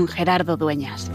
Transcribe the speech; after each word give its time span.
con 0.00 0.08
Gerardo 0.08 0.56
Dueñas. 0.56 1.10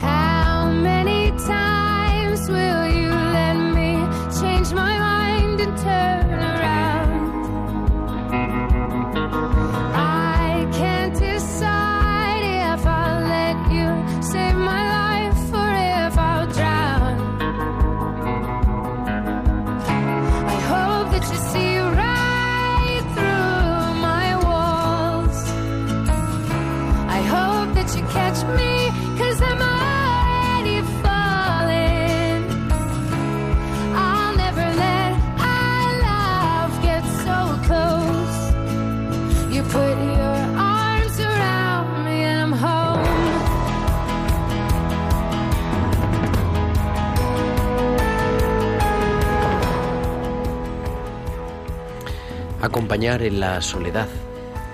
Acompañar 52.76 53.22
en 53.22 53.40
la 53.40 53.62
soledad. 53.62 54.10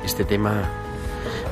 Este 0.04 0.24
tema 0.24 0.64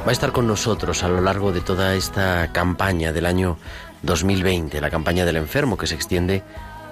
va 0.04 0.10
a 0.10 0.12
estar 0.12 0.32
con 0.32 0.48
nosotros 0.48 1.04
a 1.04 1.08
lo 1.08 1.22
largo 1.22 1.52
de 1.52 1.62
toda 1.62 1.94
esta 1.94 2.52
campaña 2.52 3.14
del 3.14 3.28
año 3.28 3.60
2020, 4.02 4.82
la 4.82 4.90
campaña 4.90 5.26
del 5.26 5.36
enfermo 5.36 5.78
que 5.78 5.86
se 5.86 5.94
extiende 5.94 6.42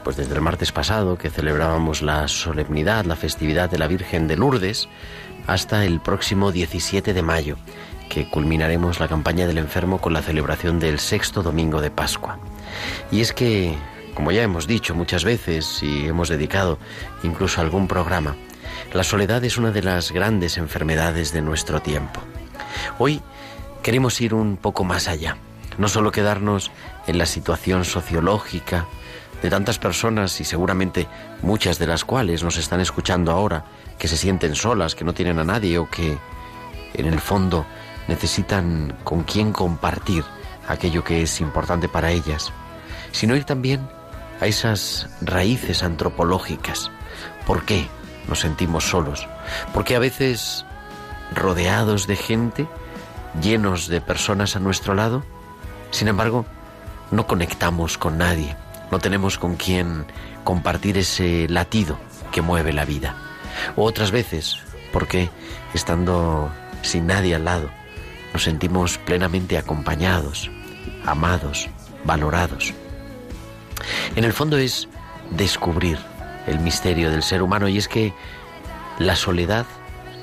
pues 0.03 0.15
desde 0.15 0.35
el 0.35 0.41
martes 0.41 0.71
pasado 0.71 1.17
que 1.17 1.31
celebrábamos 1.31 2.03
la 2.03 2.27
solemnidad, 2.27 3.05
la 3.05 3.15
festividad 3.15 3.67
de 3.67 3.79
la 3.79 3.87
Virgen 3.87 4.27
de 4.27 4.37
Lourdes 4.37 4.89
hasta 5.47 5.85
el 5.85 6.01
próximo 6.01 6.51
17 6.51 7.15
de 7.15 7.21
mayo, 7.23 7.57
que 8.09 8.29
culminaremos 8.29 8.99
la 8.99 9.07
campaña 9.07 9.47
del 9.47 9.57
enfermo 9.57 9.99
con 9.99 10.13
la 10.13 10.21
celebración 10.21 10.79
del 10.79 10.99
sexto 10.99 11.41
domingo 11.41 11.81
de 11.81 11.89
Pascua. 11.89 12.37
Y 13.09 13.21
es 13.21 13.33
que, 13.33 13.75
como 14.13 14.31
ya 14.31 14.43
hemos 14.43 14.67
dicho 14.67 14.93
muchas 14.93 15.23
veces 15.23 15.81
y 15.81 16.05
hemos 16.05 16.29
dedicado 16.29 16.77
incluso 17.23 17.59
algún 17.59 17.87
programa, 17.87 18.35
la 18.93 19.03
soledad 19.03 19.43
es 19.43 19.57
una 19.57 19.71
de 19.71 19.83
las 19.83 20.11
grandes 20.11 20.57
enfermedades 20.57 21.33
de 21.33 21.41
nuestro 21.41 21.81
tiempo. 21.81 22.21
Hoy 22.99 23.21
queremos 23.83 24.19
ir 24.21 24.33
un 24.33 24.57
poco 24.57 24.83
más 24.83 25.07
allá, 25.07 25.37
no 25.77 25.87
solo 25.87 26.11
quedarnos 26.11 26.71
en 27.05 27.17
la 27.17 27.25
situación 27.25 27.85
sociológica 27.85 28.85
de 29.41 29.49
tantas 29.49 29.77
personas 29.77 30.39
y 30.41 30.45
seguramente 30.45 31.07
muchas 31.41 31.79
de 31.79 31.87
las 31.87 32.05
cuales 32.05 32.43
nos 32.43 32.57
están 32.57 32.79
escuchando 32.79 33.31
ahora, 33.31 33.65
que 33.99 34.07
se 34.07 34.17
sienten 34.17 34.55
solas, 34.55 34.95
que 34.95 35.03
no 35.05 35.13
tienen 35.13 35.39
a 35.39 35.43
nadie 35.43 35.77
o 35.77 35.89
que 35.89 36.17
en 36.93 37.05
el 37.05 37.19
fondo 37.19 37.65
necesitan 38.07 38.97
con 39.03 39.23
quién 39.23 39.51
compartir 39.51 40.23
aquello 40.67 41.03
que 41.03 41.21
es 41.21 41.39
importante 41.41 41.87
para 41.89 42.11
ellas, 42.11 42.51
sino 43.11 43.35
ir 43.35 43.43
también 43.43 43.87
a 44.39 44.47
esas 44.47 45.09
raíces 45.21 45.83
antropológicas. 45.83 46.89
¿Por 47.45 47.63
qué 47.63 47.87
nos 48.27 48.39
sentimos 48.39 48.85
solos? 48.85 49.27
Porque 49.73 49.95
a 49.95 49.99
veces 49.99 50.65
rodeados 51.33 52.07
de 52.07 52.15
gente, 52.15 52.67
llenos 53.41 53.87
de 53.87 54.01
personas 54.01 54.55
a 54.55 54.59
nuestro 54.59 54.93
lado, 54.93 55.23
sin 55.91 56.07
embargo, 56.07 56.45
no 57.11 57.27
conectamos 57.27 57.97
con 57.97 58.17
nadie, 58.17 58.55
no 58.91 58.99
tenemos 58.99 59.37
con 59.37 59.55
quién 59.55 60.05
compartir 60.43 60.97
ese 60.97 61.47
latido 61.49 61.97
que 62.31 62.41
mueve 62.41 62.73
la 62.73 62.85
vida. 62.85 63.15
O 63.75 63.83
otras 63.83 64.11
veces, 64.11 64.57
porque 64.91 65.29
estando 65.73 66.49
sin 66.81 67.07
nadie 67.07 67.35
al 67.35 67.45
lado, 67.45 67.69
nos 68.33 68.43
sentimos 68.43 68.97
plenamente 68.97 69.57
acompañados, 69.57 70.49
amados, 71.05 71.69
valorados. 72.03 72.73
En 74.15 74.23
el 74.23 74.33
fondo 74.33 74.57
es 74.57 74.87
descubrir 75.31 75.97
el 76.47 76.59
misterio 76.59 77.11
del 77.11 77.23
ser 77.23 77.41
humano 77.41 77.67
y 77.67 77.77
es 77.77 77.87
que 77.87 78.13
la 78.99 79.15
soledad 79.15 79.65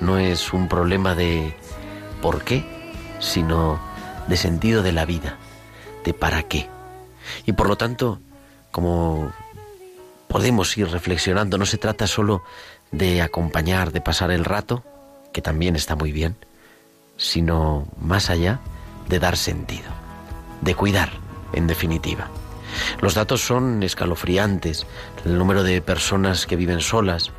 no 0.01 0.19
es 0.19 0.53
un 0.53 0.69
problema 0.69 1.15
de 1.15 1.57
por 2.21 2.43
qué, 2.43 2.65
sino 3.21 3.79
de 4.27 4.37
sentido 4.37 4.83
de 4.83 4.93
la 4.93 5.05
vida, 5.05 5.37
de 6.05 6.15
para 6.15 6.43
qué. 6.43 6.69
Y 7.47 7.53
por 7.53 7.69
lo 7.69 7.77
tanto, 7.77 8.21
como 8.71 9.33
podemos 10.29 10.77
ir 10.77 10.89
reflexionando, 10.89 11.59
no 11.59 11.67
se 11.67 11.79
trata 11.79 12.07
solo 12.07 12.43
de 12.91 13.23
acompañar, 13.23 13.93
de 13.93 14.01
pasar 14.01 14.31
el 14.31 14.45
rato, 14.45 14.83
que 15.33 15.43
también 15.43 15.77
está 15.77 15.97
muy 15.97 16.13
bien, 16.13 16.37
sino 17.17 17.87
más 18.01 18.31
allá 18.31 18.61
de 19.09 19.19
dar 19.19 19.37
sentido, 19.37 19.91
de 20.61 20.75
cuidar, 20.75 21.11
en 21.53 21.67
definitiva. 21.67 22.29
Los 23.01 23.15
datos 23.15 23.41
son 23.41 23.83
escalofriantes, 23.83 24.87
el 25.25 25.39
número 25.39 25.63
de 25.63 25.81
personas 25.81 26.47
que 26.47 26.57
viven 26.57 26.81
solas 26.81 27.33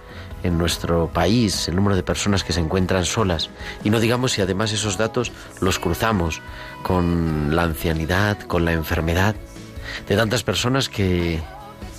en 0.44 0.58
nuestro 0.58 1.08
país, 1.12 1.68
el 1.68 1.76
número 1.76 1.96
de 1.96 2.04
personas 2.04 2.44
que 2.44 2.54
se 2.54 2.60
encuentran 2.60 3.06
solas, 3.06 3.50
y 3.84 3.90
no 3.90 4.00
digamos 4.00 4.34
si 4.34 4.42
además 4.42 4.72
esos 4.72 4.98
datos 4.98 5.32
los 5.60 5.80
cruzamos 5.80 6.42
con 6.84 7.56
la 7.56 7.64
ancianidad, 7.64 8.40
con 8.42 8.66
la 8.66 8.74
enfermedad, 8.74 9.36
de 10.08 10.16
tantas 10.16 10.44
personas 10.44 10.90
que 10.90 11.42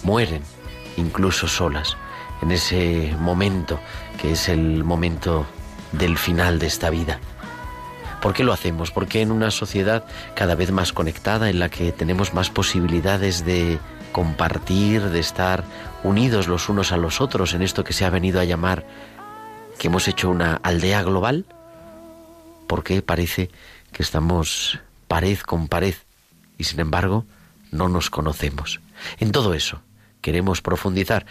mueren 0.02 0.42
incluso 0.96 1.48
solas 1.48 1.96
en 2.42 2.52
ese 2.52 3.14
momento 3.18 3.80
que 4.20 4.32
es 4.32 4.48
el 4.48 4.84
momento 4.84 5.46
del 5.92 6.16
final 6.18 6.58
de 6.58 6.66
esta 6.66 6.90
vida. 6.90 7.20
¿Por 8.26 8.34
qué 8.34 8.42
lo 8.42 8.52
hacemos? 8.52 8.90
Porque 8.90 9.20
en 9.22 9.30
una 9.30 9.52
sociedad 9.52 10.04
cada 10.34 10.56
vez 10.56 10.72
más 10.72 10.92
conectada, 10.92 11.48
en 11.48 11.60
la 11.60 11.68
que 11.68 11.92
tenemos 11.92 12.34
más 12.34 12.50
posibilidades 12.50 13.44
de 13.44 13.78
compartir, 14.10 15.00
de 15.10 15.20
estar 15.20 15.62
unidos 16.02 16.48
los 16.48 16.68
unos 16.68 16.90
a 16.90 16.96
los 16.96 17.20
otros 17.20 17.54
en 17.54 17.62
esto 17.62 17.84
que 17.84 17.92
se 17.92 18.04
ha 18.04 18.10
venido 18.10 18.40
a 18.40 18.44
llamar 18.44 18.84
que 19.78 19.86
hemos 19.86 20.08
hecho 20.08 20.28
una 20.28 20.56
aldea 20.64 21.04
global? 21.04 21.46
¿Por 22.66 22.82
qué 22.82 23.00
parece 23.00 23.48
que 23.92 24.02
estamos 24.02 24.80
pared 25.06 25.38
con 25.38 25.68
pared 25.68 25.94
y 26.58 26.64
sin 26.64 26.80
embargo 26.80 27.26
no 27.70 27.88
nos 27.88 28.10
conocemos? 28.10 28.80
En 29.20 29.30
todo 29.30 29.54
eso 29.54 29.82
queremos 30.20 30.62
profundizar 30.62 31.26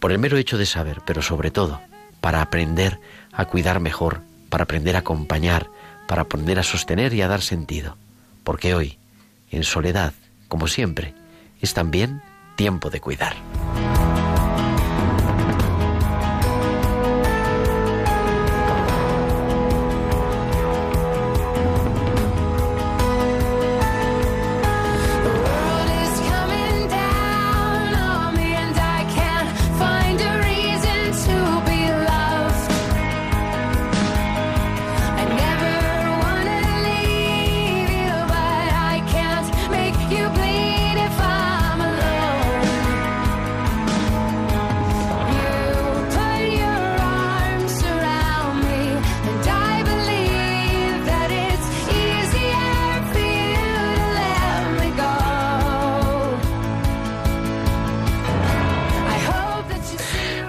por 0.00 0.10
el 0.10 0.18
mero 0.18 0.36
hecho 0.36 0.58
de 0.58 0.66
saber, 0.66 1.00
pero 1.06 1.22
sobre 1.22 1.52
todo 1.52 1.80
para 2.20 2.42
aprender 2.42 2.98
a 3.32 3.44
cuidar 3.44 3.78
mejor, 3.78 4.22
para 4.48 4.64
aprender 4.64 4.96
a 4.96 4.98
acompañar, 4.98 5.70
para 6.06 6.22
aprender 6.22 6.58
a 6.58 6.62
sostener 6.62 7.12
y 7.14 7.22
a 7.22 7.28
dar 7.28 7.42
sentido. 7.42 7.96
Porque 8.42 8.74
hoy, 8.74 8.98
en 9.50 9.64
soledad, 9.64 10.12
como 10.48 10.68
siempre, 10.68 11.14
es 11.60 11.74
también 11.74 12.22
tiempo 12.56 12.90
de 12.90 13.00
cuidar. 13.00 13.34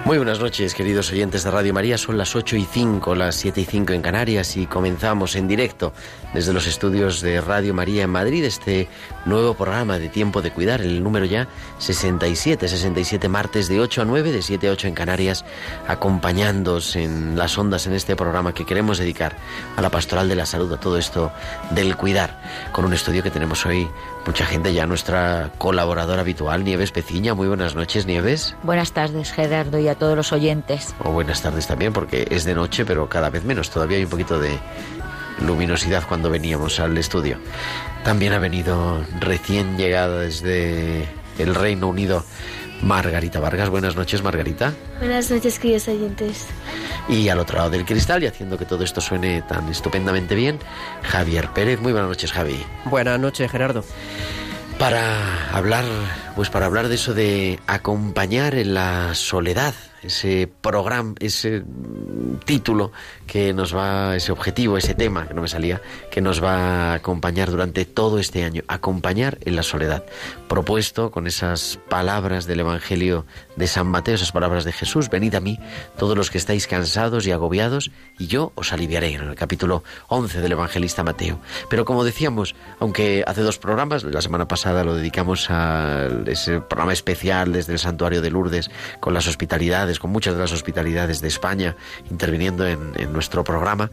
Muy 0.06 0.18
buenas 0.18 0.38
noches, 0.38 0.72
queridos 0.72 1.10
oyentes 1.10 1.42
de 1.42 1.50
Radio 1.50 1.74
María. 1.74 1.98
Son 1.98 2.16
las 2.16 2.36
8 2.36 2.54
y 2.54 2.64
5, 2.64 3.16
las 3.16 3.34
7 3.34 3.62
y 3.62 3.64
5 3.64 3.92
en 3.92 4.02
Canarias 4.02 4.56
y 4.56 4.66
comenzamos 4.66 5.34
en 5.34 5.48
directo 5.48 5.92
desde 6.32 6.52
los 6.52 6.68
estudios 6.68 7.20
de 7.22 7.40
Radio 7.40 7.74
María 7.74 8.04
en 8.04 8.10
Madrid 8.10 8.44
este 8.44 8.86
nuevo 9.24 9.54
programa 9.54 9.98
de 9.98 10.08
Tiempo 10.08 10.42
de 10.42 10.52
Cuidar, 10.52 10.80
el 10.80 11.02
número 11.02 11.24
ya 11.24 11.48
67, 11.78 12.68
67 12.68 13.28
martes 13.28 13.66
de 13.66 13.80
8 13.80 14.02
a 14.02 14.04
9, 14.04 14.30
de 14.30 14.42
7 14.42 14.68
a 14.68 14.72
8 14.74 14.86
en 14.86 14.94
Canarias, 14.94 15.44
acompañándoos 15.88 16.94
en 16.94 17.36
las 17.36 17.58
ondas 17.58 17.88
en 17.88 17.94
este 17.94 18.14
programa 18.14 18.54
que 18.54 18.64
queremos 18.64 18.98
dedicar 18.98 19.36
a 19.76 19.82
la 19.82 19.90
pastoral 19.90 20.28
de 20.28 20.36
la 20.36 20.46
salud, 20.46 20.72
a 20.72 20.78
todo 20.78 20.98
esto 20.98 21.32
del 21.72 21.96
cuidar, 21.96 22.40
con 22.70 22.84
un 22.84 22.92
estudio 22.92 23.24
que 23.24 23.32
tenemos 23.32 23.66
hoy 23.66 23.88
mucha 24.26 24.44
gente 24.44 24.74
ya, 24.74 24.86
nuestra 24.86 25.52
colaboradora 25.58 26.22
habitual, 26.22 26.64
Nieves 26.64 26.90
Peciña. 26.90 27.34
Muy 27.34 27.48
buenas 27.48 27.74
noches, 27.74 28.06
Nieves. 28.06 28.56
Buenas 28.62 28.92
tardes, 28.92 29.32
Gerardo, 29.32 29.78
y 29.78 29.88
a 29.88 29.94
todos 29.94 30.16
los 30.16 30.32
oyentes. 30.32 30.94
O 31.02 31.12
buenas 31.12 31.42
tardes 31.42 31.66
también, 31.66 31.92
porque 31.92 32.26
es 32.30 32.44
de 32.44 32.54
noche, 32.54 32.84
pero 32.84 33.08
cada 33.08 33.30
vez 33.30 33.44
menos. 33.44 33.70
Todavía 33.70 33.98
hay 33.98 34.04
un 34.04 34.10
poquito 34.10 34.38
de 34.38 34.58
luminosidad 35.40 36.04
cuando 36.08 36.30
veníamos 36.30 36.80
al 36.80 36.96
estudio. 36.98 37.38
También 38.04 38.32
ha 38.32 38.38
venido 38.38 39.04
recién 39.20 39.76
llegada 39.76 40.20
desde 40.20 41.08
el 41.38 41.54
Reino 41.54 41.88
Unido 41.88 42.24
Margarita 42.82 43.40
Vargas. 43.40 43.68
Buenas 43.68 43.96
noches, 43.96 44.22
Margarita. 44.22 44.74
Buenas 44.98 45.30
noches, 45.30 45.58
queridos 45.58 45.88
oyentes. 45.88 46.46
Y 47.08 47.28
al 47.28 47.38
otro 47.38 47.58
lado 47.58 47.70
del 47.70 47.84
cristal, 47.84 48.22
y 48.22 48.26
haciendo 48.26 48.58
que 48.58 48.64
todo 48.64 48.84
esto 48.84 49.00
suene 49.00 49.42
tan 49.42 49.68
estupendamente 49.68 50.34
bien, 50.34 50.58
Javier 51.02 51.50
Pérez. 51.50 51.80
Muy 51.80 51.92
buenas 51.92 52.08
noches, 52.08 52.32
Javi. 52.32 52.62
Buenas 52.84 53.18
noches, 53.18 53.50
Gerardo. 53.50 53.84
Para 54.78 55.48
hablar, 55.56 55.84
pues 56.34 56.50
para 56.50 56.66
hablar 56.66 56.88
de 56.88 56.96
eso 56.96 57.14
de 57.14 57.58
acompañar 57.66 58.54
en 58.54 58.74
la 58.74 59.14
soledad, 59.14 59.74
ese 60.02 60.48
programa, 60.60 61.14
ese 61.20 61.62
título 62.44 62.92
que 63.26 63.52
nos 63.52 63.74
va, 63.74 64.16
ese 64.16 64.32
objetivo, 64.32 64.78
ese 64.78 64.94
tema 64.94 65.26
que 65.26 65.34
no 65.34 65.42
me 65.42 65.48
salía, 65.48 65.80
que 66.10 66.20
nos 66.20 66.42
va 66.42 66.92
a 66.92 66.94
acompañar 66.94 67.50
durante 67.50 67.84
todo 67.84 68.18
este 68.18 68.44
año, 68.44 68.62
acompañar 68.68 69.38
en 69.44 69.56
la 69.56 69.62
soledad, 69.62 70.04
propuesto 70.48 71.10
con 71.10 71.26
esas 71.26 71.78
palabras 71.88 72.46
del 72.46 72.60
Evangelio 72.60 73.26
de 73.56 73.66
San 73.66 73.86
Mateo, 73.86 74.14
esas 74.14 74.32
palabras 74.32 74.64
de 74.64 74.72
Jesús, 74.72 75.08
venid 75.08 75.34
a 75.34 75.40
mí 75.40 75.58
todos 75.98 76.16
los 76.16 76.30
que 76.30 76.38
estáis 76.38 76.66
cansados 76.66 77.26
y 77.26 77.32
agobiados, 77.32 77.90
y 78.18 78.26
yo 78.26 78.52
os 78.54 78.72
aliviaré, 78.72 79.14
en 79.14 79.22
el 79.22 79.34
capítulo 79.34 79.82
11 80.08 80.40
del 80.40 80.52
Evangelista 80.52 81.02
Mateo. 81.02 81.40
Pero 81.68 81.84
como 81.84 82.04
decíamos, 82.04 82.54
aunque 82.78 83.24
hace 83.26 83.42
dos 83.42 83.58
programas, 83.58 84.04
la 84.04 84.22
semana 84.22 84.48
pasada 84.48 84.84
lo 84.84 84.94
dedicamos 84.94 85.50
a 85.50 86.08
ese 86.26 86.60
programa 86.60 86.92
especial 86.92 87.52
desde 87.52 87.72
el 87.72 87.78
Santuario 87.78 88.22
de 88.22 88.30
Lourdes, 88.30 88.70
con 89.00 89.14
las 89.14 89.26
hospitalidades, 89.26 89.85
con 89.98 90.10
muchas 90.10 90.34
de 90.34 90.40
las 90.40 90.52
hospitalidades 90.52 91.20
de 91.20 91.28
España, 91.28 91.76
interviniendo 92.10 92.66
en, 92.66 92.92
en 92.96 93.12
nuestro 93.12 93.44
programa. 93.44 93.90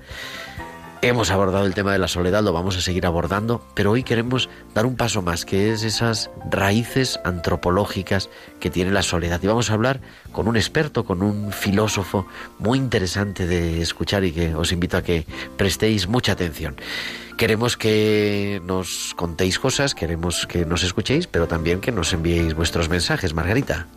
Hemos 1.06 1.32
abordado 1.32 1.66
el 1.66 1.74
tema 1.74 1.92
de 1.92 2.00
la 2.00 2.08
soledad, 2.08 2.44
lo 2.44 2.54
vamos 2.54 2.78
a 2.78 2.82
seguir 2.82 3.06
abordando, 3.06 3.62
pero 3.74 3.92
hoy 3.92 4.04
queremos 4.04 4.48
dar 4.74 4.86
un 4.86 4.96
paso 4.96 5.22
más, 5.22 5.44
que 5.44 5.74
es 5.74 5.84
esas 5.84 6.30
raíces 6.50 7.20
antropológicas 7.26 8.30
que 8.62 8.70
tiene 8.70 8.90
la 8.90 9.04
soledad. 9.04 9.42
Y 9.44 9.48
vamos 9.48 9.70
a 9.70 9.74
hablar 9.74 10.00
con 10.32 10.48
un 10.48 10.56
experto, 10.56 11.04
con 11.04 11.22
un 11.22 11.52
filósofo 11.52 12.26
muy 12.58 12.78
interesante 12.78 13.48
de 13.48 13.82
escuchar 13.82 14.24
y 14.24 14.32
que 14.32 14.56
os 14.56 14.72
invito 14.72 14.96
a 14.96 15.02
que 15.02 15.26
prestéis 15.58 16.08
mucha 16.08 16.32
atención. 16.32 16.78
Queremos 17.38 17.76
que 17.76 18.62
nos 18.64 19.14
contéis 19.18 19.60
cosas, 19.60 19.96
queremos 19.96 20.48
que 20.48 20.66
nos 20.66 20.84
escuchéis, 20.84 21.28
pero 21.28 21.50
también 21.50 21.82
que 21.82 21.92
nos 21.92 22.14
enviéis 22.14 22.54
vuestros 22.54 22.88
mensajes, 22.88 23.34
Margarita. 23.34 23.88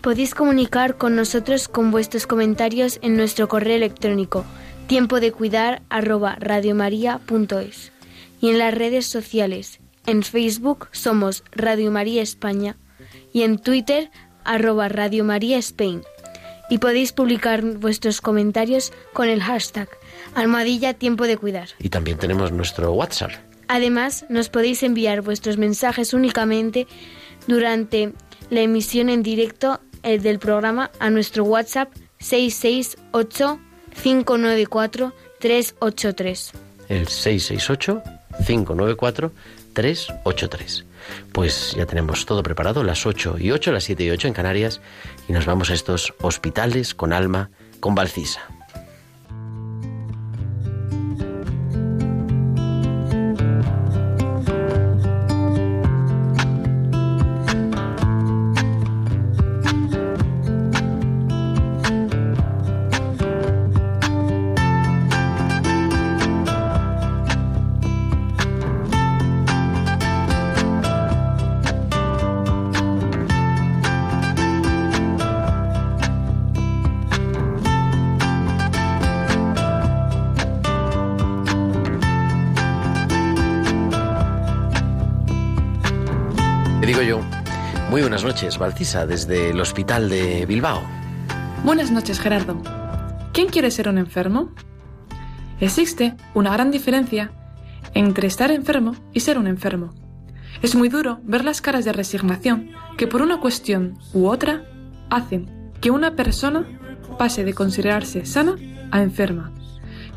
Podéis 0.00 0.34
comunicar 0.34 0.96
con 0.96 1.16
nosotros 1.16 1.68
con 1.68 1.90
vuestros 1.90 2.26
comentarios 2.26 2.98
en 3.02 3.16
nuestro 3.16 3.48
correo 3.48 3.76
electrónico 3.76 4.44
tiempo 4.86 5.20
de 5.20 5.32
cuidar 5.32 5.82
arroba 5.88 6.36
radiomaria.es 6.38 7.92
y 8.40 8.50
en 8.50 8.58
las 8.58 8.74
redes 8.74 9.06
sociales. 9.06 9.80
En 10.06 10.22
Facebook 10.22 10.88
somos 10.92 11.42
Radio 11.50 11.90
María 11.90 12.22
España 12.22 12.76
y 13.32 13.42
en 13.42 13.58
Twitter 13.58 14.10
arroba 14.44 14.88
Radio 14.88 15.24
María 15.24 15.58
Spain. 15.58 16.02
Y 16.70 16.78
podéis 16.78 17.12
publicar 17.12 17.62
vuestros 17.62 18.20
comentarios 18.20 18.92
con 19.12 19.28
el 19.28 19.42
hashtag 19.42 19.88
almohadilla 20.34 20.94
tiempo 20.94 21.26
de 21.26 21.36
cuidar. 21.36 21.68
Y 21.78 21.88
también 21.88 22.18
tenemos 22.18 22.52
nuestro 22.52 22.92
WhatsApp. 22.92 23.30
Además, 23.68 24.26
nos 24.28 24.48
podéis 24.48 24.82
enviar 24.82 25.22
vuestros 25.22 25.58
mensajes 25.58 26.14
únicamente 26.14 26.86
durante 27.46 28.12
la 28.50 28.60
emisión 28.60 29.08
en 29.08 29.22
directo 29.22 29.80
eh, 30.06 30.18
del 30.18 30.38
programa 30.38 30.90
a 30.98 31.10
nuestro 31.10 31.44
WhatsApp 31.44 31.92
668 32.18 33.60
594 34.02 35.12
383. 35.38 36.52
El 36.88 37.08
668 37.08 38.02
594 38.46 39.32
383. 39.74 40.84
Pues 41.32 41.74
ya 41.76 41.86
tenemos 41.86 42.26
todo 42.26 42.42
preparado, 42.42 42.82
las 42.82 43.06
8 43.06 43.36
y 43.38 43.50
8, 43.50 43.72
las 43.72 43.84
7 43.84 44.04
y 44.04 44.10
8 44.10 44.28
en 44.28 44.34
Canarias, 44.34 44.80
y 45.28 45.32
nos 45.32 45.46
vamos 45.46 45.70
a 45.70 45.74
estos 45.74 46.14
hospitales 46.20 46.94
con 46.94 47.12
alma, 47.12 47.50
con 47.80 47.94
Valcisa. 47.94 48.40
Noches, 88.36 88.58
Valcisa, 88.58 89.06
desde 89.06 89.48
el 89.48 89.60
hospital 89.62 90.10
de 90.10 90.44
Bilbao. 90.44 90.82
Buenas 91.64 91.90
noches, 91.90 92.20
Gerardo. 92.20 92.60
¿Quién 93.32 93.46
quiere 93.46 93.70
ser 93.70 93.88
un 93.88 93.96
enfermo? 93.96 94.50
Existe 95.58 96.14
una 96.34 96.52
gran 96.52 96.70
diferencia 96.70 97.32
entre 97.94 98.26
estar 98.26 98.50
enfermo 98.50 98.94
y 99.14 99.20
ser 99.20 99.38
un 99.38 99.46
enfermo. 99.46 99.94
Es 100.60 100.74
muy 100.74 100.90
duro 100.90 101.18
ver 101.22 101.46
las 101.46 101.62
caras 101.62 101.86
de 101.86 101.94
resignación 101.94 102.72
que 102.98 103.06
por 103.06 103.22
una 103.22 103.40
cuestión 103.40 103.96
u 104.12 104.26
otra 104.26 104.66
hacen 105.08 105.72
que 105.80 105.90
una 105.90 106.14
persona 106.14 106.66
pase 107.18 107.42
de 107.42 107.54
considerarse 107.54 108.26
sana 108.26 108.56
a 108.90 109.00
enferma. 109.00 109.50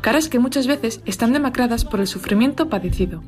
Caras 0.02 0.28
que 0.28 0.38
muchas 0.38 0.66
veces 0.66 1.00
están 1.06 1.32
demacradas 1.32 1.86
por 1.86 2.00
el 2.00 2.06
sufrimiento 2.06 2.68
padecido. 2.68 3.22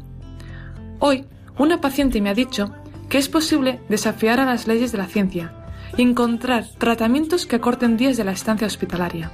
Hoy, 0.99 1.25
una 1.57 1.81
paciente 1.81 2.21
me 2.21 2.29
ha 2.29 2.35
dicho 2.35 2.75
que 3.13 3.19
es 3.19 3.29
posible 3.29 3.79
desafiar 3.91 4.41
a 4.41 4.47
las 4.47 4.67
leyes 4.67 4.91
de 4.91 4.97
la 4.97 5.07
ciencia 5.07 5.53
y 5.99 6.01
encontrar 6.01 6.65
tratamientos 6.79 7.45
que 7.45 7.57
acorten 7.57 7.99
días 7.99 8.17
de 8.17 8.25
la 8.25 8.33
estancia 8.33 8.67
hospitalaria. 8.67 9.31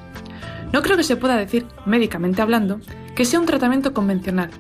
No 0.73 0.83
creo 0.83 0.97
que 0.97 1.05
se 1.05 1.15
pueda 1.15 1.37
decir, 1.37 1.65
médicamente 1.87 2.43
hablando, 2.43 2.81
que 3.15 3.25
sea 3.25 3.39
un 3.39 3.47
tratamiento 3.47 3.95
convencional, 3.95 4.51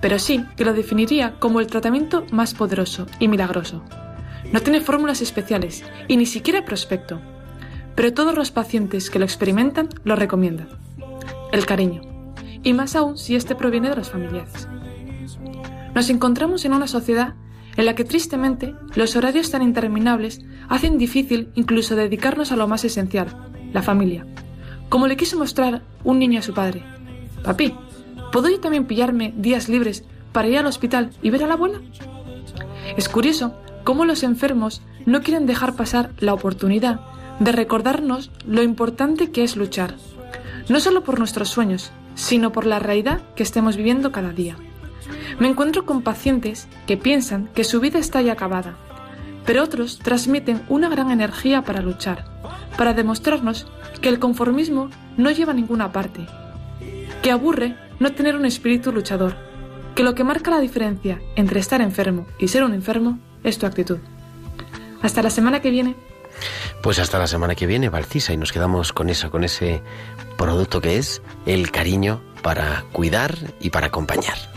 pero 0.00 0.20
sí 0.20 0.44
que 0.56 0.64
lo 0.64 0.72
definiría 0.72 1.34
como 1.40 1.58
el 1.58 1.66
tratamiento 1.66 2.26
más 2.30 2.54
poderoso 2.54 3.08
y 3.18 3.26
milagroso. 3.26 3.82
No 4.52 4.60
tiene 4.60 4.80
fórmulas 4.80 5.20
especiales 5.20 5.82
y 6.06 6.16
ni 6.16 6.24
siquiera 6.24 6.64
prospecto, 6.64 7.20
pero 7.96 8.14
todos 8.14 8.36
los 8.36 8.52
pacientes 8.52 9.10
que 9.10 9.18
lo 9.18 9.24
experimentan 9.24 9.88
lo 10.04 10.14
recomiendan. 10.14 10.68
El 11.50 11.66
cariño, 11.66 12.02
y 12.62 12.72
más 12.72 12.94
aún 12.94 13.18
si 13.18 13.34
este 13.34 13.56
proviene 13.56 13.88
de 13.88 13.96
los 13.96 14.10
familiares. 14.10 14.68
Nos 15.92 16.08
encontramos 16.08 16.64
en 16.64 16.74
una 16.74 16.86
sociedad 16.86 17.34
en 17.76 17.86
la 17.86 17.94
que 17.94 18.04
tristemente 18.04 18.74
los 18.94 19.16
horarios 19.16 19.50
tan 19.50 19.62
interminables 19.62 20.42
hacen 20.68 20.98
difícil 20.98 21.48
incluso 21.54 21.96
dedicarnos 21.96 22.52
a 22.52 22.56
lo 22.56 22.68
más 22.68 22.84
esencial, 22.84 23.28
la 23.72 23.82
familia. 23.82 24.26
Como 24.88 25.06
le 25.06 25.16
quiso 25.16 25.38
mostrar 25.38 25.82
un 26.04 26.18
niño 26.18 26.38
a 26.38 26.42
su 26.42 26.54
padre. 26.54 26.84
Papi, 27.42 27.74
¿puedo 28.32 28.48
yo 28.48 28.60
también 28.60 28.86
pillarme 28.86 29.34
días 29.36 29.68
libres 29.68 30.04
para 30.32 30.48
ir 30.48 30.58
al 30.58 30.66
hospital 30.66 31.10
y 31.22 31.30
ver 31.30 31.44
a 31.44 31.46
la 31.46 31.54
abuela? 31.54 31.80
Es 32.96 33.08
curioso 33.08 33.54
cómo 33.82 34.04
los 34.04 34.22
enfermos 34.22 34.82
no 35.06 35.22
quieren 35.22 35.46
dejar 35.46 35.74
pasar 35.74 36.10
la 36.18 36.34
oportunidad 36.34 37.00
de 37.40 37.52
recordarnos 37.52 38.30
lo 38.46 38.62
importante 38.62 39.30
que 39.30 39.42
es 39.42 39.56
luchar, 39.56 39.96
no 40.68 40.80
solo 40.80 41.02
por 41.02 41.18
nuestros 41.18 41.48
sueños, 41.48 41.90
sino 42.14 42.52
por 42.52 42.66
la 42.66 42.78
realidad 42.78 43.22
que 43.34 43.42
estemos 43.42 43.76
viviendo 43.76 44.12
cada 44.12 44.32
día. 44.32 44.56
Me 45.38 45.48
encuentro 45.48 45.84
con 45.84 46.02
pacientes 46.02 46.68
que 46.86 46.96
piensan 46.96 47.48
que 47.54 47.64
su 47.64 47.80
vida 47.80 47.98
está 47.98 48.22
ya 48.22 48.32
acabada, 48.32 48.76
pero 49.44 49.62
otros 49.62 49.98
transmiten 49.98 50.62
una 50.68 50.88
gran 50.88 51.10
energía 51.10 51.62
para 51.62 51.82
luchar. 51.82 52.32
para 52.76 52.92
demostrarnos 52.92 53.66
que 54.00 54.08
el 54.08 54.18
conformismo 54.18 54.90
no 55.16 55.30
lleva 55.30 55.52
a 55.52 55.54
ninguna 55.54 55.92
parte, 55.92 56.26
que 57.22 57.30
aburre 57.30 57.76
no 58.00 58.12
tener 58.12 58.36
un 58.36 58.46
espíritu 58.46 58.92
luchador, 58.92 59.36
que 59.94 60.02
lo 60.02 60.14
que 60.14 60.24
marca 60.24 60.50
la 60.50 60.60
diferencia 60.60 61.20
entre 61.36 61.60
estar 61.60 61.80
enfermo 61.80 62.26
y 62.38 62.48
ser 62.48 62.64
un 62.64 62.74
enfermo 62.74 63.18
es 63.44 63.58
tu 63.58 63.66
actitud. 63.66 63.98
Hasta 65.02 65.22
la 65.22 65.30
semana 65.30 65.60
que 65.60 65.70
viene. 65.70 65.94
Pues 66.82 66.98
hasta 66.98 67.18
la 67.18 67.26
semana 67.26 67.54
que 67.54 67.66
viene, 67.66 67.90
Valcisa, 67.90 68.32
y 68.32 68.36
nos 68.36 68.52
quedamos 68.52 68.92
con 68.92 69.08
eso, 69.08 69.30
con 69.30 69.44
ese 69.44 69.82
producto 70.36 70.80
que 70.80 70.96
es 70.96 71.22
el 71.46 71.70
cariño 71.70 72.20
para 72.42 72.84
cuidar 72.92 73.36
y 73.60 73.70
para 73.70 73.86
acompañar. 73.86 74.53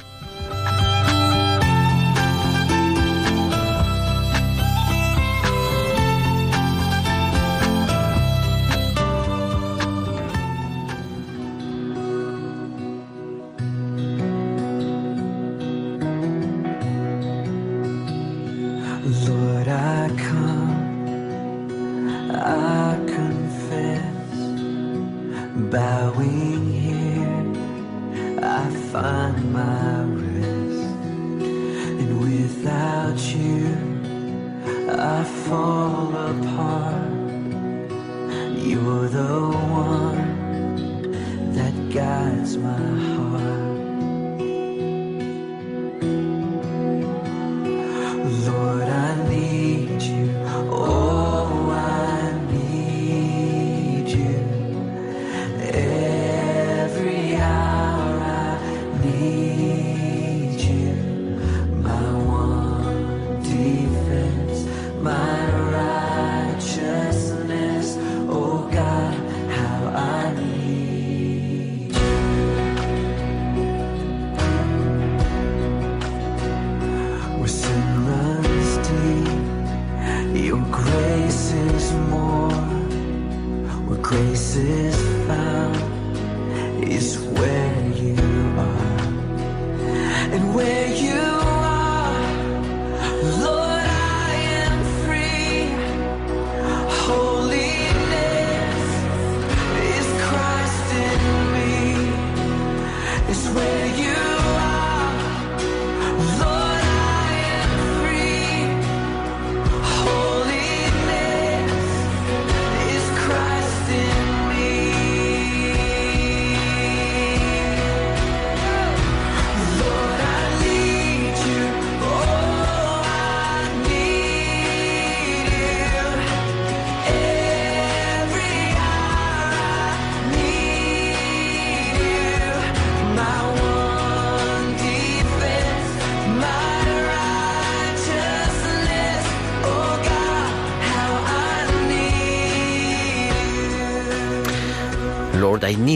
It's 103.30 103.46
where 103.50 103.77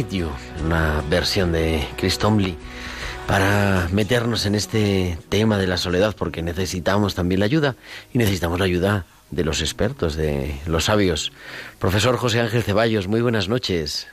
Need 0.01 0.11
You, 0.13 0.29
una 0.65 1.03
versión 1.11 1.51
de 1.51 1.87
Chris 1.95 2.17
Tomley 2.17 2.57
para 3.27 3.87
meternos 3.91 4.47
en 4.47 4.55
este 4.55 5.19
tema 5.29 5.59
de 5.59 5.67
la 5.67 5.77
soledad, 5.77 6.15
porque 6.17 6.41
necesitamos 6.41 7.13
también 7.13 7.39
la 7.39 7.45
ayuda 7.45 7.75
y 8.11 8.17
necesitamos 8.17 8.57
la 8.57 8.65
ayuda 8.65 9.05
de 9.29 9.43
los 9.43 9.61
expertos, 9.61 10.15
de 10.15 10.59
los 10.65 10.85
sabios. 10.85 11.31
Profesor 11.77 12.17
José 12.17 12.39
Ángel 12.39 12.63
Ceballos, 12.63 13.07
muy 13.07 13.21
buenas 13.21 13.47
noches. 13.47 14.07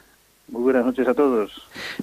Muy 0.48 0.62
buenas 0.62 0.84
noches 0.84 1.08
a 1.08 1.14
todos. 1.14 1.52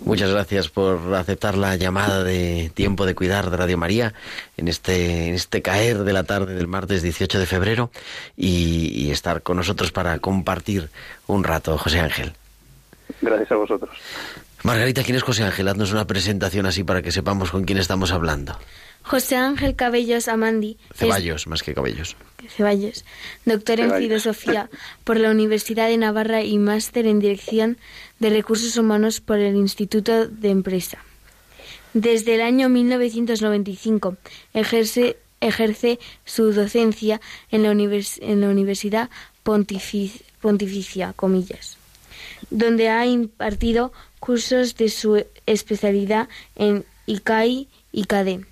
Muchas 0.03 0.31
gracias 0.31 0.69
por 0.69 1.13
aceptar 1.13 1.55
la 1.55 1.75
llamada 1.75 2.23
de 2.23 2.71
Tiempo 2.73 3.05
de 3.05 3.13
Cuidar 3.13 3.51
de 3.51 3.57
Radio 3.57 3.77
María 3.77 4.15
en 4.57 4.67
este, 4.67 5.27
en 5.27 5.35
este 5.35 5.61
caer 5.61 6.03
de 6.05 6.13
la 6.13 6.23
tarde 6.23 6.55
del 6.55 6.67
martes 6.67 7.03
18 7.03 7.37
de 7.37 7.45
febrero 7.45 7.91
y, 8.35 8.87
y 8.95 9.11
estar 9.11 9.43
con 9.43 9.57
nosotros 9.57 9.91
para 9.91 10.17
compartir 10.17 10.89
un 11.27 11.43
rato, 11.43 11.77
José 11.77 11.99
Ángel. 11.99 12.33
Gracias 13.21 13.51
a 13.51 13.55
vosotros. 13.55 13.89
Margarita, 14.63 15.03
¿quién 15.03 15.15
es 15.17 15.23
José 15.23 15.43
Ángel? 15.43 15.67
Haznos 15.67 15.91
una 15.91 16.07
presentación 16.07 16.65
así 16.65 16.83
para 16.83 17.01
que 17.01 17.11
sepamos 17.11 17.51
con 17.51 17.65
quién 17.65 17.77
estamos 17.77 18.11
hablando. 18.11 18.57
José 19.03 19.35
Ángel 19.35 19.75
Cabellos 19.75 20.27
Amandi. 20.27 20.77
es- 20.91 20.97
Ceballos, 20.97 21.45
más 21.47 21.61
que 21.61 21.75
cabellos. 21.75 22.15
Ceballos, 22.49 23.05
doctor 23.45 23.79
en 23.79 23.93
filosofía 23.99 24.69
por 25.03 25.19
la 25.19 25.29
Universidad 25.29 25.87
de 25.87 25.97
Navarra 25.97 26.41
y 26.41 26.57
máster 26.57 27.05
en 27.05 27.19
dirección 27.19 27.77
de 28.19 28.31
recursos 28.31 28.75
humanos 28.77 29.21
por 29.21 29.37
el 29.39 29.55
Instituto 29.55 30.27
de 30.27 30.49
Empresa. 30.49 30.97
Desde 31.93 32.35
el 32.35 32.41
año 32.41 32.67
1995 32.69 34.17
ejerce, 34.53 35.17
ejerce 35.41 35.99
su 36.25 36.51
docencia 36.53 37.21
en 37.51 37.63
la, 37.63 37.71
univers- 37.71 38.17
en 38.21 38.41
la 38.41 38.49
Universidad 38.49 39.09
Pontifi- 39.43 40.21
Pontificia, 40.41 41.13
comillas, 41.15 41.77
donde 42.49 42.89
ha 42.89 43.05
impartido 43.05 43.91
cursos 44.19 44.75
de 44.75 44.89
su 44.89 45.25
especialidad 45.45 46.29
en 46.55 46.85
ICAI 47.05 47.67
y 47.91 48.05
CADE 48.05 48.45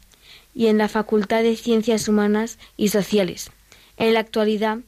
y 0.55 0.67
en 0.67 0.77
la 0.77 0.88
Facultad 0.88 1.43
de 1.43 1.55
Ciencias 1.55 2.07
Humanas 2.07 2.59
y 2.77 2.89
Sociales. 2.89 3.51
En 3.97 4.13
la 4.13 4.19
actualidad 4.19 4.79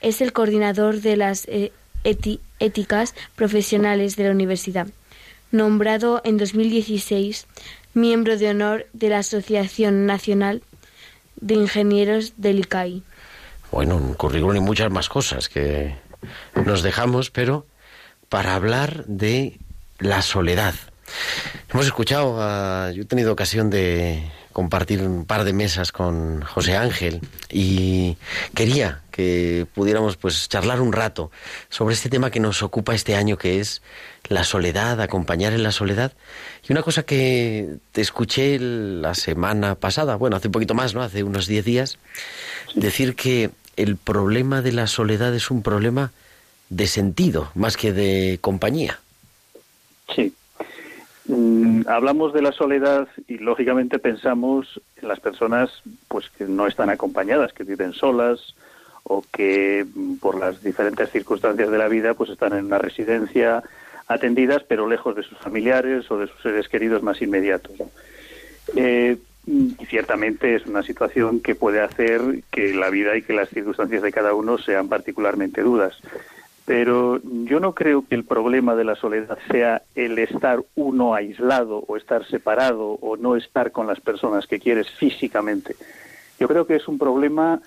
es 0.00 0.20
el 0.20 0.32
coordinador 0.32 1.00
de 1.00 1.16
las 1.16 1.46
eh, 1.48 1.72
éticas 2.04 3.14
profesionales 3.34 4.16
de 4.16 4.24
la 4.24 4.30
universidad, 4.30 4.86
nombrado 5.50 6.20
en 6.24 6.36
2016 6.36 7.46
miembro 7.94 8.38
de 8.38 8.50
honor 8.50 8.86
de 8.92 9.08
la 9.08 9.18
Asociación 9.18 10.06
Nacional 10.06 10.62
de 11.40 11.54
Ingenieros 11.54 12.34
del 12.36 12.60
ICAI. 12.60 13.02
Bueno, 13.70 13.96
un 13.96 14.14
currículum 14.14 14.56
y 14.56 14.60
muchas 14.60 14.90
más 14.90 15.08
cosas 15.08 15.48
que 15.48 15.94
nos 16.64 16.82
dejamos, 16.82 17.30
pero 17.30 17.66
para 18.28 18.54
hablar 18.54 19.04
de 19.06 19.58
la 19.98 20.22
soledad. 20.22 20.74
Hemos 21.72 21.86
escuchado, 21.86 22.36
a- 22.40 22.90
yo 22.92 23.02
he 23.02 23.06
tenido 23.06 23.32
ocasión 23.32 23.70
de 23.70 24.30
compartir 24.52 25.02
un 25.02 25.24
par 25.24 25.44
de 25.44 25.52
mesas 25.52 25.92
con 25.92 26.42
José 26.42 26.76
Ángel 26.76 27.20
y 27.48 28.16
quería 28.54 29.02
que 29.12 29.66
pudiéramos 29.74 30.16
pues 30.16 30.48
charlar 30.48 30.80
un 30.80 30.92
rato 30.92 31.30
sobre 31.68 31.94
este 31.94 32.08
tema 32.10 32.30
que 32.30 32.40
nos 32.40 32.62
ocupa 32.62 32.94
este 32.94 33.14
año 33.14 33.38
que 33.38 33.60
es 33.60 33.82
la 34.28 34.42
soledad, 34.44 35.00
acompañar 35.00 35.52
en 35.52 35.62
la 35.62 35.70
soledad. 35.72 36.12
Y 36.68 36.72
una 36.72 36.82
cosa 36.82 37.04
que 37.04 37.76
te 37.92 38.00
escuché 38.00 38.58
la 38.58 39.14
semana 39.14 39.76
pasada, 39.76 40.16
bueno, 40.16 40.36
hace 40.36 40.48
un 40.48 40.52
poquito 40.52 40.74
más, 40.74 40.92
¿no? 40.92 41.02
Hace 41.02 41.22
unos 41.22 41.46
10 41.46 41.64
días, 41.64 41.98
decir 42.74 43.14
que 43.14 43.50
el 43.76 43.96
problema 43.96 44.60
de 44.60 44.72
la 44.72 44.86
soledad 44.88 45.34
es 45.34 45.50
un 45.52 45.62
problema 45.62 46.10
de 46.70 46.86
sentido 46.86 47.50
más 47.54 47.76
que 47.76 47.92
de 47.92 48.38
compañía. 48.40 48.98
Sí. 50.14 50.32
Mm, 51.26 51.82
hablamos 51.86 52.32
de 52.32 52.40
la 52.42 52.52
soledad 52.52 53.06
y 53.26 53.36
lógicamente 53.38 53.98
pensamos 53.98 54.80
en 54.96 55.08
las 55.08 55.20
personas 55.20 55.70
pues 56.08 56.30
que 56.30 56.44
no 56.44 56.66
están 56.66 56.88
acompañadas, 56.88 57.52
que 57.52 57.64
viven 57.64 57.92
solas 57.92 58.54
o 59.02 59.22
que 59.30 59.86
mm, 59.94 60.16
por 60.16 60.38
las 60.38 60.62
diferentes 60.62 61.10
circunstancias 61.10 61.70
de 61.70 61.78
la 61.78 61.88
vida 61.88 62.14
pues 62.14 62.30
están 62.30 62.54
en 62.54 62.64
una 62.64 62.78
residencia 62.78 63.62
atendidas 64.06 64.62
pero 64.66 64.88
lejos 64.88 65.16
de 65.16 65.22
sus 65.22 65.36
familiares 65.38 66.10
o 66.10 66.18
de 66.18 66.28
sus 66.28 66.40
seres 66.40 66.68
queridos 66.68 67.02
más 67.02 67.20
inmediatos. 67.20 67.72
Eh, 68.74 69.18
y 69.46 69.86
ciertamente 69.86 70.54
es 70.54 70.66
una 70.66 70.82
situación 70.82 71.40
que 71.40 71.54
puede 71.54 71.80
hacer 71.80 72.20
que 72.50 72.74
la 72.74 72.90
vida 72.90 73.16
y 73.16 73.22
que 73.22 73.32
las 73.32 73.48
circunstancias 73.48 74.02
de 74.02 74.12
cada 74.12 74.34
uno 74.34 74.58
sean 74.58 74.88
particularmente 74.88 75.62
duras. 75.62 75.94
Pero 76.68 77.18
yo 77.22 77.60
no 77.60 77.74
creo 77.74 78.04
que 78.06 78.14
el 78.14 78.24
problema 78.24 78.76
de 78.76 78.84
la 78.84 78.94
soledad 78.94 79.38
sea 79.50 79.80
el 79.94 80.18
estar 80.18 80.62
uno 80.74 81.14
aislado 81.14 81.82
o 81.88 81.96
estar 81.96 82.26
separado 82.26 82.90
o 83.00 83.16
no 83.16 83.36
estar 83.36 83.72
con 83.72 83.86
las 83.86 84.00
personas 84.00 84.46
que 84.46 84.60
quieres 84.60 84.90
físicamente. 84.90 85.76
Yo 86.38 86.46
creo 86.46 86.66
que 86.66 86.76
es 86.76 86.86
un 86.86 86.98
problema 86.98 87.62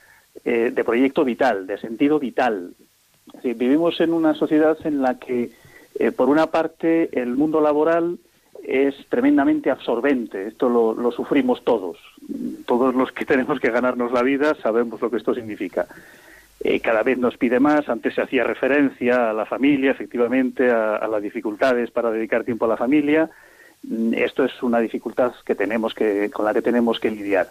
eh, 0.45 0.71
de 0.71 0.83
proyecto 0.83 1.25
vital, 1.25 1.65
de 1.65 1.79
sentido 1.79 2.19
vital. 2.19 2.75
Vivimos 3.43 3.99
en 4.01 4.13
una 4.13 4.35
sociedad 4.35 4.77
en 4.85 5.01
la 5.01 5.17
que, 5.17 5.49
eh, 5.95 6.11
por 6.11 6.29
una 6.29 6.51
parte, 6.51 7.09
el 7.19 7.35
mundo 7.35 7.59
laboral 7.59 8.19
es 8.63 8.93
tremendamente 9.09 9.71
absorbente. 9.71 10.45
Esto 10.45 10.69
lo 10.69 11.11
sufrimos 11.11 11.63
todos. 11.63 11.97
Todos 12.67 12.93
los 12.93 13.11
que 13.11 13.25
tenemos 13.31 13.59
que 13.59 13.71
ganarnos 13.71 14.11
la 14.11 14.21
vida 14.21 14.53
sabemos 14.61 15.01
lo 15.01 15.09
que 15.09 15.17
esto 15.17 15.33
significa. 15.33 15.87
Eh, 16.63 16.79
cada 16.79 17.01
vez 17.01 17.17
nos 17.17 17.37
pide 17.37 17.59
más. 17.59 17.89
Antes 17.89 18.13
se 18.13 18.21
hacía 18.21 18.43
referencia 18.43 19.31
a 19.31 19.33
la 19.33 19.45
familia, 19.45 19.91
efectivamente, 19.91 20.69
a, 20.69 21.07
las 21.07 21.21
dificultades 21.21 21.89
para 21.89 22.11
dedicar 22.11 22.43
tiempo 22.43 22.65
a 22.65 22.69
la 22.69 22.77
familia. 22.77 23.29
Mm, 23.83 24.13
Esto 24.13 24.45
es 24.45 24.61
una 24.61 24.79
dificultad 24.79 25.33
que 25.43 25.55
tenemos 25.55 25.95
que, 25.95 26.29
con 26.29 26.45
la 26.45 26.53
que 26.53 26.61
tenemos 26.61 26.99
que 26.99 27.09
lidiar. 27.09 27.47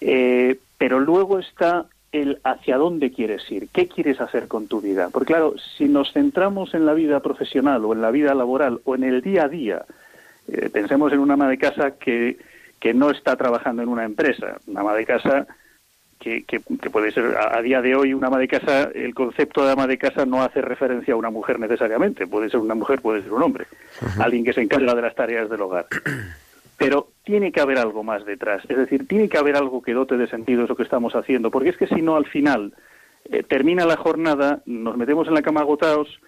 Eh, 0.00 0.56
pero 0.78 1.00
luego 1.00 1.40
está 1.40 1.86
el 2.12 2.40
hacia 2.44 2.78
dónde 2.78 3.10
quieres 3.10 3.50
ir, 3.50 3.68
qué 3.70 3.88
quieres 3.88 4.20
hacer 4.20 4.46
con 4.46 4.68
tu 4.68 4.80
vida. 4.80 5.10
Porque 5.10 5.32
claro, 5.32 5.54
si 5.76 5.88
nos 5.88 6.12
centramos 6.12 6.74
en 6.74 6.86
la 6.86 6.94
vida 6.94 7.20
profesional 7.20 7.84
o 7.84 7.92
en 7.92 8.00
la 8.00 8.12
vida 8.12 8.34
laboral 8.34 8.80
o 8.84 8.94
en 8.94 9.02
el 9.02 9.20
día 9.20 9.44
a 9.44 9.48
día, 9.48 9.84
eh, 10.46 10.70
pensemos 10.72 11.12
en 11.12 11.18
una 11.18 11.34
ama 11.34 11.48
de 11.48 11.58
casa 11.58 11.96
que, 11.98 12.38
que 12.78 12.94
no 12.94 13.10
está 13.10 13.36
trabajando 13.36 13.82
en 13.82 13.88
una 13.88 14.04
empresa, 14.04 14.58
una 14.68 14.82
ama 14.82 14.94
de 14.94 15.04
casa 15.04 15.46
que, 16.18 16.44
que, 16.44 16.60
que 16.60 16.90
puede 16.90 17.12
ser 17.12 17.36
a, 17.36 17.58
a, 17.58 17.62
día 17.62 17.80
de 17.80 17.94
hoy 17.94 18.14
una 18.14 18.26
ama 18.26 18.38
de 18.38 18.48
casa, 18.48 18.90
el 18.94 19.14
concepto 19.14 19.64
de 19.64 19.72
ama 19.72 19.86
de 19.86 19.98
casa 19.98 20.26
no 20.26 20.42
hace 20.42 20.60
referencia 20.60 21.14
a 21.14 21.16
una 21.16 21.30
mujer 21.30 21.58
necesariamente, 21.58 22.26
puede 22.26 22.50
ser 22.50 22.60
una 22.60 22.74
mujer, 22.74 23.00
puede 23.00 23.22
ser 23.22 23.32
un 23.32 23.42
hombre, 23.42 23.66
alguien 24.18 24.44
que 24.44 24.52
se 24.52 24.62
encarga 24.62 24.94
de 24.94 25.02
las 25.02 25.14
tareas 25.14 25.48
del 25.48 25.60
hogar. 25.60 25.86
Pero 26.76 27.08
tiene 27.24 27.50
que 27.50 27.60
haber 27.60 27.78
algo 27.78 28.04
más 28.04 28.24
detrás, 28.24 28.62
es 28.68 28.76
decir, 28.76 29.06
tiene 29.08 29.28
que 29.28 29.38
haber 29.38 29.56
algo 29.56 29.82
que 29.82 29.94
dote 29.94 30.16
de 30.16 30.28
sentido 30.28 30.64
eso 30.64 30.76
que 30.76 30.84
estamos 30.84 31.14
haciendo, 31.14 31.50
porque 31.50 31.70
es 31.70 31.76
que 31.76 31.88
si 31.88 32.02
no 32.02 32.16
al 32.16 32.26
final 32.26 32.72
eh, 33.24 33.42
termina 33.42 33.84
la 33.84 33.96
jornada, 33.96 34.62
nos 34.64 34.96
metemos 34.96 35.26
en 35.26 35.34
la 35.34 35.42
cama 35.42 35.60
agotados 35.60 36.20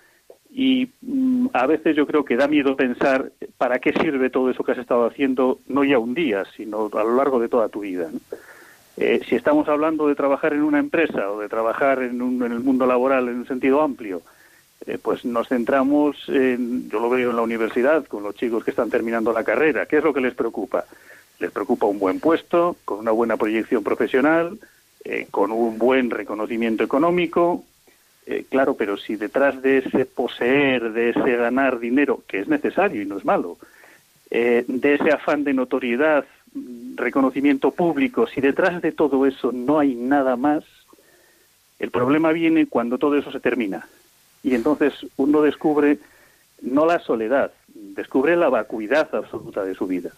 y 0.52 0.90
mm, 1.02 1.48
a 1.52 1.66
veces 1.66 1.94
yo 1.94 2.04
creo 2.06 2.24
que 2.24 2.36
da 2.36 2.48
miedo 2.48 2.74
pensar 2.74 3.30
para 3.58 3.78
qué 3.78 3.92
sirve 3.92 4.30
todo 4.30 4.50
eso 4.50 4.64
que 4.64 4.72
has 4.72 4.78
estado 4.78 5.06
haciendo, 5.06 5.60
no 5.68 5.84
ya 5.84 6.00
un 6.00 6.14
día, 6.14 6.42
sino 6.56 6.90
a 6.92 7.04
lo 7.04 7.14
largo 7.14 7.38
de 7.38 7.48
toda 7.48 7.68
tu 7.68 7.80
vida. 7.80 8.08
¿no? 8.12 8.18
Eh, 9.02 9.22
si 9.26 9.34
estamos 9.34 9.66
hablando 9.66 10.08
de 10.08 10.14
trabajar 10.14 10.52
en 10.52 10.62
una 10.62 10.78
empresa 10.78 11.30
o 11.30 11.40
de 11.40 11.48
trabajar 11.48 12.02
en, 12.02 12.20
un, 12.20 12.42
en 12.42 12.52
el 12.52 12.60
mundo 12.60 12.84
laboral 12.84 13.28
en 13.28 13.36
un 13.36 13.46
sentido 13.46 13.80
amplio, 13.80 14.20
eh, 14.86 14.98
pues 15.02 15.24
nos 15.24 15.48
centramos 15.48 16.28
en, 16.28 16.90
yo 16.90 17.00
lo 17.00 17.08
veo 17.08 17.30
en 17.30 17.36
la 17.36 17.40
universidad, 17.40 18.04
con 18.04 18.22
los 18.22 18.34
chicos 18.34 18.62
que 18.62 18.72
están 18.72 18.90
terminando 18.90 19.32
la 19.32 19.42
carrera. 19.42 19.86
¿Qué 19.86 19.96
es 19.96 20.04
lo 20.04 20.12
que 20.12 20.20
les 20.20 20.34
preocupa? 20.34 20.84
Les 21.38 21.50
preocupa 21.50 21.86
un 21.86 21.98
buen 21.98 22.20
puesto, 22.20 22.76
con 22.84 22.98
una 22.98 23.10
buena 23.10 23.38
proyección 23.38 23.82
profesional, 23.82 24.58
eh, 25.02 25.28
con 25.30 25.50
un 25.50 25.78
buen 25.78 26.10
reconocimiento 26.10 26.84
económico. 26.84 27.64
Eh, 28.26 28.44
claro, 28.50 28.74
pero 28.74 28.98
si 28.98 29.16
detrás 29.16 29.62
de 29.62 29.78
ese 29.78 30.04
poseer, 30.04 30.92
de 30.92 31.08
ese 31.08 31.36
ganar 31.36 31.78
dinero, 31.78 32.22
que 32.28 32.40
es 32.40 32.48
necesario 32.48 33.00
y 33.00 33.06
no 33.06 33.16
es 33.16 33.24
malo, 33.24 33.56
de 34.30 34.94
ese 34.94 35.10
afán 35.10 35.42
de 35.42 35.52
notoriedad, 35.52 36.24
reconocimiento 36.96 37.70
público, 37.70 38.26
si 38.26 38.40
detrás 38.40 38.82
de 38.82 38.92
todo 38.92 39.26
eso 39.26 39.52
no 39.52 39.78
hay 39.78 39.94
nada 39.94 40.36
más, 40.36 40.64
el 41.78 41.90
problema 41.90 42.32
viene 42.32 42.66
cuando 42.66 42.98
todo 42.98 43.16
eso 43.16 43.32
se 43.32 43.40
termina. 43.40 43.86
Y 44.42 44.54
entonces 44.54 44.94
uno 45.16 45.42
descubre 45.42 45.98
no 46.62 46.86
la 46.86 46.98
soledad, 46.98 47.52
descubre 47.74 48.36
la 48.36 48.48
vacuidad 48.48 49.14
absoluta 49.14 49.64
de 49.64 49.74
su 49.74 49.86
vida. 49.86 50.10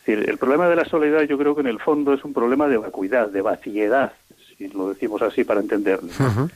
Es 0.00 0.06
decir, 0.06 0.30
el 0.30 0.38
problema 0.38 0.68
de 0.68 0.76
la 0.76 0.84
soledad 0.84 1.22
yo 1.22 1.38
creo 1.38 1.54
que 1.54 1.62
en 1.62 1.66
el 1.66 1.80
fondo 1.80 2.12
es 2.12 2.24
un 2.24 2.32
problema 2.32 2.68
de 2.68 2.78
vacuidad, 2.78 3.28
de 3.28 3.42
vaciedad, 3.42 4.12
si 4.56 4.68
lo 4.68 4.90
decimos 4.90 5.22
así 5.22 5.44
para 5.44 5.60
entenderlo. 5.60 6.08
Uh 6.18 6.24
-huh. 6.24 6.50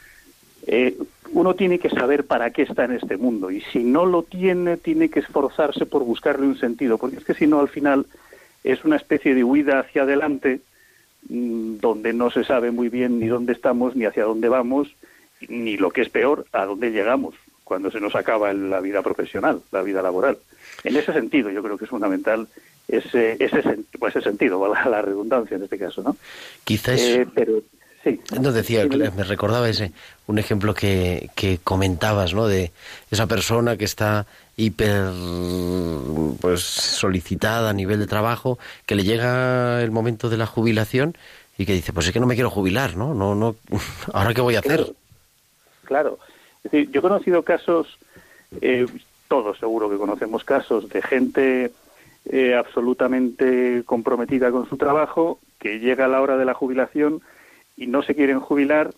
eh, 0.67 0.97
uno 1.33 1.55
tiene 1.55 1.79
que 1.79 1.89
saber 1.89 2.27
para 2.27 2.51
qué 2.51 2.63
está 2.63 2.85
en 2.85 2.93
este 2.93 3.17
mundo 3.17 3.51
y 3.51 3.63
si 3.73 3.85
no 3.85 4.05
lo 4.05 4.23
tiene, 4.23 4.77
tiene 4.77 5.09
que 5.09 5.21
esforzarse 5.21 5.87
por 5.87 6.05
buscarle 6.05 6.47
un 6.47 6.59
sentido, 6.59 6.99
porque 6.99 7.17
es 7.17 7.25
que 7.25 7.35
si 7.35 7.47
no, 7.47 7.61
al 7.61 7.69
final 7.69 8.07
es 8.65 8.85
una 8.85 8.97
especie 8.97 9.35
de 9.35 9.45
huida 9.45 9.81
hacia 9.81 10.03
adelante 10.03 10.61
mmm, 11.29 11.79
donde 11.79 12.13
no 12.13 12.31
se 12.31 12.45
sabe 12.45 12.71
muy 12.71 12.89
bien 12.89 13.19
ni 13.19 13.27
dónde 13.27 13.53
estamos 13.53 13.97
ni 13.97 14.05
hacia 14.05 14.25
dónde 14.25 14.49
vamos 14.49 14.95
ni 15.49 15.77
lo 15.77 15.91
que 15.91 16.03
es 16.03 16.09
peor, 16.09 16.47
a 16.53 16.65
dónde 16.65 16.91
llegamos 16.91 17.35
cuando 17.65 17.91
se 17.91 18.01
nos 18.01 18.15
acaba 18.15 18.53
la 18.53 18.81
vida 18.81 19.03
profesional, 19.03 19.63
la 19.71 19.83
vida 19.83 20.03
laboral. 20.03 20.39
En 20.85 20.97
ese 20.97 21.13
sentido, 21.13 21.51
yo 21.51 21.63
creo 21.63 21.79
que 21.79 21.85
es 21.85 21.91
fundamental 21.91 22.47
ese, 22.89 23.37
ese, 23.39 23.63
ese 24.07 24.21
sentido, 24.21 24.69
la, 24.75 24.89
la 24.89 25.03
redundancia 25.03 25.57
en 25.57 25.63
este 25.63 25.79
caso, 25.79 26.03
¿no? 26.03 26.17
Quizás. 26.65 27.01
Eh, 27.01 27.27
pero, 27.35 27.63
sí. 28.05 28.21
No 28.41 28.53
decía, 28.53 28.87
me 28.87 29.25
recordaba 29.25 29.69
ese, 29.69 29.93
un 30.27 30.39
ejemplo 30.39 30.75
que, 30.75 31.31
que 31.35 31.61
comentabas, 31.65 32.35
¿no? 32.35 32.47
De 32.47 32.73
esa 33.11 33.27
persona 33.27 33.77
que 33.77 33.85
está 33.85 34.27
hiper 34.57 35.11
pues 36.41 36.63
solicitada 36.63 37.71
a 37.71 37.73
nivel 37.73 37.99
de 37.99 38.07
trabajo, 38.07 38.59
que 38.87 38.95
le 38.95 39.05
llega 39.05 39.83
el 39.83 39.91
momento 39.91 40.29
de 40.29 40.37
la 40.37 40.47
jubilación 40.47 41.17
y 41.59 41.67
que 41.67 41.73
dice, 41.73 41.93
pues 41.93 42.07
es 42.07 42.13
que 42.13 42.21
no 42.21 42.27
me 42.27 42.35
quiero 42.35 42.51
jubilar, 42.51 42.97
¿no? 42.97 43.15
No, 43.15 43.35
no, 43.35 43.57
ahora 44.13 44.35
qué 44.35 44.41
voy 44.41 44.57
a 44.57 44.61
hacer. 44.61 44.79
Claro 44.81 44.97
claro. 45.93 46.19
Es 46.65 46.71
decir, 46.71 46.91
yo 46.91 47.01
he 47.01 47.03
conocido 47.03 47.43
casos, 47.43 47.99
eh, 48.63 48.87
todos 49.29 49.59
seguro 49.59 49.91
que 49.91 49.99
conocemos 49.99 50.43
casos 50.43 50.89
de 50.89 51.03
gente 51.03 51.73
eh, 52.25 52.55
absolutamente 52.55 53.83
comprometida 53.85 54.51
con 54.51 54.67
su 54.69 54.79
trabajo, 54.79 55.39
que 55.59 55.81
llega 55.81 56.07
a 56.07 56.09
la 56.09 56.23
hora 56.23 56.39
de 56.39 56.47
la 56.47 56.55
jubilación 56.55 57.21
y 57.77 57.89
no 57.89 58.03
se 58.03 58.15
quieren 58.15 58.41
jubilar. 58.41 58.95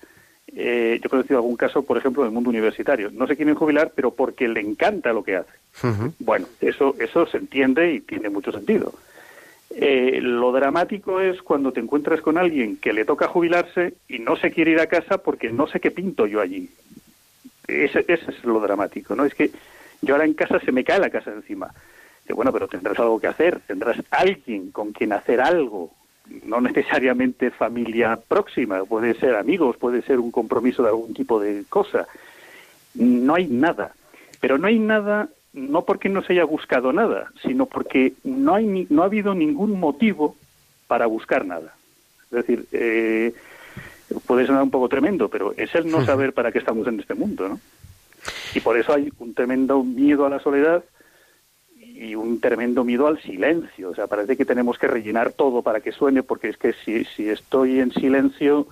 Eh, 0.56 1.00
yo 1.02 1.06
he 1.06 1.10
conocido 1.10 1.38
algún 1.38 1.56
caso, 1.56 1.82
por 1.82 1.98
ejemplo, 1.98 2.22
en 2.22 2.28
el 2.28 2.34
mundo 2.34 2.50
universitario. 2.50 3.10
No 3.10 3.26
se 3.26 3.36
quieren 3.36 3.54
jubilar, 3.54 3.92
pero 3.94 4.12
porque 4.12 4.46
le 4.46 4.60
encanta 4.60 5.12
lo 5.12 5.24
que 5.24 5.36
hace. 5.36 5.50
Uh 5.82 5.86
-huh. 5.86 6.12
Bueno, 6.20 6.46
eso, 6.60 6.94
eso 7.00 7.26
se 7.26 7.38
entiende 7.38 7.92
y 7.92 8.00
tiene 8.00 8.28
mucho 8.28 8.52
sentido. 8.52 8.94
Eh, 9.70 10.20
lo 10.22 10.52
dramático 10.52 11.20
es 11.20 11.42
cuando 11.42 11.72
te 11.72 11.80
encuentras 11.80 12.20
con 12.20 12.38
alguien 12.38 12.76
que 12.76 12.92
le 12.92 13.04
toca 13.04 13.26
jubilarse 13.26 13.94
y 14.08 14.20
no 14.20 14.36
se 14.36 14.52
quiere 14.52 14.70
ir 14.70 14.80
a 14.80 14.86
casa 14.86 15.18
porque 15.18 15.50
no 15.50 15.66
sé 15.66 15.80
qué 15.80 15.90
pinto 15.90 16.26
yo 16.26 16.40
allí. 16.40 16.70
Ese, 17.66 18.04
ese 18.06 18.30
es 18.30 18.44
lo 18.44 18.60
dramático, 18.60 19.16
¿no? 19.16 19.24
Es 19.24 19.34
que 19.34 19.50
yo 20.02 20.14
ahora 20.14 20.26
en 20.26 20.34
casa 20.34 20.60
se 20.60 20.70
me 20.70 20.84
cae 20.84 21.00
la 21.00 21.10
casa 21.10 21.32
encima. 21.32 21.74
Y 22.28 22.32
bueno, 22.32 22.52
pero 22.52 22.68
tendrás 22.68 22.98
algo 23.00 23.18
que 23.18 23.26
hacer, 23.26 23.60
tendrás 23.66 23.96
alguien 24.10 24.70
con 24.70 24.92
quien 24.92 25.12
hacer 25.12 25.40
algo, 25.40 25.90
no 26.44 26.60
necesariamente 26.60 27.50
familia 27.50 28.18
próxima, 28.28 28.84
puede 28.84 29.14
ser 29.14 29.36
amigos, 29.36 29.76
puede 29.76 30.02
ser 30.02 30.18
un 30.18 30.30
compromiso 30.30 30.82
de 30.82 30.88
algún 30.88 31.14
tipo 31.14 31.40
de 31.40 31.64
cosa. 31.68 32.06
No 32.94 33.34
hay 33.34 33.46
nada, 33.46 33.94
pero 34.40 34.58
no 34.58 34.66
hay 34.66 34.78
nada 34.78 35.28
no 35.54 35.84
porque 35.84 36.08
no 36.08 36.22
se 36.22 36.32
haya 36.32 36.44
buscado 36.44 36.92
nada, 36.92 37.30
sino 37.42 37.66
porque 37.66 38.12
no, 38.24 38.56
hay 38.56 38.66
ni, 38.66 38.86
no 38.90 39.02
ha 39.02 39.06
habido 39.06 39.34
ningún 39.34 39.78
motivo 39.78 40.36
para 40.88 41.06
buscar 41.06 41.46
nada. 41.46 41.74
Es 42.24 42.30
decir, 42.30 42.66
eh, 42.72 43.32
puede 44.26 44.46
sonar 44.46 44.64
un 44.64 44.70
poco 44.70 44.88
tremendo, 44.88 45.28
pero 45.28 45.54
es 45.56 45.72
el 45.74 45.90
no 45.90 46.04
saber 46.06 46.32
para 46.32 46.50
qué 46.50 46.58
estamos 46.58 46.86
en 46.88 46.98
este 47.00 47.14
mundo, 47.14 47.48
¿no? 47.48 47.60
Y 48.54 48.60
por 48.60 48.76
eso 48.78 48.92
hay 48.92 49.12
un 49.18 49.34
tremendo 49.34 49.82
miedo 49.84 50.26
a 50.26 50.30
la 50.30 50.40
soledad 50.40 50.82
y 52.04 52.14
un 52.14 52.40
tremendo 52.40 52.84
miedo 52.84 53.06
al 53.06 53.20
silencio. 53.20 53.90
O 53.90 53.94
sea, 53.94 54.06
parece 54.06 54.36
que 54.36 54.44
tenemos 54.44 54.78
que 54.78 54.86
rellenar 54.86 55.32
todo 55.32 55.62
para 55.62 55.80
que 55.80 55.92
suene, 55.92 56.22
porque 56.22 56.48
es 56.48 56.56
que 56.56 56.72
si, 56.84 57.04
si 57.04 57.28
estoy 57.28 57.80
en 57.80 57.92
silencio, 57.92 58.66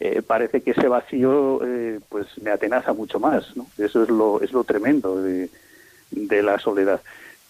eh, 0.00 0.22
parece 0.26 0.60
que 0.62 0.72
ese 0.72 0.88
vacío 0.88 1.60
eh, 1.64 2.00
pues 2.08 2.26
me 2.42 2.50
atenaza 2.50 2.92
mucho 2.92 3.18
más, 3.18 3.56
¿no? 3.56 3.66
Eso 3.78 4.02
es 4.02 4.08
lo, 4.08 4.40
es 4.42 4.52
lo 4.52 4.64
tremendo 4.64 5.22
de 5.22 5.48
de 6.10 6.42
la 6.42 6.58
soledad. 6.58 7.00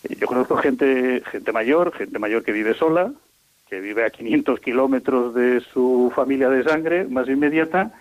Yo 0.09 0.27
conozco 0.27 0.57
gente, 0.57 1.23
gente 1.31 1.53
mayor, 1.53 1.93
gente 1.93 2.19
mayor 2.19 2.43
que 2.45 2.53
vive 2.53 2.75
sola, 2.75 3.13
que 3.69 3.81
vive 3.81 4.05
a 4.05 4.11
500 4.11 4.61
kilómetros 4.61 5.35
de 5.35 5.61
su 5.73 6.13
familia 6.15 6.49
de 6.49 6.65
sangre 6.65 7.05
más 7.05 7.29
inmediata 7.29 7.93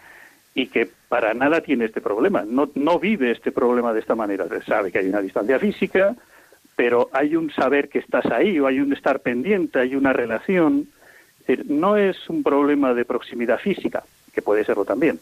y 0.53 0.67
que 0.67 0.89
para 1.09 1.33
nada 1.33 1.61
tiene 1.61 1.85
este 1.85 2.01
problema. 2.01 2.43
No, 2.47 2.69
no 2.75 2.99
vive 2.99 3.31
este 3.31 3.51
problema 3.51 3.93
de 3.93 3.99
esta 3.99 4.15
manera. 4.15 4.45
Sabe 4.65 4.91
que 4.91 4.99
hay 4.99 5.07
una 5.07 5.21
distancia 5.21 5.59
física, 5.59 6.15
pero 6.77 7.09
hay 7.11 7.35
un 7.35 7.51
saber 7.51 7.89
que 7.89 7.99
estás 7.99 8.25
ahí, 8.27 8.57
o 8.59 8.67
hay 8.67 8.79
un 8.79 8.93
estar 8.93 9.19
pendiente, 9.19 9.79
hay 9.79 9.95
una 9.95 10.13
relación. 10.13 10.87
No 11.65 11.97
es 11.97 12.15
un 12.29 12.43
problema 12.43 12.93
de 12.93 13.03
proximidad 13.03 13.59
física, 13.59 14.03
que 14.33 14.41
puede 14.41 14.63
serlo 14.63 14.85
también, 14.85 15.19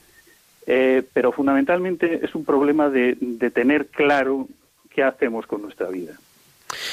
Eh, 0.68 1.04
pero 1.14 1.32
fundamentalmente 1.32 2.26
es 2.26 2.34
un 2.36 2.44
problema 2.44 2.90
de, 2.90 3.16
tener 3.54 3.88
claro 3.88 4.48
qué 4.90 5.04
hacemos 5.04 5.46
con 5.48 5.62
nuestra 5.62 5.88
vida. 5.90 6.14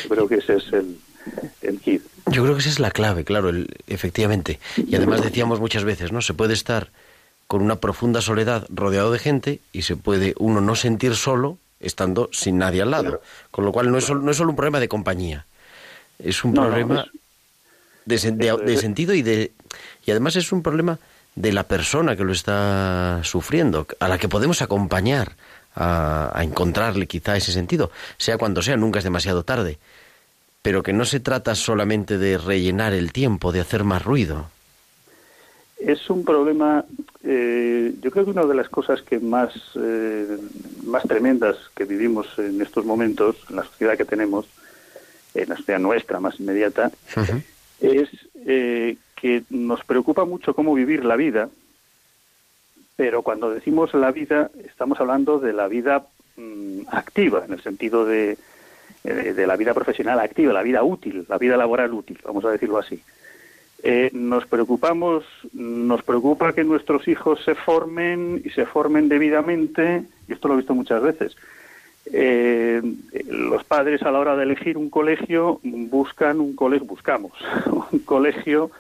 Yo 0.05 0.09
creo 0.11 0.29
que 0.29 0.37
ese 0.37 0.57
es 0.57 0.73
el, 0.73 0.99
el. 1.63 1.81
Yo 2.31 2.43
creo 2.43 2.53
que 2.55 2.61
esa 2.61 2.69
es 2.69 2.79
la 2.81 2.91
clave, 2.91 3.25
claro, 3.25 3.49
el- 3.49 3.69
efectivamente. 3.89 4.61
Y 4.77 4.95
además 4.95 5.23
decíamos 5.23 5.59
muchas 5.59 5.85
veces, 5.85 6.13
¿no? 6.13 6.21
Se 6.21 6.35
puede 6.35 6.53
estar 6.53 6.89
con 7.47 7.63
una 7.63 7.77
profunda 7.77 8.21
soledad 8.21 8.67
rodeado 8.69 9.11
de 9.11 9.19
gente 9.19 9.61
y 9.73 9.83
se 9.83 9.97
puede 9.97 10.35
uno 10.39 10.61
no 10.61 10.75
sentir 10.75 11.15
solo 11.15 11.57
estando 11.83 12.29
sin 12.33 12.59
nadie 12.59 12.83
al 12.83 12.91
lado. 12.91 13.21
Con 13.51 13.65
lo 13.65 13.73
cual 13.73 13.91
no 13.91 13.99
es, 13.99 14.05
solo, 14.05 14.21
no 14.23 14.31
es 14.31 14.37
solo 14.37 14.51
un 14.51 14.57
problema 14.57 14.81
de 14.81 14.89
compañía, 14.89 15.47
es 16.19 16.45
un 16.45 16.53
No, 16.55 16.63
no, 16.63 16.69
problema 16.69 17.07
es- 18.07 18.23
de, 18.37 18.77
sentido 18.79 19.15
y 19.15 19.23
de 19.23 19.53
y 20.05 20.11
además 20.11 20.37
es 20.37 20.53
un 20.53 20.63
problema 20.63 20.99
de 21.35 21.53
la 21.53 21.63
persona 21.65 22.17
que 22.17 22.25
lo 22.25 22.33
está 22.33 23.21
sufriendo, 23.23 23.87
a 24.01 24.09
la 24.09 24.19
que 24.19 24.29
podemos 24.29 24.61
acompañar 24.61 25.33
a, 25.75 26.31
a 26.35 26.43
encontrarle 26.45 27.07
quizá 27.07 27.37
ese 27.37 27.53
sentido, 27.53 27.91
sea 28.19 28.37
cuando 28.39 28.61
sea, 28.63 28.77
nunca 28.77 28.99
es 28.99 29.05
demasiado 29.05 29.43
tarde, 29.45 29.79
pero 30.61 30.83
que 30.83 30.93
no 30.93 31.05
se 31.05 31.21
trata 31.21 31.55
solamente 31.55 32.19
de 32.19 32.37
rellenar 32.39 32.93
el 32.93 33.13
tiempo, 33.13 33.53
de 33.53 33.61
hacer 33.61 33.85
más 33.85 34.03
ruido. 34.05 34.51
Es 35.85 36.09
un 36.11 36.25
problema, 36.25 36.85
eh, 37.25 37.93
yo 38.01 38.11
creo 38.13 38.25
que 38.25 38.31
una 38.31 38.45
de 38.45 38.55
las 38.55 38.69
cosas 38.69 39.03
que 39.03 39.19
más, 39.19 39.53
eh, 39.75 40.39
más 40.85 41.03
tremendas 41.03 41.57
que 41.75 41.85
vivimos 41.85 42.29
en 42.39 42.61
estos 42.63 42.85
momentos, 42.85 43.37
en 43.51 43.57
la 43.57 43.65
sociedad 43.65 43.97
que 43.97 44.05
tenemos, 44.05 44.47
en 45.35 45.49
la 45.49 45.57
sociedad 45.57 45.81
nuestra 45.81 46.21
más 46.21 46.39
inmediata, 46.39 46.93
es 47.81 48.09
eh, 48.47 48.97
que 49.17 49.43
nos 49.51 49.83
preocupa 49.85 50.25
mucho 50.25 50.55
cómo 50.55 50.73
vivir 50.73 51.05
la 51.05 51.17
vida, 51.17 51.49
pero 52.95 53.23
cuando 53.23 53.51
decimos 53.51 53.93
la 53.95 54.13
vida 54.13 54.53
estamos 54.65 55.01
hablando 55.01 55.41
de 55.41 55.53
la 55.53 55.67
vida 55.67 56.07
mm, 56.37 56.83
activa, 56.93 57.45
en 57.45 57.55
el 57.55 57.63
sentido 57.63 58.05
de, 58.05 58.39
de 59.03 59.47
la 59.49 59.57
vida 59.57 59.75
profesional 59.75 60.21
activa, 60.21 60.53
la 60.53 60.63
vida 60.63 60.85
útil, 60.85 61.27
la 61.29 61.39
vida 61.39 61.57
laboral 61.57 61.93
útil, 61.93 62.21
vamos 62.25 62.45
a 62.45 62.51
decirlo 62.51 62.79
así. 62.79 63.03
Eh, 63.85 64.11
nos 64.13 64.47
preocupamos, 64.47 65.25
nos 65.53 66.03
preocupa 66.05 66.53
que 66.53 66.63
nuestros 66.63 67.09
hijos 67.09 67.43
se 67.45 67.57
formen 67.57 68.41
y 68.45 68.51
se 68.51 68.65
formen 68.65 69.09
debidamente, 69.09 70.05
y 70.29 70.33
esto 70.33 70.47
lo 70.47 70.55
he 70.55 70.59
visto 70.59 70.75
muchas 70.75 71.03
veces. 71.03 71.37
Eh, 72.13 72.81
los 73.29 73.65
padres 73.65 74.03
a 74.03 74.11
la 74.11 74.21
hora 74.21 74.37
de 74.37 74.45
elegir 74.45 74.77
un 74.77 74.91
colegio 74.91 75.61
buscan 75.63 76.41
un 76.41 76.55
colegio, 76.55 76.87
buscamos 76.87 77.33
un 77.93 78.01
colegio 78.01 78.71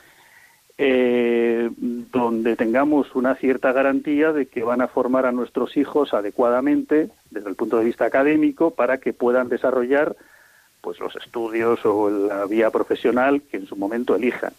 eh, 0.78 1.70
donde 1.78 2.56
tengamos 2.56 3.14
una 3.14 3.34
cierta 3.34 3.72
garantía 3.72 4.32
de 4.32 4.46
que 4.46 4.64
van 4.64 4.80
a 4.80 4.88
formar 4.88 5.26
a 5.26 5.32
nuestros 5.32 5.76
hijos 5.76 6.14
adecuadamente 6.14 7.10
desde 7.30 7.48
el 7.48 7.56
punto 7.56 7.78
de 7.78 7.84
vista 7.84 8.04
académico 8.04 8.70
para 8.72 8.98
que 8.98 9.12
puedan 9.12 9.48
desarrollar 9.48 10.16
pues 10.80 10.98
los 10.98 11.14
estudios 11.16 11.84
o 11.84 12.10
la 12.10 12.46
vía 12.46 12.70
profesional 12.70 13.42
que 13.42 13.58
en 13.58 13.66
su 13.66 13.76
momento 13.76 14.16
elijan. 14.16 14.52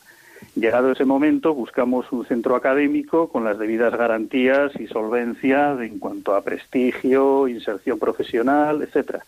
Llegado 0.55 0.91
ese 0.91 1.05
momento, 1.05 1.53
buscamos 1.53 2.11
un 2.11 2.25
centro 2.25 2.55
académico 2.55 3.27
con 3.29 3.43
las 3.43 3.57
debidas 3.57 3.95
garantías 3.95 4.71
y 4.79 4.87
solvencia 4.87 5.71
en 5.81 5.99
cuanto 5.99 6.35
a 6.35 6.43
prestigio, 6.43 7.47
inserción 7.47 7.97
profesional, 7.99 8.81
etcétera. 8.81 9.23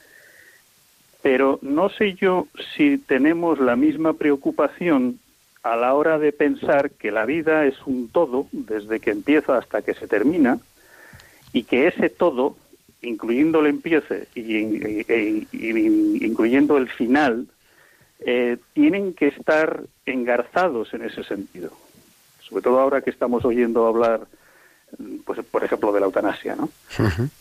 Pero 1.21 1.58
no 1.63 1.89
sé 1.89 2.13
yo 2.13 2.47
si 2.75 2.97
tenemos 2.99 3.60
la 3.60 3.75
misma 3.75 4.13
preocupación 4.13 5.19
a 5.63 5.75
la 5.75 5.95
hora 5.95 6.19
de 6.19 6.32
pensar 6.32 6.91
que 6.91 7.12
la 7.12 7.25
vida 7.25 7.65
es 7.65 7.75
un 7.88 8.10
todo, 8.10 8.45
desde 8.51 8.99
que 8.99 9.10
empieza 9.10 9.58
hasta 9.58 9.82
que 9.82 9.95
se 9.95 10.08
termina, 10.08 10.60
y 11.54 11.63
que 11.63 11.88
ese 11.88 12.10
todo, 12.10 12.56
incluyendo 13.01 13.62
el 13.62 13.67
empiece 13.67 14.28
y- 14.36 14.58
y- 14.58 15.47
incluyendo 16.23 16.78
el 16.78 16.88
final, 16.89 17.47
eh, 18.19 18.58
tienen 18.73 19.13
que 19.13 19.28
estar 19.28 19.84
engarzados 20.06 20.93
en 20.93 21.04
ese 21.04 21.23
sentido. 21.23 21.71
Sobre 22.41 22.63
todo 22.63 22.80
ahora 22.80 23.01
que 23.01 23.10
estamos 23.10 23.43
oyendo 23.45 23.88
hablar, 23.88 24.28
mm, 24.97 25.17
pues, 25.25 25.39
por 25.45 25.63
ejemplo, 25.63 25.91
de 25.91 25.99
la 25.99 26.06
eutanasia, 26.06 26.56
¿no? 26.56 26.69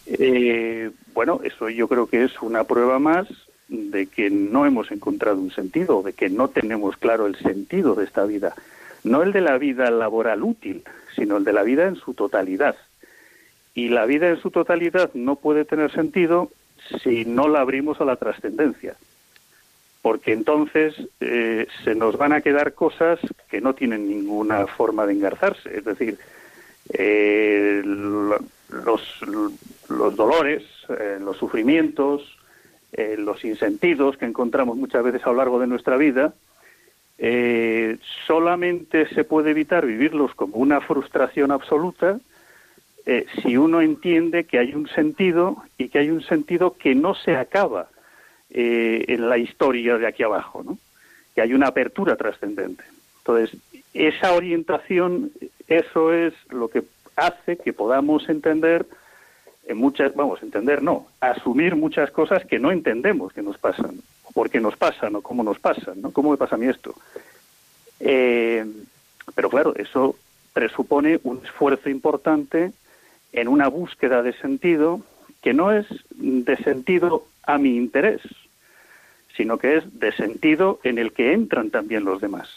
Eh, 0.06 0.90
bueno, 1.12 1.40
eso 1.44 1.68
yo 1.68 1.88
creo 1.88 2.06
que 2.06 2.24
es 2.24 2.40
una 2.42 2.64
prueba 2.64 2.98
más 2.98 3.28
de 3.68 4.06
que 4.06 4.30
no 4.30 4.66
hemos 4.66 4.90
encontrado 4.90 5.38
un 5.38 5.50
sentido, 5.50 6.02
de 6.02 6.12
que 6.12 6.28
no 6.28 6.48
tenemos 6.48 6.96
claro 6.96 7.26
el 7.26 7.36
sentido 7.36 7.94
de 7.94 8.04
esta 8.04 8.24
vida. 8.24 8.54
No 9.04 9.22
el 9.22 9.32
de 9.32 9.40
la 9.40 9.58
vida 9.58 9.90
laboral 9.90 10.42
útil, 10.42 10.82
sino 11.14 11.36
el 11.36 11.44
de 11.44 11.52
la 11.52 11.62
vida 11.62 11.86
en 11.86 11.96
su 11.96 12.14
totalidad. 12.14 12.76
Y 13.74 13.88
la 13.88 14.06
vida 14.06 14.28
en 14.28 14.40
su 14.40 14.50
totalidad 14.50 15.10
no 15.14 15.36
puede 15.36 15.64
tener 15.64 15.92
sentido 15.92 16.50
si 17.02 17.24
no 17.24 17.48
la 17.48 17.60
abrimos 17.60 18.00
a 18.00 18.04
la 18.04 18.16
trascendencia. 18.16 18.96
Porque 20.04 20.34
entonces 20.34 20.94
eh, 21.20 21.66
se 21.82 21.94
nos 21.94 22.18
van 22.18 22.34
a 22.34 22.42
quedar 22.42 22.74
cosas 22.74 23.18
que 23.50 23.62
no 23.62 23.74
tienen 23.74 24.06
ninguna 24.06 24.66
forma 24.66 25.06
de 25.06 25.14
engarzarse. 25.14 25.78
Es 25.78 25.82
decir, 25.86 26.18
eh, 26.92 27.80
lo- 27.82 28.38
los, 28.84 30.14
dolores, 30.14 30.62
eh, 30.90 31.16
los 31.20 31.38
sufrimientos, 31.38 32.20
los 33.16 33.42
insentidos 33.46 34.18
que 34.18 34.26
encontramos 34.26 34.76
muchas 34.76 35.02
veces 35.02 35.22
a 35.24 35.30
lo 35.30 35.36
largo 35.36 35.58
de 35.58 35.66
nuestra 35.66 35.96
vida, 35.96 36.34
solamente 38.26 39.08
se 39.14 39.24
puede 39.24 39.52
evitar 39.52 39.86
vivirlos 39.86 40.34
como 40.34 40.56
una 40.58 40.80
frustración 40.82 41.50
absoluta 41.50 42.20
si 43.42 43.56
uno 43.56 43.80
entiende 43.80 44.44
que 44.44 44.58
hay 44.58 44.74
un 44.74 44.86
sentido 44.88 45.56
y 45.78 45.88
que 45.88 45.98
hay 46.00 46.10
un 46.10 46.22
sentido 46.22 46.74
que 46.74 46.94
no 46.94 47.14
se 47.14 47.36
acaba 47.36 47.88
eh, 48.50 49.04
en 49.08 49.28
la 49.28 49.38
historia 49.38 49.98
de 49.98 50.06
aquí 50.06 50.22
abajo, 50.22 50.62
¿no? 50.62 50.78
que 51.34 51.40
hay 51.40 51.52
una 51.52 51.68
apertura 51.68 52.16
trascendente. 52.16 52.84
Entonces, 53.18 53.58
esa 53.92 54.32
orientación, 54.32 55.32
eso 55.66 56.12
es 56.12 56.34
lo 56.50 56.68
que 56.68 56.84
hace 57.16 57.56
que 57.56 57.72
podamos 57.72 58.28
entender 58.28 58.86
en 59.66 59.78
muchas, 59.78 60.14
vamos, 60.14 60.42
entender 60.42 60.82
no, 60.82 61.06
asumir 61.20 61.74
muchas 61.74 62.10
cosas 62.10 62.44
que 62.44 62.58
no 62.58 62.70
entendemos 62.70 63.32
que 63.32 63.42
nos 63.42 63.58
pasan, 63.58 64.00
o 64.24 64.32
por 64.32 64.50
qué 64.50 64.60
nos 64.60 64.76
pasan, 64.76 65.16
o 65.16 65.22
cómo 65.22 65.42
nos 65.42 65.58
pasan, 65.58 66.02
¿no? 66.02 66.12
¿Cómo 66.12 66.30
me 66.30 66.36
pasa 66.36 66.56
a 66.56 66.58
mí 66.58 66.66
esto? 66.66 66.94
Eh, 68.00 68.64
pero 69.34 69.48
claro, 69.48 69.74
eso 69.76 70.16
presupone 70.52 71.18
un 71.22 71.40
esfuerzo 71.44 71.88
importante 71.88 72.72
en 73.32 73.48
una 73.48 73.68
búsqueda 73.68 74.22
de 74.22 74.34
sentido 74.34 75.00
que 75.42 75.54
no 75.54 75.72
es 75.72 75.86
de 76.10 76.56
sentido 76.58 77.26
a 77.46 77.58
mi 77.58 77.76
interés, 77.76 78.20
sino 79.36 79.58
que 79.58 79.76
es 79.78 79.98
de 79.98 80.12
sentido 80.12 80.80
en 80.84 80.98
el 80.98 81.12
que 81.12 81.32
entran 81.32 81.70
también 81.70 82.04
los 82.04 82.20
demás. 82.20 82.48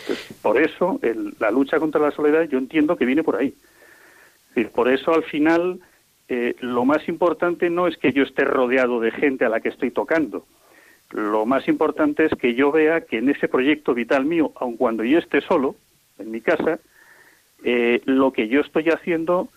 Entonces, 0.00 0.36
por 0.42 0.60
eso 0.60 0.98
el- 1.02 1.34
la 1.38 1.50
lucha 1.50 1.78
contra 1.78 2.00
la 2.00 2.10
soledad 2.10 2.42
yo 2.42 2.58
entiendo 2.58 2.96
que 2.96 3.06
viene 3.06 3.22
por 3.22 3.36
ahí. 3.36 3.54
Decir, 4.54 4.70
por 4.72 4.88
eso 4.88 5.14
al 5.14 5.24
final 5.24 5.80
eh, 6.30 6.56
lo 6.60 6.84
más 6.84 7.08
importante 7.08 7.70
no 7.70 7.86
es 7.86 7.96
que 7.96 8.12
yo 8.12 8.22
esté 8.22 8.44
rodeado 8.44 9.00
de 9.00 9.10
gente 9.12 9.46
a 9.46 9.48
la 9.48 9.60
que 9.60 9.70
estoy 9.70 9.90
tocando. 9.90 10.44
Lo 11.10 11.46
más 11.46 11.66
importante 11.68 12.26
es 12.26 12.32
que 12.38 12.52
yo 12.54 12.70
vea 12.70 13.00
que 13.00 13.16
en 13.16 13.30
ese 13.30 13.48
proyecto 13.48 13.94
vital 13.94 14.26
mío, 14.26 14.52
aun 14.56 14.76
cuando 14.76 15.04
yo 15.04 15.18
esté 15.18 15.40
solo, 15.40 15.74
en 16.18 16.30
mi 16.30 16.42
casa, 16.42 16.80
eh, 17.64 18.02
lo 18.04 18.30
que 18.34 18.48
yo 18.48 18.60
estoy 18.60 18.90
haciendo 18.90 19.48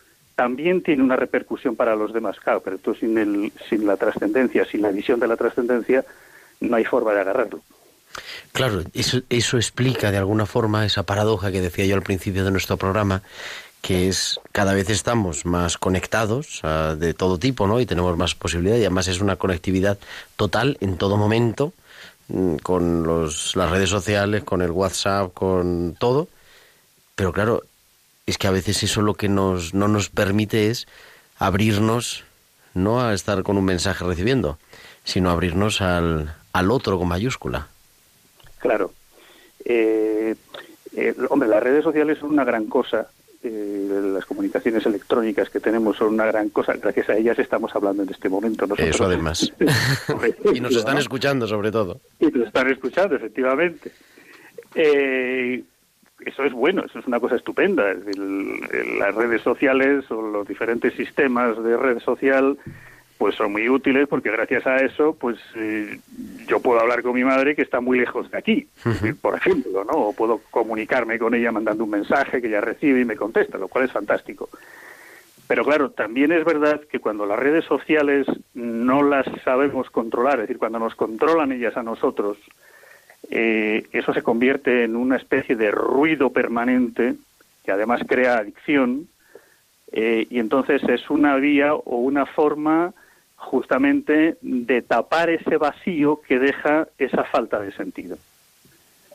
también 0.41 0.81
tiene 0.81 1.03
una 1.03 1.15
repercusión 1.15 1.75
para 1.75 1.95
los 1.95 2.13
demás. 2.13 2.39
Claro, 2.39 2.61
pero 2.63 2.77
esto 2.77 2.95
sin, 2.95 3.15
el, 3.15 3.53
sin 3.69 3.85
la 3.85 3.95
trascendencia, 3.95 4.65
sin 4.65 4.81
la 4.81 4.89
visión 4.89 5.19
de 5.19 5.27
la 5.27 5.37
trascendencia, 5.37 6.03
no 6.61 6.75
hay 6.77 6.83
forma 6.83 7.13
de 7.13 7.21
agarrarlo. 7.21 7.61
Claro, 8.51 8.81
eso, 8.95 9.19
eso 9.29 9.57
explica 9.57 10.09
de 10.09 10.17
alguna 10.17 10.47
forma 10.47 10.83
esa 10.83 11.03
paradoja 11.03 11.51
que 11.51 11.61
decía 11.61 11.85
yo 11.85 11.95
al 11.95 12.01
principio 12.01 12.43
de 12.43 12.49
nuestro 12.49 12.77
programa, 12.77 13.21
que 13.83 14.07
es 14.07 14.39
cada 14.51 14.73
vez 14.73 14.89
estamos 14.89 15.45
más 15.45 15.77
conectados 15.77 16.61
de 16.97 17.13
todo 17.13 17.37
tipo, 17.37 17.67
¿no? 17.67 17.79
Y 17.79 17.85
tenemos 17.85 18.17
más 18.17 18.33
posibilidades 18.33 18.81
y 18.81 18.85
además 18.85 19.09
es 19.09 19.21
una 19.21 19.35
conectividad 19.35 19.99
total 20.37 20.75
en 20.81 20.97
todo 20.97 21.17
momento 21.17 21.71
mm, 22.29 22.55
con 22.63 23.03
los, 23.03 23.55
las 23.55 23.69
redes 23.69 23.91
sociales, 23.91 24.43
con 24.43 24.63
el 24.63 24.71
WhatsApp, 24.71 25.35
con 25.35 25.95
todo. 25.99 26.29
Pero 27.13 27.31
claro, 27.31 27.61
es 28.31 28.37
que 28.37 28.47
a 28.47 28.51
veces 28.51 28.81
eso 28.81 29.01
lo 29.01 29.13
que 29.13 29.29
nos, 29.29 29.73
no 29.73 29.87
nos 29.87 30.09
permite 30.09 30.69
es 30.69 30.87
abrirnos, 31.37 32.23
no 32.73 33.01
a 33.01 33.13
estar 33.13 33.43
con 33.43 33.57
un 33.57 33.65
mensaje 33.65 34.03
recibiendo, 34.05 34.57
sino 35.03 35.29
abrirnos 35.29 35.81
al, 35.81 36.33
al 36.53 36.71
otro 36.71 36.97
con 36.97 37.09
mayúscula. 37.09 37.67
Claro. 38.59 38.93
Eh, 39.65 40.35
eh, 40.95 41.15
hombre, 41.29 41.49
las 41.49 41.61
redes 41.61 41.83
sociales 41.83 42.19
son 42.19 42.31
una 42.31 42.45
gran 42.45 42.65
cosa. 42.67 43.07
eh, 43.43 44.01
las 44.13 44.25
comunicaciones 44.25 44.85
electrónicas 44.85 45.49
que 45.49 45.59
tenemos 45.59 45.97
son 45.97 46.13
una 46.13 46.25
gran 46.25 46.49
cosa. 46.49 46.73
Gracias 46.73 47.09
a 47.09 47.17
ellas 47.17 47.37
estamos 47.37 47.75
hablando 47.75 48.03
en 48.03 48.09
este 48.09 48.29
momento. 48.29 48.65
Nosotros. 48.65 48.95
Eso 48.95 49.05
además. 49.05 49.51
y 50.53 50.61
nos 50.61 50.75
están 50.75 50.97
escuchando 50.99 51.47
sobre 51.47 51.71
todo. 51.71 51.99
Y 52.19 52.27
nos 52.27 52.47
están 52.47 52.71
escuchando, 52.71 53.15
efectivamente. 53.15 53.91
Eh, 56.21 56.29
eso 56.29 56.43
es 56.43 56.53
bueno, 56.53 56.83
eso 56.85 56.99
es 56.99 57.07
una 57.07 57.19
cosa 57.19 57.35
estupenda. 57.35 57.91
Es 57.91 58.05
decir, 58.05 58.21
el- 58.21 58.99
las 58.99 59.13
redes 59.15 59.41
sociales 59.41 60.09
o 60.11 60.21
los 60.21 60.47
diferentes 60.47 60.93
sistemas 60.93 61.61
de 61.63 61.77
red 61.77 61.99
social 61.99 62.57
pues 63.17 63.35
son 63.35 63.51
muy 63.51 63.69
útiles 63.69 64.07
porque 64.07 64.31
gracias 64.31 64.65
a 64.65 64.77
eso 64.77 65.15
pues 65.19 65.37
eh, 65.55 65.99
yo 66.47 66.59
puedo 66.59 66.79
hablar 66.79 67.03
con 67.03 67.13
mi 67.13 67.23
madre 67.23 67.55
que 67.55 67.61
está 67.61 67.79
muy 67.79 67.99
lejos 67.99 68.31
de 68.31 68.37
aquí, 68.39 68.67
decir, 68.83 69.15
por 69.21 69.35
ejemplo, 69.35 69.83
¿no? 69.83 69.91
O 69.93 70.13
puedo 70.15 70.41
comunicarme 70.49 71.19
con 71.19 71.35
ella 71.35 71.51
mandando 71.51 71.83
un 71.83 71.91
mensaje 71.91 72.41
que 72.41 72.47
ella 72.47 72.61
recibe 72.61 73.01
y 73.01 73.05
me 73.05 73.15
contesta, 73.15 73.59
lo 73.59 73.67
cual 73.67 73.85
es 73.85 73.91
fantástico. 73.91 74.49
Pero 75.47 75.63
claro, 75.63 75.91
también 75.91 76.31
es 76.31 76.43
verdad 76.45 76.81
que 76.89 76.97
cuando 76.99 77.27
las 77.27 77.37
redes 77.37 77.63
sociales 77.65 78.25
no 78.55 79.03
las 79.03 79.27
sabemos 79.43 79.91
controlar, 79.91 80.35
es 80.39 80.43
decir, 80.47 80.57
cuando 80.57 80.79
nos 80.79 80.95
controlan 80.95 81.51
ellas 81.51 81.77
a 81.77 81.83
nosotros, 81.83 82.37
eh, 83.29 83.85
eso 83.91 84.13
se 84.13 84.23
convierte 84.23 84.83
en 84.83 84.95
una 84.95 85.17
especie 85.17 85.55
de 85.55 85.71
ruido 85.71 86.31
permanente 86.31 87.15
que 87.63 87.71
además 87.71 88.01
crea 88.07 88.37
adicción 88.37 89.07
eh, 89.91 90.25
y 90.29 90.39
entonces 90.39 90.81
es 90.83 91.09
una 91.09 91.35
vía 91.35 91.73
o 91.73 91.97
una 91.97 92.25
forma 92.25 92.93
justamente 93.35 94.37
de 94.41 94.81
tapar 94.81 95.29
ese 95.29 95.57
vacío 95.57 96.21
que 96.21 96.39
deja 96.39 96.87
esa 96.97 97.23
falta 97.25 97.59
de 97.59 97.71
sentido. 97.71 98.17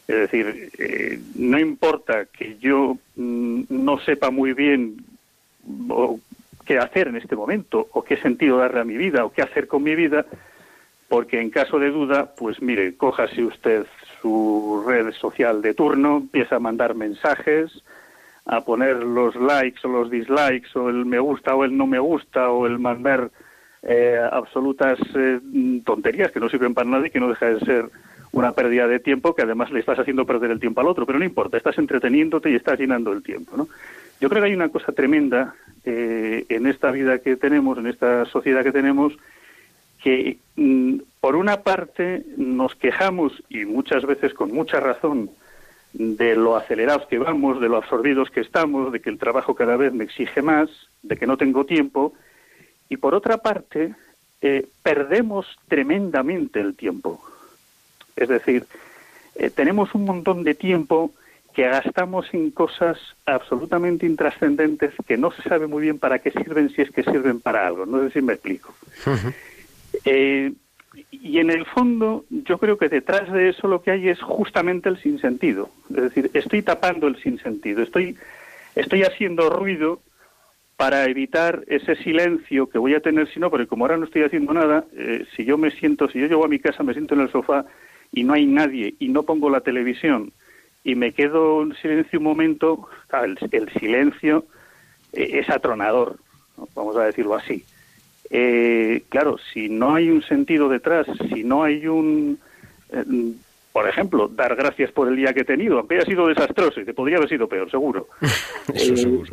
Es 0.09 0.17
decir, 0.17 0.71
eh, 0.79 1.19
no 1.35 1.59
importa 1.59 2.27
que 2.27 2.57
yo 2.59 2.97
mm, 3.17 3.63
no 3.69 3.99
sepa 3.99 4.31
muy 4.31 4.53
bien 4.53 5.05
qué 6.65 6.79
hacer 6.79 7.09
en 7.09 7.17
este 7.17 7.35
momento, 7.35 7.89
o 7.93 8.03
qué 8.03 8.17
sentido 8.17 8.59
darle 8.59 8.81
a 8.81 8.85
mi 8.85 8.97
vida, 8.97 9.25
o 9.25 9.33
qué 9.33 9.43
hacer 9.43 9.67
con 9.67 9.83
mi 9.83 9.95
vida, 9.95 10.27
porque 11.09 11.41
en 11.41 11.51
caso 11.51 11.79
de 11.79 11.91
duda, 11.91 12.35
pues 12.37 12.61
mire, 12.61 12.97
cójase 12.97 13.45
usted 13.45 13.87
su 14.21 14.85
red 14.87 15.13
social 15.13 15.63
de 15.63 15.75
turno, 15.75 16.19
empieza 16.19 16.57
a 16.57 16.61
mandar 16.61 16.95
mensajes, 16.95 17.83
a 18.45 18.65
poner 18.65 18.97
los 18.97 19.37
likes 19.37 19.81
o 19.85 19.89
los 19.89 20.11
dislikes, 20.11 20.77
o 20.77 20.89
el 20.89 21.05
me 21.05 21.19
gusta 21.19 21.55
o 21.55 21.65
el 21.65 21.77
no 21.77 21.87
me 21.87 21.99
gusta, 21.99 22.51
o 22.51 22.67
el 22.67 22.79
mandar 22.79 23.31
eh, 23.83 24.19
absolutas 24.33 24.99
eh, 25.15 25.41
tonterías 25.85 26.33
que 26.33 26.41
no 26.41 26.49
sirven 26.49 26.75
para 26.75 26.89
nada 26.89 27.07
y 27.07 27.11
que 27.11 27.21
no 27.21 27.29
deja 27.29 27.47
de 27.47 27.61
ser 27.61 27.91
una 28.33 28.53
pérdida 28.53 28.87
de 28.87 28.99
tiempo 28.99 29.35
que 29.35 29.43
además 29.43 29.71
le 29.71 29.81
estás 29.81 29.99
haciendo 29.99 30.27
perder 30.27 30.51
el 30.51 30.61
tiempo 30.61 30.81
al 30.81 30.89
otro, 30.89 31.07
pero 31.07 31.19
no 31.19 31.25
importa, 31.25 31.57
estás 31.57 31.79
entreteniéndote 31.79 32.51
y 32.51 32.57
estás 32.57 32.79
llenando 32.79 33.13
el 33.13 33.23
tiempo, 33.23 33.57
¿no? 33.57 33.69
Yo 34.21 34.29
creo 34.29 34.43
que 34.43 34.49
hay 34.49 34.55
una 34.55 34.71
cosa 34.71 34.93
tremenda 34.93 35.55
eh, 35.85 36.47
en 36.49 36.67
esta 36.67 36.91
vida 36.91 37.19
que 37.19 37.37
tenemos, 37.37 37.79
en 37.79 37.87
esta 37.87 38.25
sociedad 38.27 38.63
que 38.63 38.73
tenemos, 38.73 39.13
que 40.03 40.39
mm, 40.57 40.99
por 41.21 41.37
una 41.37 41.63
parte 41.63 42.25
nos 42.37 42.75
quejamos 42.75 43.33
y 43.49 43.65
muchas 43.65 44.05
veces 44.05 44.35
con 44.35 44.53
mucha 44.53 44.81
razón 44.81 45.31
de 45.93 46.37
lo 46.37 46.57
acelerados 46.57 47.07
que 47.07 47.19
vamos, 47.19 47.61
de 47.61 47.69
lo 47.69 47.79
absorbidos 47.79 48.31
que 48.31 48.41
estamos, 48.41 48.93
de 48.93 49.01
que 49.01 49.11
el 49.11 49.19
trabajo 49.19 49.55
cada 49.55 49.77
vez 49.77 49.93
me 49.93 50.05
exige 50.05 50.43
más, 50.43 50.69
de 51.03 51.17
que 51.17 51.27
no 51.27 51.37
tengo 51.37 51.65
tiempo, 51.65 52.13
y 52.89 52.99
por 52.99 53.15
otra 53.15 53.39
parte 53.39 53.95
eh, 54.43 54.67
perdemos 54.83 55.47
tremendamente 55.69 56.61
el 56.61 56.77
tiempo. 56.77 57.21
Es 58.15 58.29
decir, 58.29 58.67
eh, 59.35 59.51
tenemos 59.51 59.95
un 59.95 60.05
montón 60.05 60.45
de 60.45 60.55
tiempo 60.55 61.13
que 61.55 61.63
gastamos 61.63 62.27
en 62.35 62.51
cosas 62.51 62.99
absolutamente 63.25 64.05
intrascendentes 64.05 64.93
que 65.07 65.17
no 65.17 65.31
se 65.31 65.43
sabe 65.43 65.67
muy 65.67 65.83
bien 65.83 65.99
para 65.99 66.19
qué 66.19 66.31
sirven, 66.31 66.69
si 66.69 66.83
es 66.83 66.91
que 66.91 67.03
sirven 67.03 67.41
para 67.41 67.67
algo. 67.67 67.87
No 67.87 68.03
sé 68.03 68.11
si 68.11 68.21
me 68.21 68.35
explico. 68.35 68.75
Eh, 70.07 70.53
y 71.11 71.39
en 71.39 71.51
el 71.51 71.67
fondo, 71.67 72.25
yo 72.31 72.59
creo 72.59 72.79
que 72.79 72.89
detrás 72.89 73.31
de 73.31 73.51
eso 73.51 73.69
lo 73.69 73.83
que 73.83 73.91
hay 73.91 74.09
es 74.09 74.21
justamente 74.23 74.89
el 74.89 74.99
sinsentido. 74.99 75.69
Es 75.91 75.97
decir, 75.97 76.31
estoy 76.33 76.63
tapando 76.63 77.07
el 77.07 77.17
sinsentido, 77.21 77.83
estoy, 77.83 78.17
estoy 78.75 79.03
haciendo 79.03 79.51
ruido 79.51 80.01
para 80.77 81.05
evitar 81.05 81.65
ese 81.69 81.97
silencio 81.97 82.69
que 82.69 82.79
voy 82.79 82.95
a 82.95 83.01
tener 83.01 83.29
si 83.33 83.41
no, 83.41 83.51
porque 83.51 83.67
como 83.67 83.85
ahora 83.85 83.97
no 83.97 84.05
estoy 84.05 84.23
haciendo 84.23 84.53
nada, 84.55 84.85
eh, 84.95 85.27
si 85.35 85.45
yo 85.45 85.59
me 85.59 85.71
siento, 85.71 86.09
si 86.09 86.19
yo 86.21 86.27
llego 86.27 86.45
a 86.45 86.49
mi 86.49 86.59
casa, 86.59 86.83
me 86.83 86.93
siento 86.93 87.15
en 87.15 87.21
el 87.21 87.31
sofá 87.31 87.67
y 88.13 88.25
no 88.25 88.35
hay 88.35 88.47
nadie 88.47 88.95
y 88.99 89.09
no 89.09 89.23
pongo 89.23 89.51
la 89.51 89.61
televisión 89.61 90.33
y 90.87 90.95
me 90.95 91.13
quedo 91.13 91.63
en 91.63 91.75
silencio 91.75 92.21
un 92.21 92.25
momento, 92.25 92.89
el, 93.51 93.69
silencio 93.73 94.45
eh, 95.13 95.41
es 95.41 95.51
atronador, 95.51 96.17
vamos 96.77 96.97
a 96.97 97.05
decirlo 97.05 97.35
así. 97.35 97.65
Eh, 98.31 99.03
claro, 99.09 99.37
si 99.53 99.69
no 99.69 99.95
hay 99.95 100.11
un 100.11 100.23
sentido 100.23 100.69
detrás, 100.69 101.07
si 101.33 101.45
no 101.45 101.63
hay 101.63 101.87
un, 101.87 102.39
eh, 102.91 103.05
por 103.73 103.89
ejemplo, 103.89 104.29
dar 104.29 104.57
gracias 104.57 104.91
por 104.91 105.09
el 105.09 105.17
día 105.17 105.33
que 105.33 105.41
he 105.41 105.45
tenido, 105.45 105.79
aunque 105.79 105.97
haya 105.97 106.07
sido 106.07 106.27
desastroso 106.29 106.81
y 106.81 106.85
que 106.85 106.95
podría 106.95 107.19
haber 107.19 107.29
sido 107.29 107.49
peor, 107.49 107.71
seguro. 107.71 108.09
Eso 108.75 108.95
Eh, 108.95 108.97
seguro. 108.97 109.31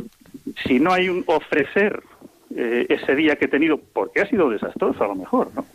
Si 0.66 0.80
no 0.80 0.94
hay 0.94 1.10
un 1.10 1.24
ofrecer 1.28 2.04
eh, 2.56 2.86
ese 2.90 3.16
día 3.16 3.36
que 3.36 3.46
he 3.46 3.48
tenido, 3.48 3.78
porque 3.78 4.22
ha 4.22 4.28
sido 4.28 4.50
desastroso 4.50 5.04
a 5.04 5.08
lo 5.08 5.16
mejor, 5.16 5.50
¿no? 5.56 5.66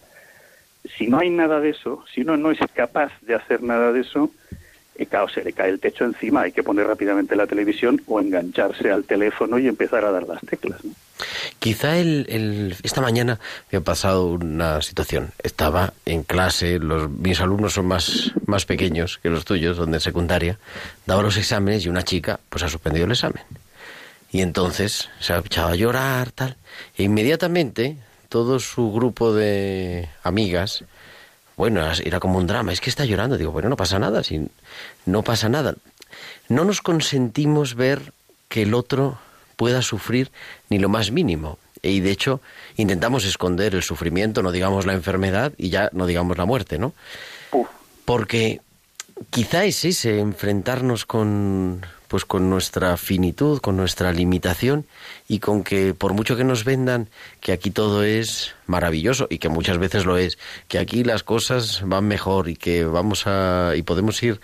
Si 0.96 1.06
no 1.06 1.18
hay 1.18 1.30
nada 1.30 1.60
de 1.60 1.70
eso, 1.70 2.04
si 2.12 2.22
uno 2.22 2.36
no 2.36 2.50
es 2.50 2.58
capaz 2.72 3.12
de 3.22 3.34
hacer 3.34 3.62
nada 3.62 3.92
de 3.92 4.00
eso, 4.00 4.30
eh, 4.98 5.06
claro, 5.06 5.28
se 5.28 5.42
le 5.42 5.52
cae 5.52 5.70
el 5.70 5.80
techo 5.80 6.04
encima, 6.04 6.42
hay 6.42 6.52
que 6.52 6.62
poner 6.62 6.86
rápidamente 6.86 7.36
la 7.36 7.46
televisión 7.46 8.02
o 8.06 8.20
engancharse 8.20 8.90
al 8.90 9.04
teléfono 9.04 9.58
y 9.58 9.66
empezar 9.68 10.04
a 10.04 10.10
dar 10.10 10.26
las 10.28 10.40
teclas. 10.42 10.80
Quizá 11.58 11.96
el, 11.98 12.26
el- 12.28 12.76
esta 12.82 13.00
mañana 13.00 13.40
me 13.72 13.78
ha 13.78 13.80
pasado 13.80 14.26
una 14.26 14.80
situación. 14.82 15.30
Estaba 15.42 15.92
en 16.04 16.22
clase, 16.22 16.78
los, 16.78 17.10
mis 17.10 17.40
alumnos 17.40 17.72
son 17.74 17.86
más, 17.86 18.32
más 18.46 18.66
pequeños 18.66 19.18
que 19.18 19.28
los 19.30 19.44
tuyos, 19.44 19.76
donde 19.76 19.96
en 19.96 20.00
secundaria, 20.00 20.58
daba 21.06 21.22
los 21.22 21.36
exámenes 21.36 21.84
y 21.84 21.88
una 21.88 22.02
chica 22.04 22.38
pues 22.48 22.62
ha 22.62 22.68
suspendido 22.68 23.06
el 23.06 23.12
examen. 23.12 23.42
Y 24.30 24.42
entonces 24.42 25.08
se 25.20 25.32
ha 25.32 25.38
echado 25.38 25.68
a 25.70 25.74
llorar, 25.74 26.30
tal. 26.32 26.56
E 26.96 27.02
inmediatamente 27.04 27.96
todo 28.28 28.60
su 28.60 28.92
grupo 28.92 29.32
de 29.34 30.08
amigas, 30.22 30.84
bueno, 31.58 31.82
era 32.04 32.20
como 32.20 32.38
un 32.38 32.46
drama, 32.46 32.72
es 32.72 32.80
que 32.80 32.88
está 32.88 33.04
llorando. 33.04 33.36
Digo, 33.36 33.50
bueno, 33.50 33.68
no 33.68 33.76
pasa 33.76 33.98
nada, 33.98 34.22
si 34.22 34.48
no 35.04 35.22
pasa 35.22 35.48
nada. 35.48 35.74
No 36.48 36.64
nos 36.64 36.80
consentimos 36.80 37.74
ver 37.74 38.12
que 38.48 38.62
el 38.62 38.74
otro 38.74 39.18
pueda 39.56 39.82
sufrir 39.82 40.30
ni 40.70 40.78
lo 40.78 40.88
más 40.88 41.10
mínimo. 41.10 41.58
Y 41.82 41.98
de 41.98 42.12
hecho, 42.12 42.40
intentamos 42.76 43.24
esconder 43.24 43.74
el 43.74 43.82
sufrimiento, 43.82 44.40
no 44.40 44.52
digamos 44.52 44.86
la 44.86 44.94
enfermedad 44.94 45.52
y 45.58 45.70
ya 45.70 45.90
no 45.92 46.06
digamos 46.06 46.38
la 46.38 46.44
muerte, 46.44 46.78
¿no? 46.78 46.92
Porque 48.04 48.60
quizá 49.30 49.64
es 49.64 49.84
ese 49.84 50.20
enfrentarnos 50.20 51.06
con 51.06 51.84
pues 52.08 52.24
con 52.24 52.48
nuestra 52.50 52.96
finitud, 52.96 53.60
con 53.60 53.76
nuestra 53.76 54.12
limitación 54.12 54.86
y 55.28 55.38
con 55.38 55.62
que 55.62 55.94
por 55.94 56.14
mucho 56.14 56.36
que 56.36 56.44
nos 56.44 56.64
vendan 56.64 57.08
que 57.40 57.52
aquí 57.52 57.70
todo 57.70 58.02
es 58.02 58.54
maravilloso 58.66 59.26
y 59.30 59.38
que 59.38 59.48
muchas 59.50 59.78
veces 59.78 60.04
lo 60.06 60.16
es, 60.16 60.38
que 60.68 60.78
aquí 60.78 61.04
las 61.04 61.22
cosas 61.22 61.82
van 61.84 62.08
mejor 62.08 62.48
y 62.48 62.56
que 62.56 62.84
vamos 62.84 63.26
a 63.26 63.74
y 63.76 63.82
podemos 63.82 64.22
ir 64.22 64.40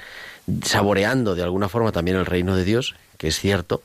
saboreando 0.63 1.35
de 1.35 1.43
alguna 1.43 1.69
forma 1.71 1.91
también 1.91 2.19
el 2.19 2.27
reino 2.27 2.55
de 2.55 2.65
Dios, 2.65 2.95
que 3.17 3.29
es 3.29 3.39
cierto, 3.41 3.83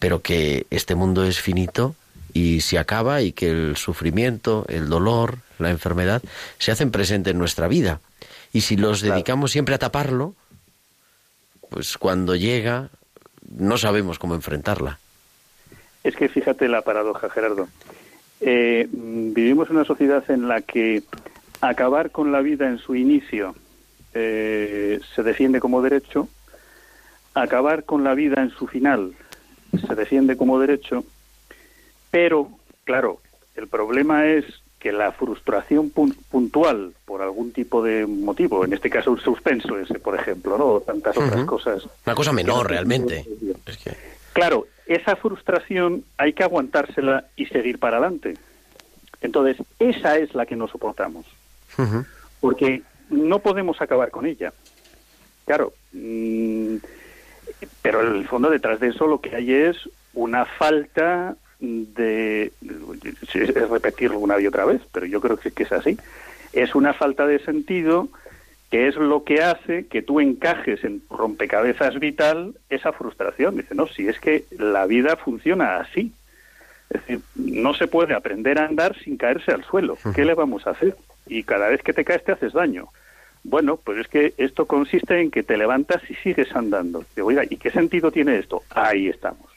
pero 0.00 0.22
que 0.22 0.66
este 0.70 0.96
mundo 0.96 1.24
es 1.24 1.40
finito 1.40 1.94
y 2.32 2.62
se 2.62 2.78
acaba 2.78 3.22
y 3.22 3.32
que 3.32 3.50
el 3.50 3.76
sufrimiento, 3.76 4.64
el 4.68 4.88
dolor, 4.88 5.38
la 5.58 5.70
enfermedad 5.70 6.22
se 6.58 6.72
hacen 6.72 6.90
presente 6.90 7.30
en 7.30 7.38
nuestra 7.38 7.68
vida. 7.68 8.00
Y 8.52 8.62
si 8.62 8.76
los 8.76 9.00
Claro. 9.00 9.14
dedicamos 9.14 9.52
siempre 9.52 9.76
a 9.76 9.78
taparlo, 9.78 10.34
pues 11.68 11.96
cuando 11.96 12.34
llega 12.34 12.88
no 13.50 13.76
sabemos 13.78 14.18
cómo 14.18 14.34
enfrentarla. 14.34 14.98
Es 16.02 16.16
que 16.16 16.28
fíjate 16.28 16.68
la 16.68 16.82
paradoja, 16.82 17.28
Gerardo. 17.28 17.68
Eh, 18.40 18.88
vivimos 18.90 19.68
una 19.70 19.84
sociedad 19.84 20.28
en 20.30 20.48
la 20.48 20.62
que 20.62 21.02
acabar 21.60 22.10
con 22.10 22.32
la 22.32 22.40
vida 22.40 22.68
en 22.68 22.78
su 22.78 22.94
inicio 22.94 23.54
eh, 24.14 25.00
se 25.14 25.22
defiende 25.22 25.60
como 25.60 25.82
derecho, 25.82 26.28
acabar 27.34 27.84
con 27.84 28.02
la 28.02 28.14
vida 28.14 28.42
en 28.42 28.50
su 28.50 28.66
final 28.66 29.12
se 29.86 29.94
defiende 29.94 30.36
como 30.36 30.58
derecho, 30.58 31.04
pero, 32.10 32.50
claro, 32.84 33.20
el 33.54 33.68
problema 33.68 34.26
es 34.26 34.44
que 34.80 34.90
la 34.92 35.12
frustración 35.12 35.92
pun- 35.92 36.16
puntual 36.30 36.94
por 37.04 37.20
algún 37.22 37.52
tipo 37.52 37.82
de 37.82 38.06
motivo, 38.06 38.64
en 38.64 38.72
este 38.72 38.90
caso 38.90 39.12
un 39.12 39.20
suspenso 39.20 39.78
ese, 39.78 39.98
por 40.00 40.18
ejemplo, 40.18 40.56
¿no? 40.58 40.64
O 40.66 40.80
tantas 40.80 41.16
otras 41.16 41.44
cosas. 41.44 41.86
Una 42.06 42.14
cosa 42.16 42.32
menor 42.32 42.68
realmente. 42.68 43.24
Es 43.66 43.76
que 43.76 43.92
Claro, 44.32 44.66
esa 44.86 45.16
frustración 45.16 46.04
hay 46.16 46.32
que 46.32 46.42
aguantársela 46.44 47.26
y 47.36 47.46
seguir 47.46 47.78
para 47.78 47.98
adelante. 47.98 48.34
Entonces, 49.20 49.58
esa 49.78 50.16
es 50.16 50.34
la 50.34 50.46
que 50.46 50.56
no 50.56 50.66
soportamos, 50.66 51.26
porque 52.40 52.82
no 53.10 53.40
podemos 53.40 53.80
acabar 53.82 54.10
con 54.10 54.24
ella. 54.24 54.52
Claro, 55.44 55.74
mm, 55.92 56.76
pero 57.82 58.00
en 58.06 58.14
el 58.16 58.26
fondo 58.28 58.48
detrás 58.48 58.80
de 58.80 58.88
eso 58.88 59.06
lo 59.06 59.20
que 59.20 59.34
hay 59.36 59.52
es 59.52 59.76
una 60.14 60.44
falta 60.46 61.36
de, 61.60 62.52
es 63.34 63.70
repetirlo 63.70 64.18
una 64.18 64.40
y 64.40 64.46
otra 64.46 64.64
vez, 64.64 64.80
pero 64.92 65.06
yo 65.06 65.20
creo 65.20 65.36
que, 65.36 65.50
que 65.50 65.64
es 65.64 65.72
así, 65.72 65.98
es 66.52 66.74
una 66.74 66.94
falta 66.94 67.26
de 67.26 67.38
sentido 67.40 68.08
que 68.70 68.86
es 68.86 68.96
lo 68.96 69.24
que 69.24 69.42
hace 69.42 69.86
que 69.86 70.00
tú 70.00 70.20
encajes 70.20 70.84
en 70.84 71.02
rompecabezas 71.10 71.98
vital 71.98 72.54
esa 72.70 72.92
frustración. 72.92 73.56
Dice, 73.56 73.74
no, 73.74 73.88
si 73.88 74.06
es 74.06 74.20
que 74.20 74.44
la 74.56 74.86
vida 74.86 75.16
funciona 75.16 75.78
así. 75.78 76.12
Es 76.88 77.00
decir, 77.00 77.20
no 77.34 77.74
se 77.74 77.88
puede 77.88 78.14
aprender 78.14 78.58
a 78.58 78.66
andar 78.66 78.96
sin 78.98 79.16
caerse 79.16 79.50
al 79.52 79.64
suelo. 79.64 79.98
¿Qué 80.14 80.24
le 80.24 80.34
vamos 80.34 80.66
a 80.66 80.70
hacer? 80.70 80.96
Y 81.26 81.42
cada 81.42 81.68
vez 81.68 81.82
que 81.82 81.92
te 81.92 82.04
caes 82.04 82.24
te 82.24 82.32
haces 82.32 82.52
daño. 82.52 82.88
Bueno, 83.42 83.76
pues 83.76 83.98
es 83.98 84.08
que 84.08 84.34
esto 84.36 84.66
consiste 84.66 85.20
en 85.20 85.30
que 85.30 85.42
te 85.42 85.56
levantas 85.56 86.02
y 86.08 86.14
sigues 86.14 86.54
andando. 86.54 87.04
Digo, 87.16 87.28
oiga, 87.28 87.42
¿y 87.48 87.56
qué 87.56 87.70
sentido 87.70 88.12
tiene 88.12 88.38
esto? 88.38 88.62
Ahí 88.70 89.08
estamos. 89.08 89.49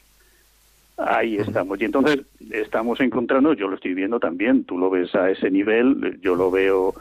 Ahí 0.96 1.36
estamos. 1.36 1.80
Y 1.80 1.84
entonces 1.84 2.20
estamos 2.50 3.00
encontrando, 3.00 3.52
yo 3.52 3.68
lo 3.68 3.76
estoy 3.76 3.94
viendo 3.94 4.20
también, 4.20 4.64
tú 4.64 4.78
lo 4.78 4.90
ves 4.90 5.14
a 5.14 5.30
ese 5.30 5.50
nivel, 5.50 6.20
yo 6.20 6.34
lo 6.34 6.50
veo 6.50 6.94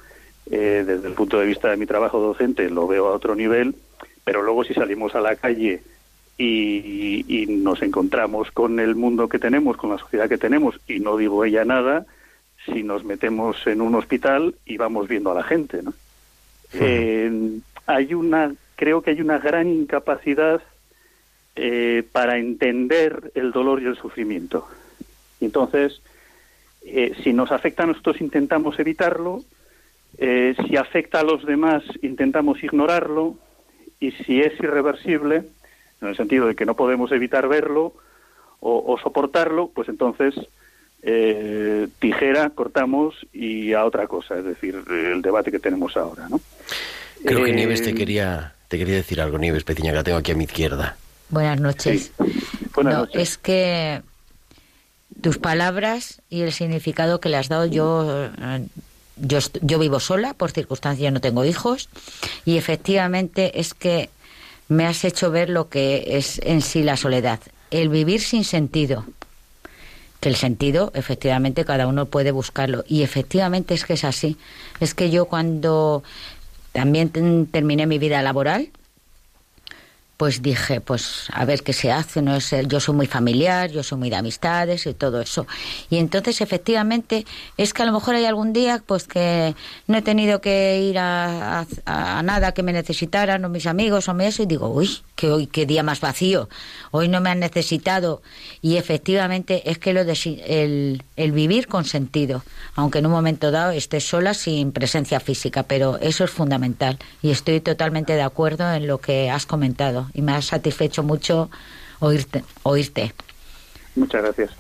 eh, 0.50 0.84
desde 0.86 1.08
el 1.08 1.14
punto 1.14 1.40
de 1.40 1.46
vista 1.46 1.70
de 1.70 1.78
mi 1.78 1.86
trabajo 1.86 2.20
docente, 2.20 2.70
lo 2.70 2.88
veo 2.88 3.08
a 3.08 3.14
otro 3.14 3.36
nivel, 3.36 3.76
pero 4.24 4.42
luego 4.42 4.64
si 4.64 4.74
salimos 4.74 5.14
a 5.16 5.22
la 5.22 5.36
calle 5.36 5.82
y, 6.38 7.24
y 7.28 7.46
nos 7.46 7.82
encontramos 7.82 8.52
con 8.52 8.80
el 8.80 8.96
mundo 8.96 9.30
que 9.30 9.40
tenemos, 9.40 9.78
con 9.78 9.92
la 9.92 10.00
sociedad 10.00 10.28
que 10.28 10.38
tenemos, 10.38 10.80
y 10.88 11.00
no 11.00 11.16
digo 11.16 11.46
ella 11.46 11.64
nada, 11.64 12.06
si 12.66 12.84
nos 12.84 13.04
metemos 13.04 13.68
en 13.68 13.82
un 13.82 13.96
hospital 13.96 14.56
y 14.66 14.78
vamos 14.78 15.08
viendo 15.08 15.32
a 15.32 15.36
la 15.36 15.44
gente, 15.44 15.84
¿no? 15.84 15.94
Eh, 16.74 17.60
hay 17.86 18.14
una, 18.14 18.54
creo 18.76 19.02
que 19.02 19.12
hay 19.12 19.22
una 19.22 19.38
gran 19.38 19.68
incapacidad 19.68 20.62
eh, 21.56 22.04
para 22.12 22.38
entender 22.38 23.32
el 23.36 23.52
dolor 23.52 23.82
y 23.82 23.86
el 23.86 23.96
sufrimiento. 23.96 24.68
Entonces, 25.42 26.02
eh, 26.86 27.13
si 27.24 27.34
nos 27.34 27.52
afecta 27.52 27.84
a 27.84 27.88
nosotros 27.88 28.22
intentamos 28.22 28.80
evitarlo, 28.80 29.44
eh, 30.18 30.56
si 30.68 30.78
afecta 30.78 31.20
a 31.20 31.24
los 31.24 31.46
demás 31.46 31.84
intentamos 32.02 32.63
ignorarlo 32.63 33.36
y 34.00 34.12
si 34.12 34.42
es 34.42 34.54
irreversible, 34.60 35.44
en 36.02 36.08
el 36.08 36.16
sentido 36.16 36.48
de 36.48 36.56
que 36.56 36.66
no 36.66 36.76
podemos 36.76 37.12
evitar 37.12 37.48
verlo 37.48 37.94
o, 38.60 38.84
o 38.86 38.98
soportarlo, 39.00 39.70
pues 39.74 39.89
entonces 39.89 40.36
eh, 41.02 41.88
tijera, 42.00 42.50
cortamos 42.52 43.16
y 43.34 43.74
a 43.74 43.86
otra 43.86 44.08
cosa, 44.08 44.38
es 44.38 44.46
decir, 44.46 44.82
el 44.89 45.22
debate 45.22 45.52
que 45.52 45.60
tenemos 45.60 45.98
ahora, 45.98 46.30
¿no? 46.30 46.39
Creo 47.26 47.44
que 47.44 47.54
Nieves 47.54 47.82
te 47.82 47.94
quería, 47.94 48.54
te 48.68 48.78
quería 48.78 48.96
decir 48.96 49.22
algo, 49.22 49.38
Nieves 49.38 49.63
Petiña, 49.63 49.92
que 49.92 49.98
la 49.98 50.04
tengo 50.04 50.18
aquí 50.18 50.32
a 50.32 50.36
mi 50.36 50.46
izquierda. 50.46 50.98
Buenas 51.34 51.60
noches. 51.60 52.12
Buenas 52.76 52.93
no, 52.93 53.00
noches. 53.02 53.22
es 53.22 53.38
que 53.39 54.04
tus 55.22 55.39
palabras 55.39 56.22
y 56.30 56.41
el 56.41 56.54
significado 56.54 57.19
que 57.19 57.30
le 57.30 57.38
has 57.38 57.50
dado, 57.50 57.65
yo, 57.65 58.30
eh, 58.39 58.67
yo, 59.17 59.39
yo 59.62 59.80
vivo 59.80 60.00
sola, 60.00 60.36
por 60.36 60.52
circunstancias 60.52 61.12
no 61.12 61.22
tengo 61.22 61.43
hijos, 61.43 61.89
y 62.46 62.58
efectivamente 62.58 63.60
es 63.60 63.74
que 63.74 64.12
me 64.67 64.86
has 64.86 65.04
hecho 65.06 65.32
ver 65.32 65.50
lo 65.50 65.69
que 65.69 66.17
es 66.17 66.39
en 66.43 66.62
sí 66.62 66.84
la 66.84 66.98
soledad, 66.98 67.39
el 67.72 67.89
vivir 67.89 68.22
sin 68.22 68.43
sentido. 68.43 69.04
Que 70.19 70.30
el 70.30 70.36
sentido, 70.36 70.91
efectivamente, 70.93 71.65
cada 71.65 71.88
uno 71.88 72.06
puede 72.06 72.32
buscarlo. 72.32 72.86
Y 72.88 73.02
efectivamente 73.02 73.74
es 73.74 73.84
que 73.84 73.93
es 73.93 74.06
así. 74.06 74.38
Es 74.80 74.93
que 74.93 75.10
yo 75.10 75.26
cuando 75.26 76.02
también 76.72 77.10
terminé 77.52 77.88
mi 77.88 77.98
vida 77.98 78.22
laboral, 78.22 78.69
pues 80.24 80.42
dije, 80.42 80.80
pues 80.80 81.28
a 81.34 81.44
ver 81.44 81.64
qué 81.64 81.74
se 81.74 81.92
hace, 81.92 82.22
no 82.22 82.34
es, 82.38 82.56
yo 82.70 82.80
soy 82.80 82.96
muy 82.96 83.08
familiar, 83.08 83.70
yo 83.70 83.84
soy 83.84 83.98
muy 83.98 84.10
de 84.10 84.16
amistades 84.16 84.86
y 84.86 84.94
todo 84.94 85.20
eso. 85.20 85.46
Y 85.90 85.98
entonces 85.98 86.40
efectivamente 86.40 87.26
es 87.58 87.74
que 87.74 87.82
a 87.82 87.86
lo 87.86 87.92
mejor 87.92 88.16
hay 88.16 88.24
algún 88.24 88.54
día 88.54 88.82
pues 88.86 89.04
que 89.04 89.54
no 89.88 89.98
he 89.98 90.02
tenido 90.02 90.40
que 90.40 90.80
ir 90.90 90.98
a, 90.98 91.66
a- 91.86 92.20
a 92.20 92.24
nada 92.24 92.54
que 92.54 92.64
me 92.64 92.72
necesitaran 92.72 93.44
o 93.44 93.50
mis 93.50 93.68
amigos 93.68 94.08
o 94.08 94.14
mi 94.14 94.24
eso 94.24 94.44
y 94.44 94.46
digo, 94.46 94.70
uy, 94.70 94.90
que 95.24 95.32
hoy 95.32 95.48
qué 95.48 95.66
día 95.66 95.84
más 95.84 96.02
vacío, 96.02 96.50
hoy 96.92 97.08
no 97.08 97.22
me 97.22 97.30
han 97.30 97.40
necesitado 97.40 98.22
y 98.62 98.76
efectivamente 98.76 99.72
es 99.72 99.78
que 99.78 99.94
lo 99.94 100.04
de 100.04 100.18
el, 101.16 101.32
vivir 101.32 101.68
con 101.68 101.86
sentido, 101.86 102.44
aunque 102.76 103.00
en 103.00 103.06
un 103.06 103.14
momento 103.14 103.50
dado 103.50 103.72
estés 103.72 104.04
sola 104.04 104.34
sin 104.34 104.74
presencia 104.74 105.22
física, 105.22 105.64
pero 105.64 105.98
eso 106.02 106.26
es 106.26 106.30
fundamental 106.30 107.00
y 107.22 107.32
estoy 107.32 107.62
totalmente 107.62 108.16
de 108.16 108.22
acuerdo 108.22 108.70
en 108.74 108.86
lo 108.86 108.98
que 108.98 109.30
has 109.30 109.46
comentado 109.46 110.08
y 110.14 110.22
me 110.22 110.34
ha 110.34 110.42
satisfecho 110.42 111.04
mucho 111.04 111.50
oírte. 112.02 112.44
oírte. 112.64 113.14
Muchas 113.96 114.24
gracias. 114.24 114.52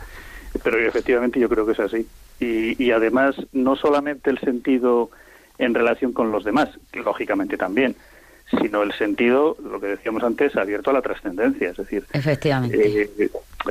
Pero 0.63 0.79
efectivamente 0.79 1.41
yo 1.41 1.49
creo 1.49 1.65
que 1.65 1.73
es 1.73 1.79
así. 1.81 2.07
Y, 2.39 2.81
y 2.81 2.91
además, 2.91 3.35
no 3.51 3.75
solamente 3.75 4.29
el 4.29 4.39
sentido 4.39 5.09
en 5.57 5.73
relación 5.73 6.13
con 6.13 6.31
los 6.31 6.45
demás, 6.45 6.69
lógicamente 6.93 7.57
también, 7.57 7.97
sino 8.61 8.83
el 8.83 8.93
sentido, 8.93 9.57
lo 9.63 9.79
que 9.79 9.87
decíamos 9.87 10.23
antes, 10.23 10.55
abierto 10.55 10.89
a 10.89 10.93
la 10.93 11.01
trascendencia. 11.01 11.69
Es 11.69 11.77
decir, 11.77 12.05
Efectivamente. 12.13 13.03
eh, 13.03 13.09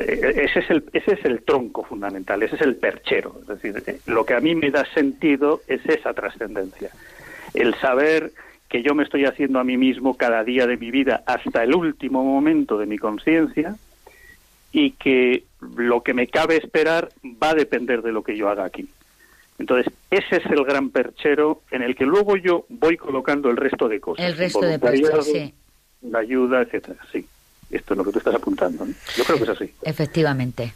eh, 0.01 0.43
ese, 0.45 0.61
es 0.61 0.71
el, 0.71 0.85
ese 0.93 1.15
es 1.15 1.25
el 1.25 1.43
tronco 1.43 1.85
fundamental, 1.85 2.43
ese 2.43 2.57
es 2.57 2.63
el 2.63 2.77
perchero. 2.77 3.37
Es 3.43 3.49
decir, 3.49 3.83
eh, 3.87 4.01
lo 4.07 4.25
que 4.25 4.35
a 4.35 4.41
mí 4.41 4.55
me 4.55 4.71
da 4.71 4.85
sentido 4.95 5.63
es 5.67 5.85
esa 5.87 6.15
trascendencia. 6.15 6.91
El 7.55 7.75
saber 7.77 8.33
que 8.69 8.83
yo 8.83 8.95
me 8.95 9.03
estoy 9.05 9.27
haciendo 9.27 9.59
a 9.59 9.65
mí 9.65 9.77
mismo 9.77 10.17
cada 10.17 10.43
día 10.45 10.67
de 10.67 10.79
mi 10.79 10.91
vida 10.91 11.23
hasta 11.27 11.63
el 11.63 11.75
último 11.75 12.25
momento 12.25 12.79
de 12.79 12.87
mi 12.87 12.99
conciencia 12.99 13.77
y 14.73 14.93
que 14.93 15.45
lo 15.77 16.03
que 16.03 16.15
me 16.15 16.27
cabe 16.27 16.57
esperar 16.57 17.11
va 17.43 17.51
a 17.51 17.55
depender 17.55 18.01
de 18.01 18.13
lo 18.13 18.23
que 18.23 18.37
yo 18.37 18.49
haga 18.49 18.65
aquí. 18.65 18.89
Entonces, 19.63 19.93
ese 20.11 20.39
es 20.39 20.47
el 20.47 20.65
gran 20.65 20.91
perchero 20.91 21.63
en 21.71 21.83
el 21.83 21.95
que 21.95 22.05
luego 22.05 22.37
yo 22.37 22.67
voy 22.69 22.97
colocando 22.97 23.49
el 23.49 23.57
resto 23.57 23.89
de 23.89 24.01
cosas. 24.01 24.27
El 24.27 24.37
resto 24.37 24.61
de 24.61 24.77
perchos, 24.77 25.25
sí. 25.25 25.55
La 26.01 26.19
ayuda, 26.19 26.63
etcétera. 26.63 26.99
Sí, 27.13 27.25
esto 27.71 27.95
es 27.95 27.99
lo 27.99 28.05
que 28.05 28.11
tú 28.11 28.19
estás 28.19 28.35
apuntando. 28.35 28.85
¿no? 28.85 28.93
Yo 29.17 29.23
creo 29.23 29.37
que 29.37 29.45
es 29.45 29.49
así. 29.51 29.73
Efectivamente. 29.83 30.75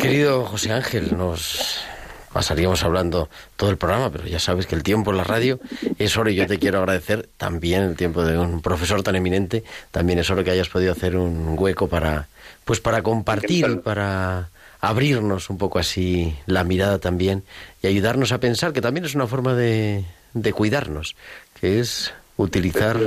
Querido 0.00 0.44
José 0.44 0.72
Ángel, 0.72 1.16
nos 1.16 1.84
pasaríamos 2.32 2.82
hablando 2.82 3.28
todo 3.54 3.70
el 3.70 3.76
programa, 3.76 4.10
pero 4.10 4.26
ya 4.26 4.40
sabes 4.40 4.66
que 4.66 4.74
el 4.74 4.82
tiempo 4.82 5.12
en 5.12 5.18
la 5.18 5.24
radio 5.24 5.60
es 5.96 6.16
oro 6.16 6.28
y 6.28 6.34
yo 6.34 6.48
te 6.48 6.58
quiero 6.58 6.78
agradecer 6.78 7.28
también 7.36 7.82
el 7.82 7.96
tiempo 7.96 8.24
de 8.24 8.36
un 8.36 8.60
profesor 8.60 9.04
tan 9.04 9.14
eminente, 9.14 9.62
también 9.92 10.18
es 10.18 10.28
oro 10.30 10.42
que 10.42 10.50
hayas 10.50 10.68
podido 10.68 10.90
hacer 10.90 11.16
un 11.16 11.54
hueco 11.56 11.86
para 11.86 12.26
pues 12.64 12.80
para 12.80 13.02
compartir 13.02 13.68
y 13.70 13.76
para 13.76 14.48
abrirnos 14.88 15.50
un 15.50 15.58
poco 15.58 15.78
así 15.78 16.34
la 16.46 16.64
mirada 16.64 16.98
también 16.98 17.42
y 17.82 17.86
ayudarnos 17.86 18.32
a 18.32 18.40
pensar 18.40 18.72
que 18.72 18.80
también 18.80 19.04
es 19.04 19.14
una 19.14 19.26
forma 19.26 19.54
de, 19.54 20.04
de 20.34 20.52
cuidarnos, 20.52 21.16
que 21.60 21.80
es 21.80 22.12
utilizar 22.36 22.98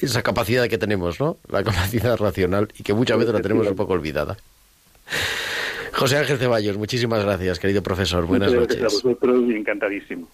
esa 0.00 0.22
capacidad 0.22 0.68
que 0.68 0.78
tenemos, 0.78 1.20
¿no? 1.20 1.36
La 1.48 1.62
capacidad 1.64 2.16
racional 2.16 2.68
y 2.78 2.82
que 2.82 2.94
muchas 2.94 3.18
veces 3.18 3.34
la 3.34 3.40
tenemos 3.40 3.66
un 3.66 3.76
poco 3.76 3.92
olvidada. 3.92 4.36
José 5.92 6.18
Ángel 6.18 6.38
Ceballos, 6.38 6.76
muchísimas 6.76 7.24
gracias, 7.24 7.58
querido 7.58 7.82
profesor. 7.82 8.26
Buenas 8.26 8.52
Muchas 8.52 8.66
gracias 8.66 8.82
noches. 8.82 9.04
a 9.04 9.08
vosotros 9.08 9.44
y 9.48 9.54
encantadísimo. 9.54 10.28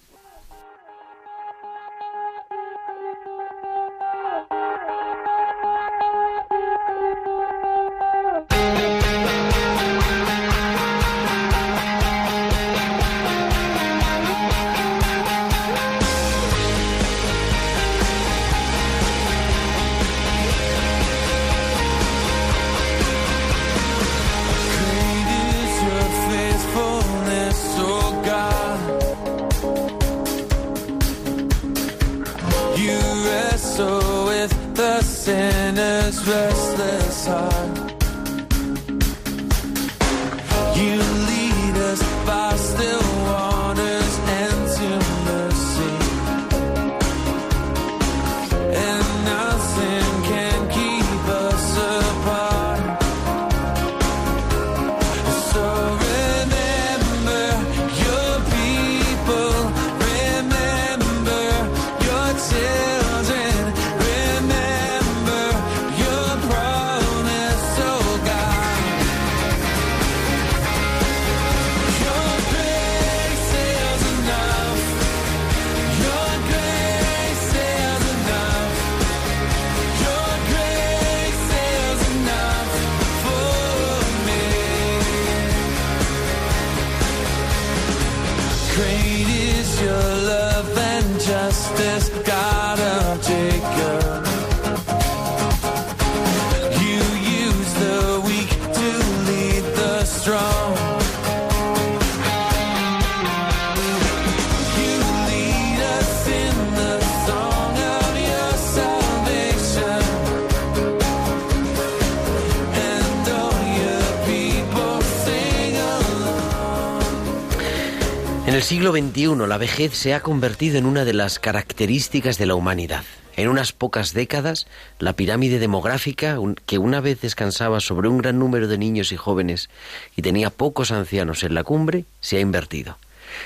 Siglo 118.71 118.93
XXI 118.93 119.35
la 119.49 119.57
vejez 119.57 119.93
se 119.93 120.13
ha 120.13 120.21
convertido 120.21 120.77
en 120.77 120.85
una 120.85 121.03
de 121.03 121.11
las 121.11 121.39
características 121.39 122.37
de 122.37 122.45
la 122.45 122.55
humanidad. 122.55 123.03
En 123.35 123.49
unas 123.49 123.73
pocas 123.73 124.13
décadas, 124.13 124.65
la 124.97 125.11
pirámide 125.11 125.59
demográfica, 125.59 126.37
que 126.65 126.77
una 126.77 127.01
vez 127.01 127.19
descansaba 127.19 127.81
sobre 127.81 128.07
un 128.07 128.19
gran 128.19 128.39
número 128.39 128.69
de 128.69 128.77
niños 128.77 129.11
y 129.11 129.17
jóvenes 129.17 129.69
y 130.15 130.21
tenía 130.21 130.51
pocos 130.51 130.91
ancianos 130.91 131.43
en 131.43 131.53
la 131.53 131.65
cumbre, 131.65 132.05
se 132.21 132.37
ha 132.37 132.39
invertido. 132.39 132.97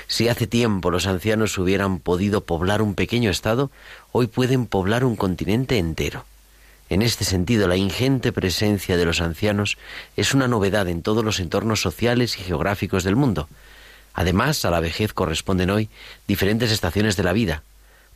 Si 0.06 0.28
hace 0.28 0.46
tiempo 0.46 0.92
los 0.92 1.08
ancianos 1.08 1.58
hubieran 1.58 1.98
podido 1.98 2.44
poblar 2.44 2.80
un 2.80 2.94
pequeño 2.94 3.28
estado, 3.28 3.72
hoy 4.12 4.28
pueden 4.28 4.66
poblar 4.66 5.04
un 5.04 5.16
continente 5.16 5.76
entero. 5.78 6.24
En 6.88 7.02
este 7.02 7.24
sentido, 7.24 7.66
la 7.66 7.76
ingente 7.76 8.30
presencia 8.30 8.96
de 8.96 9.04
los 9.04 9.20
ancianos 9.20 9.76
es 10.16 10.34
una 10.34 10.46
novedad 10.46 10.86
en 10.86 11.02
todos 11.02 11.24
los 11.24 11.40
entornos 11.40 11.80
sociales 11.80 12.38
y 12.38 12.44
geográficos 12.44 13.02
del 13.02 13.16
mundo. 13.16 13.48
Además, 14.16 14.64
a 14.64 14.70
la 14.70 14.80
vejez 14.80 15.12
corresponden 15.12 15.68
hoy 15.68 15.90
diferentes 16.26 16.72
estaciones 16.72 17.16
de 17.16 17.22
la 17.22 17.34
vida. 17.34 17.62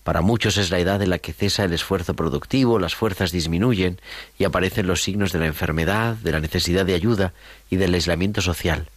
Para 0.03 0.23
muchos 0.23 0.57
es 0.57 0.71
la 0.71 0.79
edad 0.79 1.03
en 1.03 1.11
la 1.11 1.19
que 1.19 1.35
cesa 1.35 1.63
el 1.63 1.75
esfuerzo 1.75 2.15
productivo, 2.15 2.79
las 2.79 2.95
fuerzas 2.95 3.33
disminuyen 3.33 4.01
y 4.39 4.45
aparecen 4.45 4.87
los 4.87 5.03
signos 5.03 5.31
de 5.31 5.41
la 5.41 5.47
enfermedad, 5.47 6.17
de 6.17 6.33
la 6.33 6.41
necesidad 6.41 6.87
de 6.87 6.95
ayuda 6.95 7.35
y 7.69 7.77
del 7.77 7.93
aislamiento 7.93 8.41
social. 8.41 8.89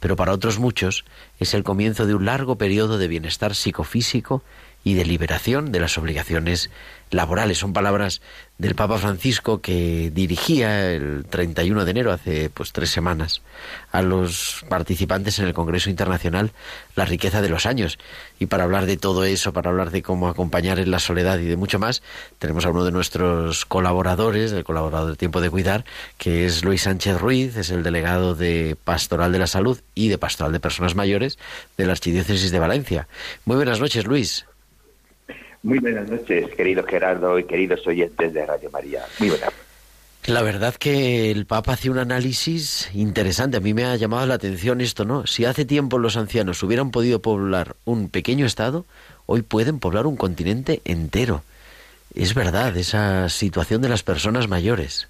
Pero 0.00 0.16
para 0.16 0.32
otros 0.32 0.58
muchos 0.58 1.04
es 1.38 1.54
el 1.54 1.62
comienzo 1.62 2.06
de 2.06 2.14
un 2.14 2.24
largo 2.24 2.56
periodo 2.56 2.98
de 2.98 3.06
bienestar 3.06 3.54
psicofísico 3.54 4.42
y 4.82 4.94
de 4.94 5.04
liberación 5.04 5.70
de 5.70 5.78
las 5.78 5.96
obligaciones 5.96 6.70
laborales. 7.10 7.58
Son 7.58 7.72
palabras 7.72 8.20
del 8.58 8.74
Papa 8.74 8.98
Francisco 8.98 9.60
que 9.60 10.10
dirigía 10.12 10.90
el 10.90 11.24
31 11.30 11.84
de 11.84 11.90
enero, 11.92 12.12
hace 12.12 12.50
pues 12.50 12.72
tres 12.72 12.90
semanas, 12.90 13.40
a 13.92 14.02
los 14.02 14.64
participantes 14.68 15.38
en 15.38 15.46
el 15.46 15.54
Congreso 15.54 15.90
Internacional 15.90 16.50
La 16.96 17.04
riqueza 17.04 17.40
de 17.40 17.48
los 17.48 17.66
años. 17.66 17.98
Y 18.40 18.46
para 18.46 18.64
hablar 18.64 18.86
de 18.86 18.96
todo 18.96 19.24
eso, 19.24 19.52
para 19.52 19.70
hablar 19.70 19.92
de 19.92 20.02
cómo 20.02 20.28
acompañar 20.28 20.80
en 20.80 20.90
la 20.90 20.98
soledad 20.98 21.38
y 21.38 21.46
de 21.46 21.56
mucho 21.56 21.78
más, 21.78 22.02
tenemos 22.40 22.66
a 22.66 22.70
uno 22.70 22.84
de 22.84 22.90
nuestros 22.90 23.64
colaboradores, 23.64 24.50
el 24.50 24.64
colaborador 24.64 25.10
de 25.10 25.16
Tiempo 25.16 25.40
de 25.40 25.50
Cuidar, 25.50 25.84
que 26.18 26.44
es 26.44 26.64
Luis 26.64 26.82
Sánchez 26.82 27.20
Ruiz, 27.20 27.56
es 27.56 27.70
el 27.70 27.84
delegado 27.84 28.34
de 28.34 28.76
Pastoral 28.82 29.30
de 29.30 29.38
la 29.38 29.46
Salud 29.46 29.80
y 29.94 30.08
de 30.08 30.18
Pastoral 30.18 30.52
de 30.52 30.60
Personas 30.60 30.96
Mayores 30.96 31.38
de 31.76 31.86
la 31.86 31.92
Archidiócesis 31.92 32.50
de 32.50 32.58
Valencia. 32.58 33.06
Muy 33.44 33.56
buenas 33.56 33.78
noches, 33.80 34.04
Luis. 34.04 34.47
Muy 35.62 35.78
buenas 35.78 36.08
noches, 36.08 36.48
querido 36.54 36.84
Gerardo 36.84 37.38
y 37.38 37.44
queridos 37.44 37.86
oyentes 37.86 38.32
de 38.32 38.46
Radio 38.46 38.70
María. 38.70 39.02
Muy 39.18 39.30
buenas. 39.30 39.52
La 40.26 40.42
verdad 40.42 40.74
que 40.74 41.30
el 41.30 41.46
Papa 41.46 41.72
hace 41.72 41.88
un 41.88 41.98
análisis 41.98 42.90
interesante. 42.94 43.56
A 43.56 43.60
mí 43.60 43.72
me 43.72 43.84
ha 43.84 43.96
llamado 43.96 44.26
la 44.26 44.34
atención 44.34 44.80
esto, 44.80 45.04
¿no? 45.04 45.26
Si 45.26 45.46
hace 45.46 45.64
tiempo 45.64 45.98
los 45.98 46.16
ancianos 46.16 46.62
hubieran 46.62 46.90
podido 46.90 47.22
poblar 47.22 47.76
un 47.86 48.10
pequeño 48.10 48.44
estado, 48.44 48.84
hoy 49.26 49.42
pueden 49.42 49.78
poblar 49.78 50.06
un 50.06 50.16
continente 50.16 50.82
entero. 50.84 51.42
Es 52.14 52.34
verdad, 52.34 52.76
esa 52.76 53.28
situación 53.30 53.80
de 53.80 53.88
las 53.88 54.02
personas 54.02 54.48
mayores. 54.48 55.08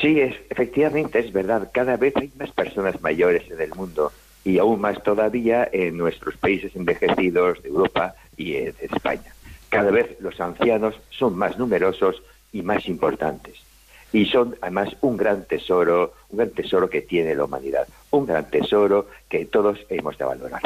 Sí, 0.00 0.20
es, 0.20 0.34
efectivamente 0.50 1.20
es 1.20 1.32
verdad. 1.32 1.70
Cada 1.72 1.96
vez 1.96 2.14
hay 2.16 2.30
más 2.38 2.50
personas 2.50 3.00
mayores 3.00 3.48
en 3.50 3.60
el 3.60 3.70
mundo 3.74 4.12
y 4.44 4.58
aún 4.58 4.80
más 4.80 5.02
todavía 5.02 5.68
en 5.72 5.96
nuestros 5.96 6.36
países 6.36 6.74
envejecidos 6.74 7.62
de 7.62 7.68
Europa 7.68 8.14
y 8.36 8.56
en 8.56 8.74
España. 8.80 9.35
Cada 9.68 9.90
vez 9.90 10.16
los 10.20 10.40
ancianos 10.40 10.94
son 11.10 11.36
más 11.36 11.58
numerosos 11.58 12.22
y 12.52 12.62
más 12.62 12.86
importantes. 12.88 13.54
Y 14.12 14.26
son 14.26 14.56
además 14.60 14.96
un 15.00 15.16
gran 15.16 15.44
tesoro, 15.44 16.14
un 16.30 16.38
gran 16.38 16.50
tesoro 16.50 16.88
que 16.88 17.02
tiene 17.02 17.34
la 17.34 17.44
humanidad, 17.44 17.86
un 18.10 18.26
gran 18.26 18.48
tesoro 18.48 19.08
que 19.28 19.44
todos 19.44 19.78
hemos 19.90 20.16
de 20.16 20.24
valorar. 20.24 20.62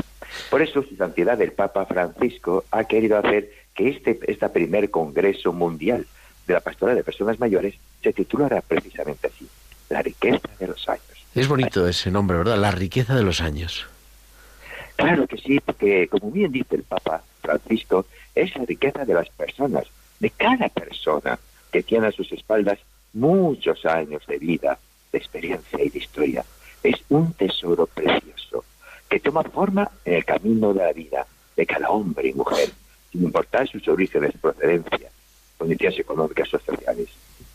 Por 0.50 0.62
eso 0.62 0.82
su 0.82 0.96
santidad 0.96 1.40
el 1.40 1.52
Papa 1.52 1.86
Francisco 1.86 2.64
ha 2.70 2.84
querido 2.84 3.18
hacer 3.18 3.50
que 3.74 3.88
este, 3.88 4.18
este 4.28 4.48
primer 4.50 4.90
Congreso 4.90 5.52
Mundial 5.52 6.06
de 6.46 6.54
la 6.54 6.60
Pastoral 6.60 6.96
de 6.96 7.04
Personas 7.04 7.40
Mayores 7.40 7.74
se 8.02 8.12
titulara 8.12 8.60
precisamente 8.60 9.28
así, 9.28 9.48
La 9.88 10.02
riqueza 10.02 10.48
de 10.58 10.66
los 10.66 10.88
años. 10.88 11.02
Es 11.34 11.48
bonito 11.48 11.86
ese 11.86 12.10
nombre, 12.10 12.38
¿verdad? 12.38 12.58
La 12.58 12.70
riqueza 12.70 13.14
de 13.14 13.22
los 13.22 13.40
años. 13.40 13.86
Claro 14.96 15.26
que 15.26 15.38
sí, 15.38 15.60
porque 15.60 16.08
como 16.08 16.30
bien 16.30 16.52
dice 16.52 16.76
el 16.76 16.82
Papa 16.82 17.22
Francisco, 17.40 18.06
es 18.34 18.54
la 18.56 18.64
riqueza 18.64 19.04
de 19.04 19.14
las 19.14 19.28
personas, 19.30 19.84
de 20.18 20.30
cada 20.30 20.68
persona 20.68 21.38
que 21.72 21.82
tiene 21.82 22.08
a 22.08 22.12
sus 22.12 22.30
espaldas 22.32 22.78
muchos 23.12 23.84
años 23.86 24.26
de 24.26 24.38
vida, 24.38 24.78
de 25.12 25.18
experiencia 25.18 25.82
y 25.82 25.90
de 25.90 25.98
historia. 25.98 26.44
Es 26.82 26.96
un 27.08 27.32
tesoro 27.32 27.86
precioso 27.86 28.64
que 29.08 29.20
toma 29.20 29.42
forma 29.42 29.90
en 30.04 30.14
el 30.14 30.24
camino 30.24 30.72
de 30.72 30.84
la 30.84 30.92
vida 30.92 31.26
de 31.56 31.66
cada 31.66 31.90
hombre 31.90 32.28
y 32.28 32.34
mujer, 32.34 32.70
sin 33.10 33.24
importar 33.24 33.68
sus 33.68 33.86
orígenes, 33.88 34.32
procedencia, 34.40 35.10
condiciones 35.58 35.98
económicas 35.98 36.54
o 36.54 36.58
sociales, 36.58 37.08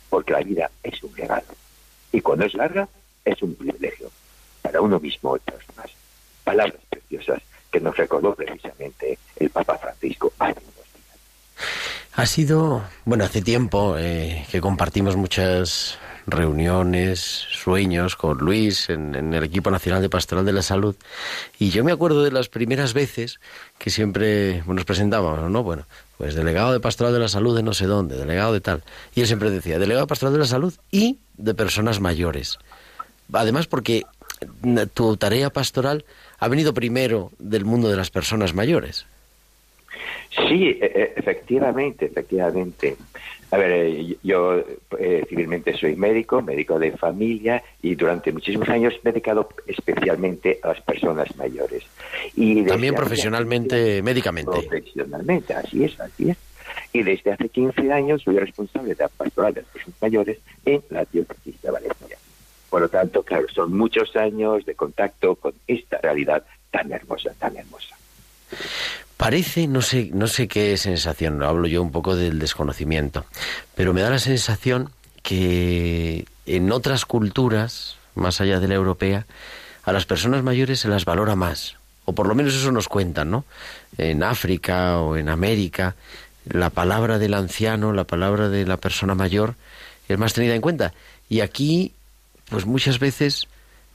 porque 0.09 0.33
la 0.33 0.41
vida 0.41 0.69
es 0.83 1.01
un 1.03 1.15
regalo. 1.15 1.47
Y 2.11 2.21
cuando 2.21 2.45
es 2.45 2.53
larga, 2.53 2.87
es 3.23 3.41
un 3.41 3.55
privilegio 3.55 4.11
para 4.61 4.81
uno 4.81 4.99
mismo 4.99 5.35
y 5.35 5.39
para 5.39 5.57
los 5.57 5.67
demás. 5.67 5.91
Palabras 6.43 6.81
preciosas 6.89 7.41
que 7.75 7.81
nos 7.81 7.97
recordó 7.97 8.33
precisamente 8.33 9.19
el 9.35 9.49
Papa 9.49 9.77
Francisco 9.77 10.31
hace 10.39 10.61
unos 10.61 10.75
días. 10.93 11.19
Ha 12.13 12.25
sido, 12.25 12.83
bueno, 13.03 13.25
hace 13.25 13.41
tiempo 13.41 13.97
eh, 13.97 14.45
que 14.49 14.61
compartimos 14.61 15.17
muchas 15.17 15.97
reuniones, 16.25 17.19
sueños 17.19 18.15
con 18.15 18.37
Luis 18.37 18.89
en, 18.89 19.13
en, 19.13 19.33
el 19.33 19.43
equipo 19.43 19.71
nacional 19.71 20.01
de 20.01 20.07
Pastoral 20.07 20.45
de 20.45 20.53
la 20.53 20.61
Salud. 20.61 20.95
Y 21.59 21.69
yo 21.71 21.83
me 21.83 21.91
acuerdo 21.91 22.23
de 22.23 22.31
las 22.31 22.47
primeras 22.47 22.93
veces 22.93 23.41
que 23.77 23.89
siempre 23.89 24.63
nos 24.65 24.85
presentábamos, 24.85 25.51
¿no? 25.51 25.61
Bueno, 25.61 25.85
pues 26.17 26.33
delegado 26.33 26.71
de 26.71 26.79
Pastoral 26.79 27.11
de 27.11 27.19
la 27.19 27.27
Salud 27.27 27.57
de 27.57 27.63
no 27.63 27.73
sé 27.73 27.87
dónde, 27.87 28.15
delegado 28.15 28.53
de 28.53 28.61
tal. 28.61 28.83
Y 29.13 29.19
él 29.19 29.27
siempre 29.27 29.51
decía, 29.51 29.79
delegado 29.79 30.05
de 30.05 30.09
Pastoral 30.09 30.31
de 30.31 30.39
la 30.39 30.45
Salud 30.45 30.73
y 30.91 31.17
de 31.35 31.53
personas 31.53 31.99
mayores. 31.99 32.57
Además, 33.33 33.67
porque 33.67 34.05
tu 34.93 35.17
tarea 35.17 35.49
pastoral 35.49 36.05
ha 36.39 36.47
venido 36.47 36.73
primero 36.73 37.31
del 37.39 37.65
mundo 37.65 37.89
de 37.89 37.97
las 37.97 38.09
personas 38.09 38.53
mayores. 38.53 39.05
Sí, 40.29 40.77
e 40.81 41.13
efectivamente, 41.15 42.05
efectivamente. 42.05 42.97
A 43.51 43.57
ver, 43.57 43.71
eh, 43.71 44.17
yo 44.23 44.63
eh, 44.99 45.25
civilmente 45.29 45.77
soy 45.77 45.95
médico, 45.95 46.41
médico 46.41 46.77
de 46.77 46.91
familia, 46.91 47.63
y 47.81 47.95
durante 47.95 48.31
muchísimos 48.31 48.67
años 48.67 48.93
me 49.03 49.11
he 49.11 49.13
dedicado 49.13 49.47
especialmente 49.65 50.59
a 50.61 50.69
las 50.69 50.81
personas 50.81 51.33
mayores. 51.37 51.83
Y 52.35 52.63
También 52.65 52.95
profesionalmente, 52.95 54.01
médicamente. 54.01 54.51
Profesionalmente, 54.51 55.53
así 55.53 55.85
es, 55.85 55.97
así 55.99 56.31
es. 56.31 56.37
Y 56.91 57.03
desde 57.03 57.31
hace 57.31 57.47
15 57.47 57.91
años 57.93 58.21
soy 58.23 58.37
responsable 58.37 58.95
de 58.95 59.03
la 59.03 59.09
pastoral 59.09 59.53
de 59.53 59.61
las 59.61 59.69
personas 59.69 60.01
mayores 60.01 60.37
en 60.65 60.81
la 60.89 61.05
diócesis 61.05 61.61
de 61.61 61.71
Valencia. 61.71 62.17
Por 62.69 62.81
lo 62.81 62.89
tanto, 62.89 63.23
claro, 63.23 63.47
son 63.53 63.75
muchos 63.77 64.15
años 64.15 64.65
de 64.65 64.75
contacto 64.75 65.35
con 65.35 65.53
esta 65.67 65.97
realidad 65.99 66.43
tan 66.71 66.91
hermosa, 66.91 67.31
tan 67.39 67.55
hermosa. 67.55 67.95
Parece, 69.17 69.67
no 69.67 69.81
sé, 69.81 70.09
no 70.13 70.27
sé 70.27 70.47
qué 70.47 70.75
sensación, 70.77 71.41
hablo 71.41 71.67
yo 71.67 71.81
un 71.81 71.91
poco 71.91 72.15
del 72.15 72.37
desconocimiento, 72.37 73.25
pero 73.73 73.93
me 73.93 74.01
da 74.01 74.09
la 74.09 74.19
sensación 74.19 74.89
que 75.23 76.25
en 76.45 76.71
otras 76.71 77.05
culturas, 77.05 77.97
más 78.13 78.41
allá 78.41 78.59
de 78.59 78.67
la 78.67 78.75
europea, 78.75 79.25
a 79.83 79.93
las 79.93 80.05
personas 80.05 80.43
mayores 80.43 80.81
se 80.81 80.89
las 80.89 81.05
valora 81.05 81.35
más, 81.35 81.77
o 82.03 82.13
por 82.13 82.27
lo 82.27 82.35
menos 82.35 82.55
eso 82.55 82.71
nos 82.71 82.89
cuentan, 82.89 83.31
¿no? 83.31 83.45
En 83.97 84.21
África 84.21 84.99
o 84.99 85.15
en 85.15 85.29
América, 85.29 85.95
la 86.47 86.69
palabra 86.69 87.17
del 87.17 87.33
anciano, 87.33 87.93
la 87.93 88.03
palabra 88.03 88.49
de 88.49 88.65
la 88.65 88.77
persona 88.77 89.15
mayor 89.15 89.55
es 90.07 90.17
más 90.17 90.33
tenida 90.33 90.55
en 90.55 90.61
cuenta. 90.61 90.93
Y 91.29 91.39
aquí, 91.39 91.93
pues 92.49 92.65
muchas 92.65 92.99
veces 92.99 93.47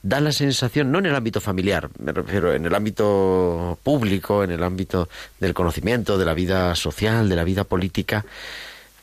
da 0.02 0.20
la 0.20 0.32
sensación, 0.32 0.90
no 0.90 0.98
en 0.98 1.06
el 1.06 1.14
ámbito 1.14 1.40
familiar, 1.40 1.90
me 1.98 2.12
refiero 2.12 2.54
en 2.54 2.64
el 2.64 2.74
ámbito 2.74 3.78
público, 3.82 4.42
en 4.42 4.50
el 4.50 4.62
ámbito 4.62 5.08
del 5.40 5.52
conocimiento, 5.52 6.16
de 6.16 6.24
la 6.24 6.34
vida 6.34 6.74
social, 6.74 7.28
de 7.28 7.36
la 7.36 7.44
vida 7.44 7.64
política, 7.64 8.24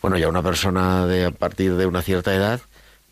bueno, 0.02 0.18
ya 0.18 0.28
una 0.28 0.44
persona 0.44 1.06
de 1.06 1.26
a 1.26 1.32
partir 1.32 1.76
de 1.76 1.86
una 1.86 2.02
cierta 2.02 2.34
edad, 2.34 2.62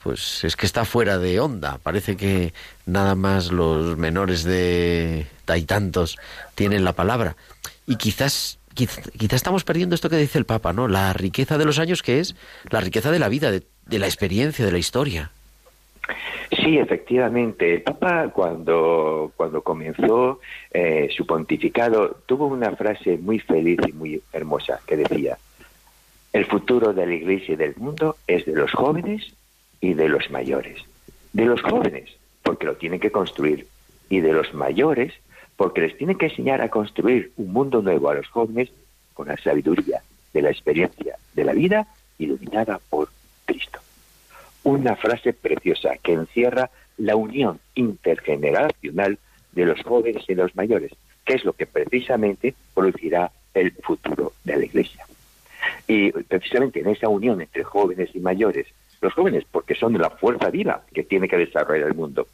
pues 0.02 0.44
es 0.44 0.56
que 0.56 0.66
está 0.66 0.86
fuera 0.86 1.18
de 1.18 1.40
onda. 1.40 1.80
Parece 1.82 2.16
que 2.16 2.54
nada 2.86 3.16
más 3.16 3.52
los 3.52 3.98
menores 3.98 4.44
de 4.44 5.26
tantos 5.66 6.18
tienen 6.54 6.84
la 6.84 6.94
palabra. 6.94 7.36
Y 7.88 7.96
quizás 7.96 8.60
quizá, 8.76 9.02
quizá 9.18 9.36
estamos 9.36 9.64
perdiendo 9.64 9.96
esto 9.96 10.10
que 10.10 10.18
dice 10.18 10.38
el 10.38 10.46
Papa, 10.46 10.74
¿no? 10.74 10.88
La 10.88 11.12
riqueza 11.14 11.58
de 11.58 11.66
los 11.66 11.80
años 11.80 12.04
que 12.04 12.20
es 12.20 12.36
la 12.70 12.82
riqueza 12.82 13.10
de 13.10 13.20
la 13.20 13.30
vida, 13.30 13.50
de, 13.50 13.64
de 13.88 14.00
la 14.00 14.06
experiencia, 14.06 14.64
de 14.64 14.72
la 14.72 14.78
historia. 14.78 15.32
Sí, 16.52 16.78
efectivamente. 16.78 17.74
El 17.74 17.82
Papa 17.82 18.30
cuando, 18.30 19.32
cuando 19.36 19.62
comenzó 19.62 20.40
eh, 20.72 21.10
su 21.16 21.26
pontificado 21.26 22.18
tuvo 22.26 22.48
una 22.48 22.76
frase 22.76 23.18
muy 23.18 23.40
feliz 23.40 23.80
y 23.88 23.92
muy 23.92 24.22
hermosa 24.32 24.80
que 24.86 24.98
decía, 24.98 25.38
el 26.34 26.46
futuro 26.46 26.94
de 26.94 27.06
la 27.06 27.14
Iglesia 27.14 27.54
y 27.54 27.58
del 27.58 27.76
mundo 27.78 28.18
es 28.28 28.46
de 28.46 28.54
los 28.54 28.72
jóvenes 28.72 29.36
y 29.82 29.94
de 29.94 30.10
los 30.10 30.30
mayores. 30.30 30.84
De 31.34 31.46
los 31.46 31.62
jóvenes, 31.62 32.10
porque 32.44 32.66
lo 32.66 32.76
tienen 32.76 33.00
que 33.00 33.12
construir, 33.12 33.68
y 34.10 34.20
de 34.20 34.34
los 34.34 34.54
mayores, 34.54 35.14
porque 35.56 35.82
les 35.82 35.98
tienen 35.98 36.18
que 36.18 36.28
enseñar 36.28 36.62
a 36.62 36.70
construir 36.70 37.32
un 37.38 37.52
mundo 37.54 37.82
nuevo 37.82 38.10
a 38.10 38.16
los 38.16 38.28
jóvenes 38.28 38.70
con 39.14 39.28
la 39.28 39.38
sabiduría 39.38 40.02
de 40.34 40.42
la 40.42 40.52
experiencia 40.52 41.16
de 41.34 41.44
la 41.44 41.54
vida 41.54 41.88
iluminada 42.18 42.80
por 42.90 43.10
una 44.66 44.96
frase 44.96 45.32
preciosa 45.32 45.96
que 46.02 46.14
encierra 46.14 46.72
la 46.98 47.16
unión 47.16 47.60
intergeneracional 47.76 49.20
de 49.52 49.66
los 49.66 49.82
jóvenes 49.84 50.24
y 50.28 50.36
los 50.36 50.56
mayores, 50.56 50.92
que 51.24 51.36
es 51.36 51.46
lo 51.46 51.54
que 51.54 51.68
precisamente 51.68 52.56
producirá 52.74 53.32
el 53.54 53.72
futuro 53.72 54.34
de 54.44 54.58
la 54.58 54.66
Iglesia. 54.66 55.06
Y 55.88 56.12
precisamente 56.12 56.80
en 56.80 56.88
esa 56.88 57.10
unión 57.10 57.42
entre 57.42 57.64
jóvenes 57.64 58.10
y 58.16 58.20
mayores, 58.20 58.66
los 59.02 59.14
jóvenes 59.14 59.46
porque 59.50 59.76
son 59.76 59.98
la 60.00 60.10
fuerza 60.10 60.50
viva 60.50 60.84
que 60.94 61.04
tiene 61.04 61.28
que 61.28 61.38
desarrollar 61.38 61.88
el 61.88 61.94
mundo, 61.94 62.28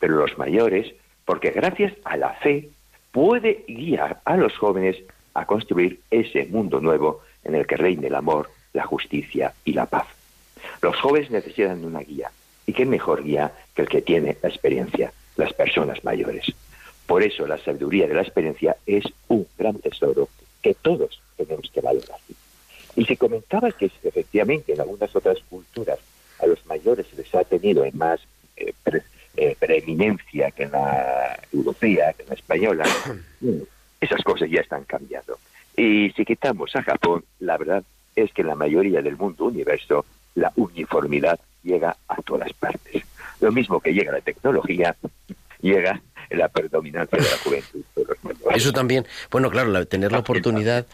pero 0.00 0.16
los 0.16 0.36
mayores 0.36 0.92
porque 1.24 1.50
gracias 1.50 1.92
a 2.04 2.16
la 2.16 2.30
fe 2.34 2.68
puede 3.12 3.64
guiar 3.68 4.20
a 4.24 4.36
los 4.36 4.56
jóvenes 4.58 4.96
a 5.34 5.46
construir 5.46 6.00
ese 6.10 6.46
mundo 6.46 6.80
nuevo 6.80 7.20
en 7.44 7.54
el 7.54 7.66
que 7.66 7.76
reine 7.76 8.08
el 8.08 8.14
amor, 8.16 8.50
la 8.72 8.84
justicia 8.84 9.54
y 9.64 9.72
la 9.72 9.86
paz. 9.86 10.15
Los 10.82 10.96
jóvenes 10.96 11.30
necesitan 11.30 11.84
una 11.84 12.00
guía. 12.00 12.30
¿Y 12.66 12.72
qué 12.72 12.84
mejor 12.84 13.22
guía 13.22 13.52
que 13.74 13.82
el 13.82 13.88
que 13.88 14.02
tiene 14.02 14.36
la 14.42 14.48
experiencia, 14.48 15.12
las 15.36 15.52
personas 15.52 16.02
mayores? 16.04 16.46
Por 17.06 17.22
eso 17.22 17.46
la 17.46 17.58
sabiduría 17.58 18.08
de 18.08 18.14
la 18.14 18.22
experiencia 18.22 18.76
es 18.86 19.04
un 19.28 19.46
gran 19.56 19.78
tesoro 19.78 20.28
que 20.62 20.74
todos 20.74 21.20
tenemos 21.36 21.70
que 21.70 21.80
valorar. 21.80 22.18
Y 22.96 23.04
se 23.04 23.16
comentaba 23.16 23.70
que 23.72 23.90
efectivamente 24.02 24.72
en 24.72 24.80
algunas 24.80 25.14
otras 25.14 25.38
culturas 25.48 25.98
a 26.40 26.46
los 26.46 26.64
mayores 26.66 27.06
se 27.08 27.16
les 27.16 27.32
ha 27.34 27.44
tenido 27.44 27.84
en 27.84 27.96
más 27.96 28.20
eh, 28.56 28.72
pre- 28.82 29.02
eh, 29.36 29.54
preeminencia 29.58 30.50
que 30.50 30.64
en 30.64 30.72
la 30.72 31.38
europea, 31.52 32.12
que 32.14 32.22
en 32.22 32.28
la 32.30 32.34
española, 32.34 32.84
mm, 33.40 33.50
esas 34.00 34.22
cosas 34.22 34.50
ya 34.50 34.60
están 34.62 34.84
cambiando. 34.84 35.38
Y 35.76 36.10
si 36.16 36.24
quitamos 36.24 36.74
a 36.74 36.82
Japón, 36.82 37.22
la 37.40 37.56
verdad 37.58 37.84
es 38.16 38.32
que 38.32 38.40
en 38.42 38.48
la 38.48 38.54
mayoría 38.54 39.02
del 39.02 39.16
mundo 39.16 39.44
universo 39.44 40.04
la 40.36 40.52
uniformidad 40.56 41.40
llega 41.64 41.96
a 42.08 42.22
todas 42.22 42.52
partes. 42.52 43.02
Lo 43.40 43.50
mismo 43.50 43.80
que 43.80 43.92
llega 43.92 44.12
la 44.12 44.20
tecnología, 44.20 44.94
llega 45.60 46.00
la 46.30 46.48
predominancia 46.48 47.18
de 47.18 47.24
la 47.28 47.36
juventud. 47.38 47.80
Eso 48.54 48.72
también, 48.72 49.06
bueno, 49.30 49.50
claro, 49.50 49.70
la- 49.70 49.84
tener 49.84 50.12
la 50.12 50.18
oportunidad 50.20 50.86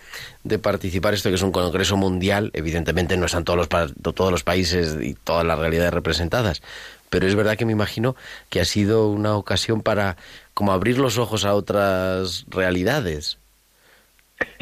de 0.45 0.59
participar 0.59 1.13
esto 1.15 1.29
que 1.29 1.35
es 1.37 1.43
un 1.43 1.53
congreso 1.53 1.97
mundial, 1.97 2.51
evidentemente 2.55 3.17
no 3.17 3.27
están 3.27 3.45
todos 3.45 3.59
los 3.59 3.69
pa- 3.69 3.89
todos 4.15 4.31
los 4.33 4.43
países 4.43 4.97
y 5.03 5.15
todas 5.15 5.45
las 5.45 5.59
realidades 5.59 5.93
representadas, 5.93 6.63
pero 7.11 7.27
es 7.27 7.35
verdad 7.35 7.57
que 7.57 7.67
me 7.67 7.73
imagino 7.73 8.17
que 8.49 8.61
ha 8.61 8.65
sido 8.65 9.09
una 9.11 9.37
ocasión 9.37 9.83
para 9.83 10.17
como 10.55 10.73
abrir 10.73 10.99
los 10.99 11.19
ojos 11.19 11.45
a 11.45 11.55
otras 11.55 12.47
realidades. 12.49 13.39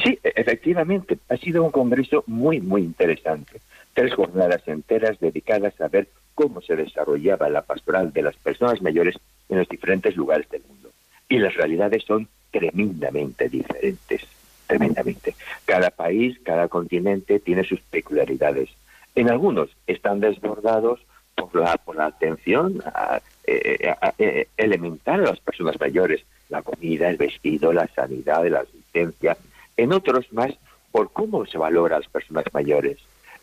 Sí, 0.05 0.19
e- 0.23 0.33
efectivamente, 0.37 1.19
ha 1.29 1.37
sido 1.37 1.63
un 1.65 1.71
congreso 1.71 2.23
muy, 2.27 2.61
muy 2.61 2.83
interesante. 2.83 3.61
Tres 4.01 4.15
jornadas 4.15 4.63
enteras 4.67 5.21
dedicadas 5.21 5.79
a 5.79 5.89
ver 5.89 6.09
cómo 6.35 6.63
se 6.63 6.75
desarrollaba 6.75 7.51
la 7.51 7.61
pastoral 7.61 8.15
de 8.15 8.23
las 8.23 8.35
personas 8.37 8.81
mayores 8.81 9.15
en 9.51 9.59
los 9.59 9.69
diferentes 9.69 10.17
lugares 10.17 10.49
del 10.49 10.63
mundo. 10.67 10.89
Y 11.29 11.37
las 11.37 11.53
realidades 11.53 12.05
son 12.05 12.27
tremendamente 12.51 13.51
diferentes, 13.51 14.23
tremendamente. 14.67 15.35
Cada 15.67 15.91
país, 15.91 16.41
cada 16.43 16.69
continente 16.69 17.41
tiene 17.41 17.63
sus 17.63 17.83
peculiaridades. 17.83 18.71
En 19.15 19.29
algunos 19.29 19.69
están 19.87 20.21
desbordados 20.21 21.01
por 21.35 21.55
la, 21.55 21.79
atención 22.07 22.83
a- 22.87 23.21
eh, 23.47 23.95
a- 24.01 24.15
eh, 24.19 24.47
elemental 24.57 25.21
a 25.27 25.31
las 25.33 25.41
personas 25.41 25.79
mayores, 25.79 26.25
la 26.49 26.63
comida, 26.63 27.11
el 27.11 27.19
vestido, 27.19 27.71
la 27.75 27.87
sanidad, 27.89 28.47
la 28.49 28.61
asistencia. 28.61 29.37
En 29.77 29.93
otros 29.93 30.33
más 30.33 30.55
por 30.91 31.13
cómo 31.13 31.45
se 31.45 31.59
valora 31.59 31.97
a 31.97 32.01
las 32.01 32.09
personas 32.09 32.47
mayores. 32.55 32.97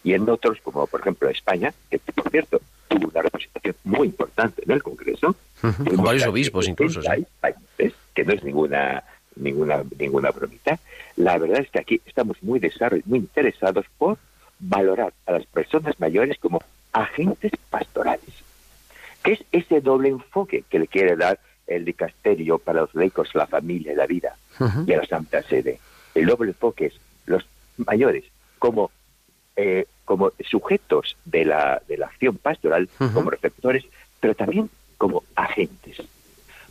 Y 0.07 0.13
en 0.13 0.29
otros, 0.29 0.57
como 0.63 0.87
por 0.87 1.01
ejemplo 1.01 1.27
España, 1.29 1.73
que 1.91 1.99
por 1.99 2.29
cierto 2.31 2.61
tuvo 2.87 3.09
una 3.09 3.21
representación 3.23 3.75
muy 3.83 4.07
importante 4.07 4.63
en 4.65 4.71
el 4.71 4.81
Congreso, 4.81 5.35
Con 5.61 5.97
varios 5.97 6.25
obispos 6.27 6.65
incluso. 6.69 7.01
sí. 7.01 7.07
70 7.07 7.29
países, 7.41 7.93
que 8.15 8.23
no 8.23 8.31
es 8.33 8.41
ninguna 8.43 9.03
ninguna 9.35 9.83
ninguna 9.99 10.31
bromita. 10.31 10.79
La 11.17 11.37
verdad 11.37 11.59
es 11.59 11.69
que 11.69 11.79
aquí 11.79 12.01
estamos 12.05 12.41
muy 12.41 12.59
desarroll- 12.61 13.03
muy 13.05 13.19
interesados 13.19 13.85
por 13.97 14.17
valorar 14.59 15.11
a 15.25 15.33
las 15.33 15.45
personas 15.45 15.99
mayores 15.99 16.37
como 16.39 16.61
agentes 16.93 17.51
pastorales. 17.69 18.33
¿Qué 19.23 19.33
es 19.33 19.43
ese 19.51 19.81
doble 19.81 20.07
enfoque 20.07 20.63
que 20.69 20.79
le 20.79 20.87
quiere 20.87 21.17
dar 21.17 21.37
el 21.67 21.83
dicasterio 21.83 22.59
para 22.59 22.79
los 22.83 22.95
laicos, 22.95 23.35
la 23.35 23.45
familia 23.45 23.93
la 23.93 24.07
vida 24.07 24.37
y 24.87 24.93
a 24.93 24.97
la 24.99 25.05
Santa 25.05 25.43
Sede? 25.43 25.79
El 26.15 26.27
doble 26.27 26.51
enfoque 26.51 26.85
es 26.85 26.93
los 27.25 27.45
mayores 27.75 28.23
como 28.57 28.89
eh, 29.57 29.85
como 30.05 30.31
sujetos 30.49 31.17
de 31.25 31.43
la, 31.43 31.81
de 31.87 31.97
la 31.97 32.05
acción 32.05 32.37
pastoral, 32.37 32.87
como 33.13 33.29
receptores, 33.29 33.83
pero 34.19 34.35
también 34.35 34.69
como 34.97 35.23
agentes. 35.35 35.97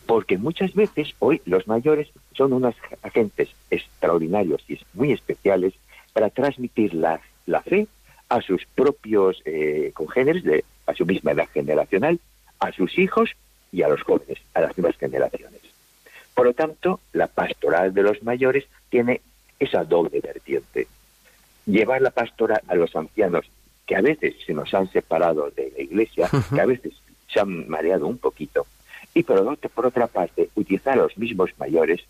Porque 0.06 0.38
muchas 0.38 0.72
veces 0.74 1.14
hoy 1.18 1.42
los 1.44 1.66
mayores 1.66 2.08
son 2.34 2.52
unos 2.52 2.74
agentes 3.02 3.50
extraordinarios 3.70 4.64
y 4.68 4.80
muy 4.94 5.12
especiales 5.12 5.74
para 6.12 6.30
transmitir 6.30 6.94
la, 6.94 7.20
la 7.44 7.60
fe 7.60 7.88
a 8.28 8.40
sus 8.40 8.64
propios 8.74 9.42
eh, 9.44 9.90
congéneres, 9.94 10.44
de, 10.44 10.64
a 10.86 10.94
su 10.94 11.04
misma 11.04 11.32
edad 11.32 11.48
generacional, 11.52 12.20
a 12.60 12.72
sus 12.72 12.98
hijos 12.98 13.30
y 13.72 13.82
a 13.82 13.88
los 13.88 14.02
jóvenes, 14.02 14.38
a 14.54 14.60
las 14.60 14.78
nuevas 14.78 14.96
generaciones. 14.96 15.60
Por 16.34 16.46
lo 16.46 16.54
tanto, 16.54 17.00
la 17.12 17.26
pastoral 17.26 17.94
de 17.94 18.02
los 18.02 18.22
mayores 18.22 18.64
tiene 18.90 19.20
esa 19.58 19.84
doble 19.84 20.20
vertiente. 20.20 20.86
Llevar 21.66 22.00
la 22.00 22.10
pastoral 22.10 22.62
a 22.68 22.74
los 22.74 22.94
ancianos 22.96 23.44
que 23.86 23.96
a 23.96 24.00
veces 24.00 24.34
se 24.46 24.52
nos 24.54 24.72
han 24.74 24.90
separado 24.90 25.50
de 25.50 25.72
la 25.76 25.82
iglesia, 25.82 26.28
que 26.54 26.60
a 26.60 26.66
veces 26.66 26.94
se 27.32 27.40
han 27.40 27.68
mareado 27.68 28.06
un 28.06 28.18
poquito, 28.18 28.66
y 29.14 29.22
por, 29.22 29.38
otro- 29.38 29.70
por 29.70 29.86
otra 29.86 30.06
parte, 30.06 30.48
utilizar 30.54 30.94
a 30.94 31.02
los 31.02 31.16
mismos 31.18 31.50
mayores, 31.58 32.00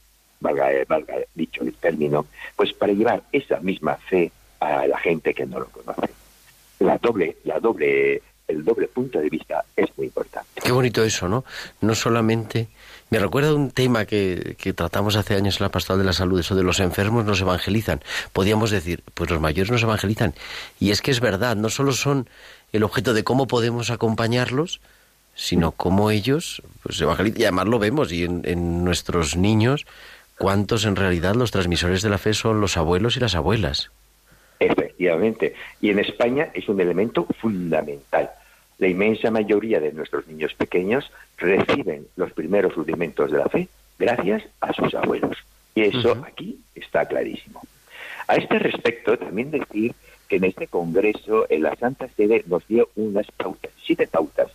valga, 0.41 0.69
valga 0.89 1.15
dicho 1.35 1.63
el 1.63 1.73
término, 1.75 2.27
pues 2.57 2.73
para 2.73 2.93
llevar 2.93 3.23
esa 3.33 3.61
misma 3.61 3.97
fe 3.97 4.31
a 4.61 4.87
la 4.87 4.99
gente 4.99 5.35
que 5.35 5.47
no 5.47 5.61
lo 5.61 5.67
conoce. 5.67 6.13
La 6.81 6.99
doble, 6.99 7.37
la 7.45 7.59
doble, 7.61 8.23
el 8.49 8.65
doble 8.65 8.89
punto 8.89 9.19
de 9.19 9.29
vista 9.29 9.65
es 9.77 9.87
muy 9.97 10.07
importante. 10.07 10.61
Qué 10.63 10.73
bonito 10.73 11.03
eso, 11.03 11.29
¿no? 11.29 11.45
No 11.81 11.95
solamente... 11.95 12.69
Me 13.09 13.21
recuerda 13.21 13.55
un 13.55 13.71
tema 13.71 14.05
que, 14.05 14.57
tratamos 14.75 15.15
hace 15.15 15.37
años 15.37 15.61
en 15.61 15.65
la 15.65 15.71
Pastoral 15.71 16.01
de 16.01 16.05
la 16.05 16.13
Salud, 16.13 16.41
eso 16.41 16.57
de 16.57 16.65
los 16.65 16.81
enfermos 16.81 17.25
nos 17.25 17.41
evangelizan. 17.41 18.03
Podíamos 18.33 18.73
decir, 18.73 19.05
pues 19.15 19.31
los 19.31 19.41
mayores 19.41 19.71
nos 19.71 19.85
evangelizan. 19.85 20.35
Y 20.81 20.91
es 20.91 21.03
que 21.03 21.13
es 21.13 21.21
verdad, 21.21 21.55
no 21.55 21.69
solo 21.69 21.93
son 21.93 22.29
el 22.73 22.83
objeto 22.83 23.15
de 23.15 23.23
cómo 23.23 23.47
podemos 23.47 23.91
acompañarlos, 23.91 24.81
sino 25.37 25.71
cómo 25.71 26.11
ellos 26.11 26.63
pues, 26.83 27.01
evangelizan. 27.01 27.41
Y 27.41 27.45
además 27.45 27.69
lo 27.69 27.79
vemos, 27.79 28.11
y 28.11 28.25
en 28.25 28.83
nuestros 28.83 29.37
niños, 29.37 29.87
cuántos 30.37 30.85
en 30.85 30.97
realidad 30.97 31.37
los 31.37 31.53
transmisores 31.53 32.03
de 32.03 32.11
la 32.11 32.19
fe 32.19 32.35
son 32.35 32.61
los 32.61 32.77
abuelos 32.77 33.17
y 33.17 33.21
las 33.21 33.37
abuelas. 33.37 33.93
Efectivamente. 34.59 35.55
Y 35.81 35.91
en 35.91 35.99
España 35.99 36.51
es 36.55 36.69
un 36.69 36.81
elemento 36.81 37.27
fundamental. 37.41 38.31
La 38.79 38.89
inmensa 38.89 39.31
mayoría 39.31 39.81
de 39.81 39.93
nuestros 39.93 40.27
niños 40.27 40.55
pequeños 40.55 41.11
reciben 41.39 42.07
los 42.17 42.33
primeros 42.33 42.75
rudimentos 42.75 43.31
de 43.31 43.39
la 43.39 43.49
fe 43.49 43.69
gracias 43.99 44.45
a 44.61 44.73
sus 44.73 44.95
abuelos. 44.95 45.37
Y 45.75 45.83
eso 45.83 46.13
aquí 46.27 46.61
está 46.75 47.07
clarísimo. 47.07 47.63
A 48.29 48.37
este 48.37 48.59
respecto, 48.59 49.19
también 49.19 49.51
decir 49.51 49.95
que 50.29 50.37
en 50.37 50.45
este 50.45 50.67
Congreso, 50.67 51.47
en 51.49 51.63
la 51.63 51.77
Santa 51.77 52.09
Sede 52.17 52.43
nos 52.47 52.67
dio 52.67 52.89
unas 52.97 53.31
pautas, 53.31 53.71
siete 53.85 54.07
pautas, 54.07 54.51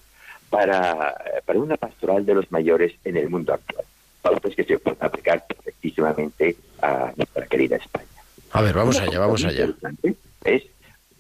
para, 0.50 1.16
para 1.46 1.60
una 1.60 1.78
pastoral 1.78 2.26
de 2.26 2.36
los 2.36 2.52
mayores 2.52 2.94
en 3.06 3.18
el 3.18 3.30
mundo 3.30 3.54
actual. 3.54 3.86
Pautas 4.22 4.54
que 4.54 4.66
se 4.66 4.78
pueden 4.78 5.02
aplicar 5.02 5.46
perfectísimamente 5.48 6.58
a 6.82 7.14
nuestra 7.16 7.46
querida 7.48 7.78
España. 7.78 8.11
A 8.54 8.62
ver, 8.62 8.76
vamos 8.76 8.98
Una 8.98 9.06
allá, 9.06 9.20
vamos 9.20 9.46
allá. 9.46 9.70
Es 10.44 10.64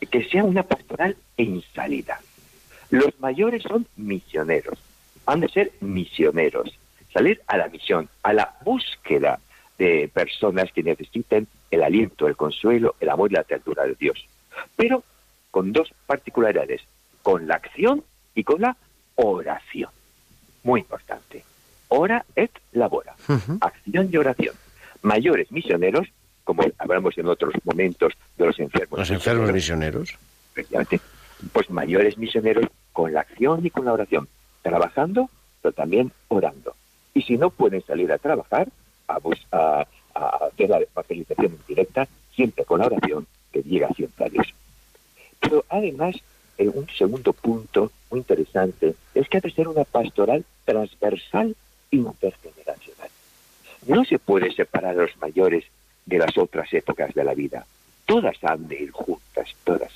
que 0.09 0.23
sea 0.25 0.43
una 0.43 0.63
pastoral 0.63 1.15
en 1.37 1.61
salida. 1.73 2.19
Los 2.89 3.19
mayores 3.19 3.63
son 3.63 3.87
misioneros, 3.95 4.77
han 5.25 5.39
de 5.39 5.47
ser 5.47 5.71
misioneros, 5.79 6.77
salir 7.13 7.41
a 7.47 7.57
la 7.57 7.69
misión, 7.69 8.09
a 8.23 8.33
la 8.33 8.57
búsqueda 8.65 9.39
de 9.77 10.09
personas 10.13 10.71
que 10.73 10.83
necesiten 10.83 11.47
el 11.71 11.83
aliento, 11.83 12.27
el 12.27 12.35
consuelo, 12.35 12.95
el 12.99 13.09
amor 13.09 13.31
y 13.31 13.35
la 13.35 13.43
ternura 13.43 13.85
de 13.85 13.95
Dios. 13.95 14.25
Pero 14.75 15.03
con 15.51 15.71
dos 15.71 15.93
particularidades, 16.05 16.81
con 17.21 17.47
la 17.47 17.55
acción 17.55 18.03
y 18.35 18.43
con 18.43 18.61
la 18.61 18.75
oración. 19.15 19.89
Muy 20.63 20.81
importante. 20.81 21.43
Ora 21.87 22.25
et 22.35 22.51
labora. 22.73 23.15
Acción 23.61 24.09
y 24.11 24.17
oración. 24.17 24.55
Mayores 25.01 25.51
misioneros, 25.51 26.07
como 26.53 26.63
hablamos 26.79 27.17
en 27.17 27.27
otros 27.27 27.53
momentos 27.63 28.11
de 28.37 28.45
los 28.45 28.59
enfermos. 28.59 28.99
Los 28.99 29.09
enfermos 29.09 29.53
misioneros. 29.53 30.17
Efectivamente. 30.51 30.99
Pues 31.53 31.69
mayores 31.69 32.17
misioneros 32.17 32.65
con 32.91 33.13
la 33.13 33.21
acción 33.21 33.65
y 33.65 33.69
con 33.69 33.85
la 33.85 33.93
oración. 33.93 34.27
Trabajando, 34.61 35.29
pero 35.61 35.71
también 35.71 36.11
orando. 36.27 36.75
Y 37.13 37.21
si 37.21 37.37
no 37.37 37.51
pueden 37.51 37.81
salir 37.85 38.11
a 38.11 38.17
trabajar, 38.17 38.67
a, 39.07 39.17
bus- 39.19 39.47
a, 39.53 39.87
a 40.13 40.27
hacer 40.47 40.69
la 40.69 40.79
evangelización 40.81 41.57
directa, 41.69 42.05
siempre 42.35 42.65
con 42.65 42.79
la 42.81 42.87
oración 42.87 43.25
que 43.53 43.63
llega 43.63 43.87
siempre 43.95 44.25
a 44.25 44.29
Dios. 44.29 44.47
Pero 45.39 45.63
además, 45.69 46.17
eh, 46.57 46.67
un 46.67 46.87
segundo 46.89 47.31
punto 47.31 47.91
muy 48.09 48.19
interesante 48.19 48.93
es 49.15 49.29
que 49.29 49.37
ha 49.37 49.41
de 49.41 49.51
ser 49.51 49.69
una 49.69 49.85
pastoral 49.85 50.43
transversal 50.65 51.55
intergeneracional. 51.91 53.09
No 53.87 54.03
se 54.03 54.19
puede 54.19 54.51
separar 54.53 54.99
a 54.99 55.03
los 55.03 55.15
mayores 55.17 55.63
de 56.11 56.17
las 56.19 56.37
otras 56.37 56.71
épocas 56.73 57.13
de 57.15 57.23
la 57.23 57.33
vida. 57.33 57.65
Todas 58.05 58.37
han 58.43 58.67
de 58.67 58.83
ir 58.83 58.91
juntas, 58.91 59.47
todas. 59.63 59.91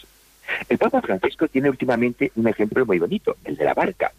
El 0.70 0.78
Papa 0.78 1.02
Francisco 1.02 1.48
tiene 1.48 1.70
últimamente 1.70 2.32
un 2.36 2.48
ejemplo 2.48 2.86
muy 2.86 2.98
bonito, 3.00 3.36
el 3.44 3.56
de 3.58 3.66
la 3.66 3.74
barca, 3.74 4.12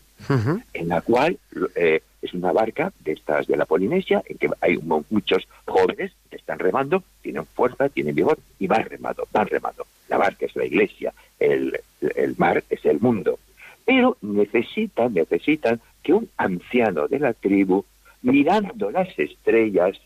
en 0.74 0.88
la 0.88 1.00
cual 1.00 1.38
eh, 1.74 2.00
es 2.22 2.34
una 2.34 2.52
barca 2.52 2.92
de 3.04 3.12
estas 3.12 3.46
de 3.46 3.56
la 3.56 3.64
Polinesia, 3.64 4.22
en 4.26 4.36
que 4.38 4.48
hay 4.60 4.76
mu- 4.78 5.04
muchos 5.10 5.46
jóvenes 5.64 6.12
que 6.30 6.36
están 6.36 6.58
remando, 6.58 7.02
tienen 7.22 7.46
fuerza, 7.46 7.88
tienen 7.88 8.14
vigor 8.14 8.38
y 8.58 8.66
van 8.66 8.84
remando, 8.84 9.26
van 9.32 9.46
remando. 9.46 9.86
La 10.08 10.18
barca 10.18 10.46
es 10.46 10.54
la 10.56 10.64
iglesia, 10.64 11.12
el, 11.38 11.78
el 12.00 12.34
mar 12.36 12.62
es 12.70 12.84
el 12.84 13.00
mundo. 13.00 13.38
Pero 13.84 14.16
necesitan, 14.20 15.14
necesitan 15.14 15.80
que 16.02 16.12
un 16.12 16.28
anciano 16.36 17.06
de 17.08 17.20
la 17.20 17.32
tribu, 17.34 17.84
mirando 18.22 18.90
las 18.90 19.16
estrellas, 19.18 19.96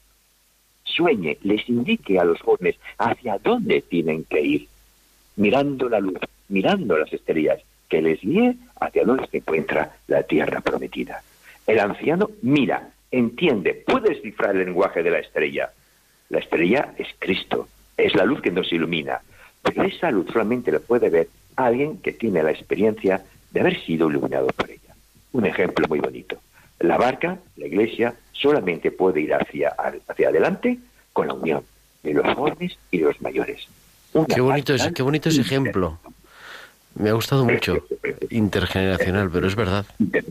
sueñe, 0.95 1.39
les 1.43 1.69
indique 1.69 2.19
a 2.19 2.25
los 2.25 2.41
jóvenes 2.41 2.77
hacia 2.99 3.39
dónde 3.39 3.83
tienen 3.83 4.25
que 4.25 4.41
ir, 4.41 4.69
mirando 5.37 5.89
la 5.89 6.01
luz, 6.01 6.19
mirando 6.49 6.99
las 6.99 7.13
estrellas, 7.13 7.61
que 7.89 8.03
les 8.03 8.21
guíe 8.21 8.55
hacia 8.81 9.05
donde 9.05 9.27
se 9.27 9.39
encuentra 9.39 9.97
la 10.07 10.23
tierra 10.23 10.61
prometida. 10.61 11.23
El 11.67 11.81
anciano 11.81 12.31
mira, 12.43 12.91
entiende, 13.11 13.75
puede 13.75 14.11
descifrar 14.11 14.57
el 14.57 14.65
lenguaje 14.65 15.03
de 15.03 15.11
la 15.11 15.19
estrella. 15.19 15.71
La 16.29 16.39
estrella 16.39 16.95
es 16.97 17.09
Cristo, 17.19 17.69
es 17.97 18.15
la 18.15 18.25
luz 18.25 18.41
que 18.41 18.53
nos 18.53 18.73
ilumina, 18.73 19.21
pero 19.63 19.83
esa 19.83 20.11
luz 20.11 20.27
solamente 20.33 20.73
la 20.73 20.81
puede 20.81 21.11
ver 21.11 21.29
alguien 21.57 21.99
que 21.99 22.13
tiene 22.13 22.43
la 22.43 22.53
experiencia 22.53 23.23
de 23.51 23.61
haber 23.61 23.81
sido 23.85 24.09
iluminado 24.09 24.47
por 24.49 24.71
ella. 24.71 24.95
Un 25.33 25.47
ejemplo 25.47 25.87
muy 25.89 26.01
bonito. 26.01 26.39
La 26.81 26.97
barca, 26.97 27.39
la 27.57 27.67
iglesia, 27.67 28.15
solamente 28.33 28.91
puede 28.91 29.21
ir 29.21 29.35
hacia, 29.35 29.75
hacia 30.09 30.29
adelante 30.29 30.79
con 31.13 31.29
la 31.29 31.35
unión 31.35 31.63
de 32.03 32.15
los 32.15 32.35
jóvenes 32.35 32.79
y 32.91 32.99
de 32.99 33.05
los 33.05 33.21
mayores. 33.21 33.69
Una 34.13 34.27
Qué 34.27 34.41
bonito, 34.41 34.75
es, 34.75 34.91
qué 34.93 35.03
bonito 35.03 35.29
ese 35.29 35.43
ejemplo. 35.43 35.99
Me 36.95 37.11
ha 37.11 37.13
gustado 37.13 37.45
mucho. 37.45 37.85
Intergeneracional, 38.31 39.31
pero 39.31 39.47
es 39.47 39.55
verdad. 39.55 39.87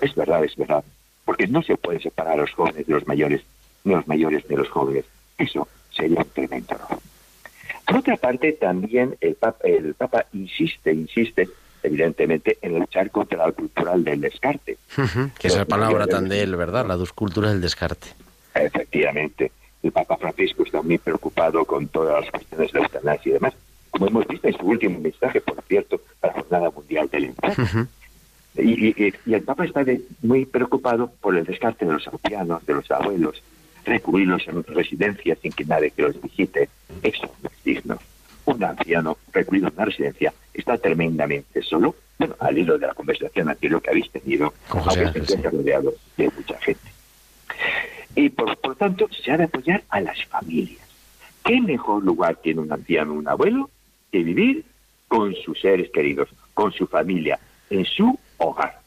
Es 0.00 0.14
verdad, 0.14 0.42
es 0.42 0.56
verdad. 0.56 0.82
Porque 1.26 1.46
no 1.46 1.62
se 1.62 1.76
puede 1.76 2.00
separar 2.00 2.32
a 2.32 2.42
los 2.42 2.52
jóvenes 2.52 2.86
de 2.86 2.94
los 2.94 3.06
mayores, 3.06 3.42
ni 3.84 3.92
los 3.92 4.08
mayores 4.08 4.48
de 4.48 4.56
los 4.56 4.70
jóvenes. 4.70 5.04
Eso 5.36 5.68
sería 5.90 6.20
un 6.20 6.28
tremendo 6.32 6.74
error. 6.74 6.98
Por 7.86 7.96
otra 7.98 8.16
parte, 8.16 8.52
también 8.52 9.16
el 9.20 9.34
Papa, 9.34 9.58
el 9.62 9.92
Papa 9.92 10.24
insiste, 10.32 10.92
insiste, 10.92 11.50
evidentemente, 11.82 12.58
en 12.62 12.78
luchar 12.78 13.10
contra 13.10 13.46
la 13.46 13.52
cultural 13.52 14.02
del 14.04 14.20
descarte. 14.20 14.78
Ujú. 14.98 15.30
Que 15.38 15.48
esa 15.48 15.64
palabra 15.64 16.06
tan 16.06 16.28
de 16.28 16.42
él, 16.42 16.56
¿verdad? 16.56 16.86
La 16.86 16.96
duscultura 16.96 17.50
del 17.50 17.60
descarte. 17.60 18.08
Efectivamente, 18.54 19.52
el 19.82 19.92
Papa 19.92 20.16
Francisco 20.16 20.62
está 20.64 20.82
muy 20.82 20.98
preocupado 20.98 21.64
con 21.64 21.88
todas 21.88 22.22
las 22.22 22.30
cuestiones 22.30 22.72
de 22.72 22.78
la 22.80 22.86
eutanasia 22.86 23.30
y 23.30 23.32
demás, 23.32 23.54
como 23.90 24.06
hemos 24.06 24.26
visto 24.28 24.48
en 24.48 24.56
su 24.56 24.66
último 24.66 24.98
mensaje, 25.00 25.40
por 25.40 25.62
cierto, 25.68 26.00
a 26.22 26.28
la 26.28 26.32
Jornada 26.34 26.70
Mundial 26.70 27.08
del 27.10 27.24
Enfermo. 27.24 27.64
Ujú. 27.64 27.86
Y, 28.56 28.88
y- 29.06 29.14
y 29.26 29.34
el 29.34 29.42
Papa 29.42 29.64
está 29.64 29.84
de- 29.84 30.02
muy 30.22 30.44
preocupado 30.44 31.12
por 31.20 31.36
el 31.36 31.44
descarte 31.44 31.84
de 31.86 31.92
los 31.92 32.06
ancianos, 32.08 32.64
de 32.66 32.74
los 32.74 32.90
abuelos, 32.90 33.42
recluirlos 33.84 34.46
en 34.48 34.62
residencias 34.64 35.38
sin 35.40 35.52
que 35.52 35.64
nadie 35.64 35.90
que 35.92 36.02
los 36.02 36.20
visite. 36.20 36.68
Eso 37.02 37.30
no 37.42 37.48
es 37.48 37.64
digno. 37.64 37.98
Un 38.90 38.96
anciano 38.96 39.18
recluido 39.32 39.68
en 39.68 39.74
una 39.74 39.84
residencia 39.84 40.34
está 40.52 40.76
tremendamente 40.76 41.62
solo. 41.62 41.94
Bueno, 42.18 42.34
al 42.40 42.58
hilo 42.58 42.76
de 42.76 42.88
la 42.88 42.94
conversación 42.94 43.48
anterior 43.48 43.80
que 43.80 43.90
habéis 43.90 44.10
tenido, 44.10 44.52
aunque 44.68 45.12
se 45.12 45.18
encuentra 45.20 45.50
rodeado 45.50 45.94
de 46.16 46.28
mucha 46.36 46.58
gente. 46.58 46.90
Y 48.16 48.30
por, 48.30 48.56
por 48.58 48.74
tanto, 48.74 49.08
se 49.12 49.30
ha 49.30 49.36
de 49.36 49.44
apoyar 49.44 49.84
a 49.90 50.00
las 50.00 50.24
familias. 50.24 50.80
¿Qué 51.44 51.60
mejor 51.60 52.02
lugar 52.02 52.36
tiene 52.42 52.62
un 52.62 52.72
anciano, 52.72 53.14
un 53.14 53.28
abuelo, 53.28 53.70
que 54.10 54.24
vivir 54.24 54.64
con 55.06 55.36
sus 55.36 55.60
seres 55.60 55.88
queridos, 55.90 56.28
con 56.52 56.72
su 56.72 56.88
familia, 56.88 57.38
en 57.70 57.84
su 57.84 58.18
hogar? 58.38 58.80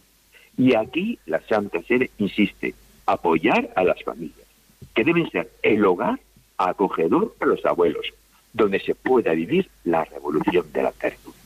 Y 0.57 0.75
aquí 0.75 1.17
la 1.25 1.39
Santa 1.47 1.81
Sede 1.83 2.11
insiste, 2.17 2.75
apoyar 3.05 3.69
a 3.77 3.85
las 3.85 4.03
familias, 4.03 4.47
que 4.93 5.05
deben 5.05 5.29
ser 5.31 5.49
el 5.63 5.85
hogar 5.85 6.19
acogedor 6.57 7.33
para 7.35 7.51
los 7.51 7.65
abuelos, 7.65 8.05
donde 8.53 8.79
se 8.79 8.95
pueda 8.95 9.33
vivir 9.33 9.69
la 9.83 10.05
revolución 10.05 10.71
de 10.71 10.83
la 10.83 10.91
ternura. 10.91 11.37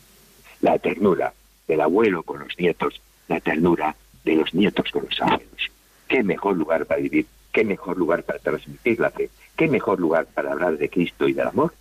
La 0.62 0.78
ternura 0.80 1.34
del 1.68 1.82
abuelo 1.82 2.24
con 2.24 2.40
los 2.40 2.58
nietos, 2.60 3.02
la 3.28 3.40
ternura 3.40 3.96
de 4.24 4.36
los 4.36 4.54
nietos 4.54 4.92
con 4.92 5.06
los 5.06 5.22
abuelos. 5.22 5.72
¿Qué 6.08 6.24
mejor 6.24 6.58
lugar 6.58 6.86
para 6.86 7.02
vivir? 7.02 7.26
¿Qué 7.52 7.64
mejor 7.64 7.98
lugar 7.98 8.24
para 8.24 8.40
transmitir 8.40 9.00
la 9.00 9.10
fe? 9.10 9.30
¿Qué 9.56 9.68
mejor 9.68 10.00
lugar 10.00 10.26
para 10.28 10.52
hablar 10.52 10.78
de 10.78 10.90
Cristo 10.90 11.28
y 11.28 11.34
del 11.34 11.48
amor? 11.48 11.74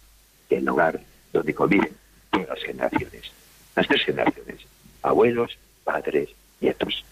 que 0.49 0.57
el 0.57 0.69
hogar 0.69 1.01
donde 1.33 1.55
conviven 1.55 1.91
todas 2.31 2.49
las 2.49 2.63
generaciones, 2.63 3.33
las 3.75 3.87
tres 3.87 4.05
generaciones, 4.05 4.61
abuelos, 5.03 5.59
padres, 5.85 6.31
nietos. 6.61 7.05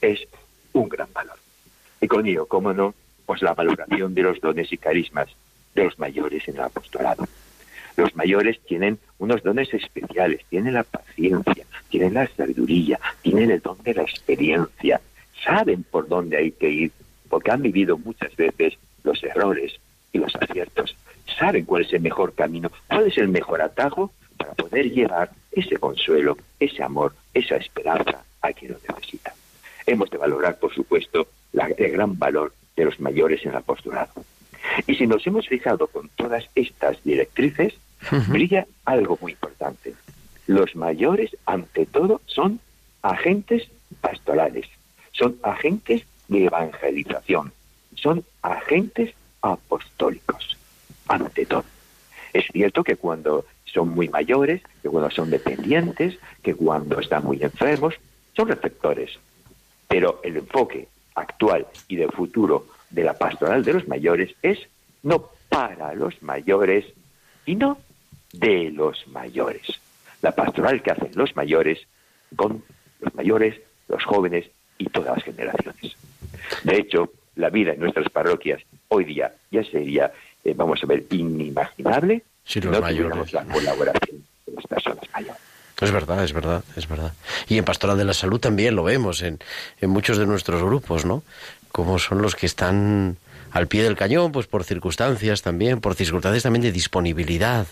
Es 0.00 0.20
un 0.72 0.88
gran 0.88 1.12
valor. 1.12 1.38
Y 2.00 2.08
con 2.08 2.26
ello, 2.26 2.46
cómo 2.46 2.72
no, 2.72 2.94
pues 3.26 3.42
la 3.42 3.54
valoración 3.54 4.14
de 4.14 4.22
los 4.22 4.40
dones 4.40 4.72
y 4.72 4.78
carismas 4.78 5.28
de 5.74 5.84
los 5.84 5.98
mayores 5.98 6.46
en 6.48 6.56
el 6.56 6.62
apostolado. 6.62 7.26
Los 7.96 8.14
mayores 8.16 8.58
tienen 8.64 8.98
unos 9.18 9.42
dones 9.42 9.72
especiales, 9.74 10.40
tienen 10.48 10.74
la 10.74 10.82
paciencia, 10.82 11.64
tienen 11.88 12.14
la 12.14 12.26
sabiduría, 12.28 12.98
tienen 13.22 13.50
el 13.50 13.60
don 13.60 13.76
de 13.82 13.94
la 13.94 14.02
experiencia, 14.02 15.00
saben 15.44 15.82
por 15.84 16.08
dónde 16.08 16.36
hay 16.38 16.52
que 16.52 16.70
ir, 16.70 16.92
porque 17.28 17.50
han 17.50 17.62
vivido 17.62 17.98
muchas 17.98 18.34
veces 18.36 18.74
los 19.04 19.22
errores 19.24 19.74
y 20.12 20.18
los 20.18 20.34
aciertos, 20.36 20.96
saben 21.38 21.64
cuál 21.64 21.84
es 21.84 21.92
el 21.92 22.00
mejor 22.00 22.34
camino, 22.34 22.70
cuál 22.88 23.06
es 23.08 23.18
el 23.18 23.28
mejor 23.28 23.60
atajo 23.62 24.10
para 24.36 24.52
poder 24.54 24.90
llevar 24.90 25.30
ese 25.52 25.76
consuelo, 25.76 26.36
ese 26.60 26.82
amor, 26.82 27.14
esa 27.34 27.56
esperanza 27.56 28.24
a 28.40 28.52
quien 28.52 28.72
lo 28.72 28.78
necesita. 28.88 29.34
Hemos 29.86 30.10
de 30.10 30.18
valorar, 30.18 30.58
por 30.58 30.72
supuesto, 30.74 31.26
la- 31.52 31.66
el 31.76 31.92
gran 31.92 32.18
valor 32.18 32.52
de 32.76 32.84
los 32.84 32.98
mayores 33.00 33.42
en 33.44 33.50
el 33.50 33.56
apostolado. 33.58 34.12
Y 34.86 34.94
si 34.94 35.06
nos 35.06 35.26
hemos 35.26 35.48
fijado 35.48 35.86
con 35.86 36.08
todas 36.16 36.44
estas 36.54 37.02
directrices, 37.04 37.74
brilla 38.28 38.66
algo 38.84 39.18
muy 39.20 39.32
importante. 39.32 39.94
Los 40.46 40.74
mayores, 40.74 41.36
ante 41.46 41.86
todo, 41.86 42.20
son 42.26 42.60
agentes 43.02 43.68
pastorales, 44.00 44.66
son 45.12 45.36
agentes 45.42 46.04
de 46.28 46.46
evangelización, 46.46 47.52
son 47.94 48.24
agentes 48.42 49.14
apostólicos, 49.40 50.56
ante 51.08 51.46
todo. 51.46 51.64
Es 52.32 52.46
cierto 52.52 52.82
que 52.82 52.96
cuando 52.96 53.44
son 53.66 53.90
muy 53.90 54.08
mayores, 54.08 54.62
que 54.82 54.88
cuando 54.88 55.10
son 55.10 55.30
dependientes, 55.30 56.18
que 56.42 56.54
cuando 56.54 57.00
están 57.00 57.24
muy 57.24 57.42
enfermos, 57.42 57.94
son 58.34 58.48
receptores. 58.48 59.18
Pero 59.88 60.20
el 60.24 60.36
enfoque 60.36 60.88
actual 61.14 61.66
y 61.88 61.96
del 61.96 62.10
futuro 62.10 62.66
de 62.92 63.04
la 63.04 63.14
pastoral 63.14 63.64
de 63.64 63.72
los 63.72 63.88
mayores 63.88 64.34
es 64.42 64.58
no 65.02 65.30
para 65.48 65.94
los 65.94 66.22
mayores, 66.22 66.84
sino 67.44 67.78
de 68.32 68.70
los 68.70 69.06
mayores. 69.08 69.62
La 70.22 70.32
pastoral 70.32 70.82
que 70.82 70.92
hacen 70.92 71.10
los 71.14 71.34
mayores 71.34 71.80
con 72.36 72.62
los 73.00 73.14
mayores, 73.14 73.60
los 73.88 74.04
jóvenes 74.04 74.46
y 74.78 74.86
todas 74.86 75.16
las 75.16 75.24
generaciones. 75.24 75.96
De 76.62 76.76
hecho, 76.76 77.12
la 77.36 77.50
vida 77.50 77.72
en 77.72 77.80
nuestras 77.80 78.08
parroquias 78.10 78.62
hoy 78.88 79.04
día 79.04 79.32
ya 79.50 79.64
sería, 79.64 80.12
eh, 80.44 80.54
vamos 80.56 80.82
a 80.82 80.86
ver, 80.86 81.04
inimaginable 81.10 82.22
si 82.44 82.60
los 82.60 82.72
no 82.72 82.80
mayores. 82.80 83.12
tuviéramos 83.12 83.32
la 83.32 83.44
colaboración 83.44 84.24
de 84.46 84.52
las 84.52 84.66
personas 84.66 85.04
mayores. 85.12 85.40
Es 85.80 85.90
verdad, 85.90 86.22
es 86.22 86.32
verdad, 86.32 86.62
es 86.76 86.88
verdad. 86.88 87.12
Y 87.48 87.58
en 87.58 87.64
Pastoral 87.64 87.98
de 87.98 88.04
la 88.04 88.14
Salud 88.14 88.38
también 88.38 88.76
lo 88.76 88.84
vemos 88.84 89.20
en, 89.22 89.40
en 89.80 89.90
muchos 89.90 90.16
de 90.16 90.26
nuestros 90.26 90.62
grupos, 90.62 91.04
¿no? 91.04 91.24
Como 91.72 91.98
son 91.98 92.22
los 92.22 92.36
que 92.36 92.46
están 92.46 93.16
al 93.52 93.68
pie 93.68 93.82
del 93.82 93.96
cañón, 93.96 94.32
pues 94.32 94.46
por 94.46 94.64
circunstancias 94.64 95.42
también, 95.42 95.80
por 95.80 95.94
circunstancias 95.94 96.42
también 96.42 96.62
de 96.62 96.72
disponibilidad 96.72 97.66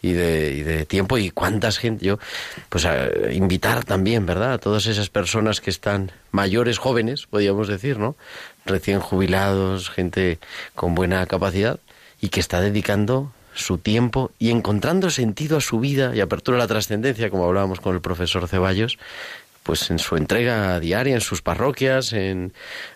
y 0.00 0.12
de, 0.12 0.54
y 0.54 0.62
de 0.62 0.86
tiempo 0.86 1.18
y 1.18 1.30
cuántas 1.30 1.78
gente, 1.78 2.04
yo, 2.04 2.18
pues 2.68 2.84
a 2.84 3.08
invitar 3.32 3.84
también, 3.84 4.26
¿verdad? 4.26 4.52
A 4.52 4.58
todas 4.58 4.86
esas 4.86 5.08
personas 5.10 5.60
que 5.60 5.70
están 5.70 6.12
mayores, 6.30 6.78
jóvenes, 6.78 7.26
podríamos 7.26 7.66
decir, 7.66 7.98
¿no? 7.98 8.14
Recién 8.64 9.00
jubilados, 9.00 9.90
gente 9.90 10.38
con 10.76 10.94
buena 10.94 11.26
capacidad 11.26 11.80
y 12.20 12.28
que 12.28 12.40
está 12.40 12.60
dedicando 12.60 13.32
su 13.54 13.78
tiempo 13.78 14.30
y 14.38 14.50
encontrando 14.50 15.10
sentido 15.10 15.56
a 15.56 15.60
su 15.60 15.80
vida 15.80 16.14
y 16.14 16.20
apertura 16.20 16.58
a 16.58 16.60
la 16.60 16.66
trascendencia, 16.66 17.30
como 17.30 17.44
hablábamos 17.44 17.80
con 17.80 17.94
el 17.94 18.00
profesor 18.00 18.48
Ceballos, 18.48 18.98
pues 19.64 19.90
en 19.90 19.98
su 19.98 20.16
entrega 20.16 20.78
diaria, 20.78 21.14
en 21.14 21.20
sus 21.20 21.42
parroquias, 21.42 22.12
en, 22.12 22.52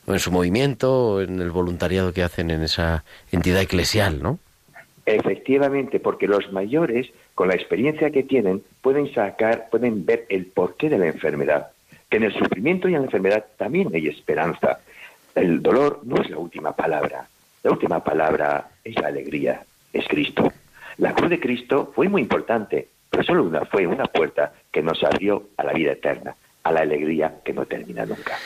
en 0.07 0.19
su 0.21 0.31
movimiento, 0.31 1.21
en 1.21 1.41
el 1.41 1.51
voluntariado 1.51 2.13
que 2.13 2.23
hacen 2.23 2.51
en 2.51 2.63
esa 2.63 3.05
entidad 3.33 3.63
eclesial, 3.63 4.23
¿no? 4.23 4.39
Efectivamente, 5.07 5.99
porque 5.99 6.29
los 6.29 6.53
mayores, 6.53 7.09
con 7.35 7.49
la 7.49 7.55
experiencia 7.55 8.11
que 8.11 8.23
tienen, 8.23 8.63
pueden 8.83 9.13
sacar, 9.15 9.71
pueden 9.71 10.05
ver 10.05 10.27
el 10.29 10.45
porqué 10.45 10.91
de 10.91 10.99
la 10.99 11.07
enfermedad. 11.07 11.69
Que 12.11 12.19
en 12.19 12.25
el 12.25 12.35
sufrimiento 12.35 12.89
y 12.89 12.95
en 12.95 13.01
la 13.01 13.07
enfermedad 13.07 13.47
también 13.57 13.89
hay 13.95 14.07
esperanza. 14.07 14.81
El 15.35 15.63
dolor 15.63 16.01
no 16.05 16.21
es 16.21 16.29
la 16.29 16.37
última 16.37 16.77
palabra. 16.77 17.27
La 17.63 17.71
última 17.71 18.05
palabra 18.05 18.69
es 18.85 19.01
la 19.01 19.09
alegría, 19.09 19.63
es 19.95 20.07
Cristo. 20.07 20.53
La 20.99 21.15
cruz 21.15 21.31
de 21.31 21.41
Cristo 21.41 21.91
fue 21.95 22.09
muy 22.11 22.21
importante, 22.21 22.89
pero 23.09 23.23
solo 23.25 23.45
una 23.45 23.65
fue 23.65 23.87
una 23.87 24.05
puerta 24.05 24.53
que 24.71 24.83
nos 24.83 25.03
abrió 25.03 25.49
a 25.57 25.65
la 25.65 25.73
vida 25.73 25.93
eterna, 25.93 26.35
a 26.63 26.73
la 26.73 26.81
alegría 26.81 27.41
que 27.45 27.53
no 27.53 27.67
termina 27.67 28.05
nunca. 28.07 28.39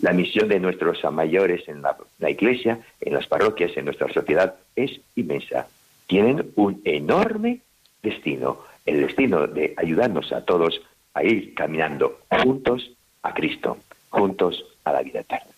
La 0.00 0.12
misión 0.12 0.48
de 0.48 0.60
nuestros 0.60 0.98
mayores 1.10 1.66
en 1.68 1.82
la, 1.82 2.30
iglesia, 2.30 2.80
en 3.00 3.14
las 3.14 3.26
parroquias, 3.26 3.76
en 3.76 3.86
nuestra 3.86 4.12
sociedad 4.12 4.56
es 4.74 5.00
inmensa. 5.14 5.68
Tienen 6.06 6.52
un 6.56 6.82
enorme 6.84 7.60
destino, 8.02 8.60
el 8.84 9.00
destino 9.00 9.46
de 9.46 9.74
ayudarnos 9.76 10.32
a 10.32 10.44
todos 10.44 10.80
a 11.14 11.24
ir 11.24 11.54
caminando 11.54 12.20
juntos 12.28 12.90
a 13.22 13.32
Cristo, 13.32 13.78
juntos 14.10 14.64
a 14.84 14.92
la 14.92 15.02
vida 15.02 15.20
eterna. 15.20 15.50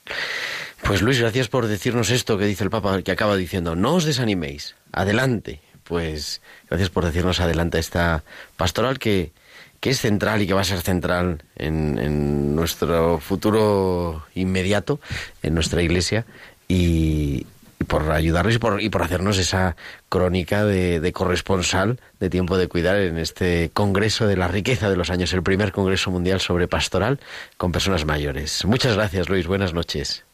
Pues 0.86 1.02
Luis, 1.02 1.20
gracias 1.20 1.48
por 1.48 1.66
decirnos 1.66 2.10
esto 2.10 2.38
que 2.38 2.46
dice 2.46 2.64
el 2.64 2.70
Papa, 2.70 3.02
que 3.02 3.10
acaba 3.10 3.36
diciendo, 3.36 3.74
no 3.74 3.96
os 3.96 4.04
desaniméis, 4.04 4.76
adelante. 4.92 5.60
Pues 5.82 6.42
gracias 6.68 6.90
por 6.90 7.04
decirnos 7.04 7.40
adelante 7.40 7.78
esta 7.78 8.22
pastoral 8.56 8.98
que, 8.98 9.32
que 9.80 9.90
es 9.90 10.00
central 10.00 10.42
y 10.42 10.46
que 10.46 10.54
va 10.54 10.62
a 10.62 10.64
ser 10.64 10.80
central 10.80 11.42
en, 11.56 11.98
en 11.98 12.54
nuestro 12.54 13.18
futuro 13.18 14.24
inmediato, 14.34 15.00
en 15.42 15.54
nuestra 15.54 15.82
iglesia, 15.82 16.24
y, 16.66 17.46
y 17.80 17.84
por 17.84 18.10
ayudarnos 18.10 18.54
y 18.54 18.58
por, 18.58 18.82
y 18.82 18.90
por 18.90 19.02
hacernos 19.02 19.38
esa 19.38 19.76
crónica 20.08 20.64
de, 20.64 21.00
de, 21.00 21.12
corresponsal 21.12 22.00
de 22.18 22.30
tiempo 22.30 22.58
de 22.58 22.68
cuidar 22.68 22.96
en 22.96 23.18
este 23.18 23.70
Congreso 23.72 24.26
de 24.26 24.36
la 24.36 24.48
Riqueza 24.48 24.90
de 24.90 24.96
los 24.96 25.10
Años, 25.10 25.32
el 25.32 25.42
primer 25.42 25.72
Congreso 25.72 26.10
Mundial 26.10 26.40
sobre 26.40 26.68
Pastoral 26.68 27.20
con 27.56 27.72
personas 27.72 28.04
mayores. 28.04 28.64
Muchas 28.64 28.96
gracias, 28.96 29.28
Luis. 29.28 29.46
Buenas 29.46 29.74
noches. 29.74 30.24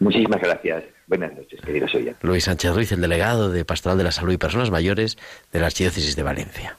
Muchísimas 0.00 0.40
gracias. 0.40 0.84
Buenas 1.06 1.34
noches, 1.34 1.60
queridos 1.60 1.94
oyentes. 1.94 2.22
Luis 2.22 2.44
Sánchez 2.44 2.74
Ruiz, 2.74 2.92
el 2.92 3.00
delegado 3.02 3.50
de 3.50 3.64
Pastoral 3.64 3.98
de 3.98 4.04
la 4.04 4.12
Salud 4.12 4.32
y 4.32 4.38
Personas 4.38 4.70
Mayores 4.70 5.18
de 5.52 5.60
la 5.60 5.66
Archidiócesis 5.66 6.16
de 6.16 6.22
Valencia. 6.22 6.76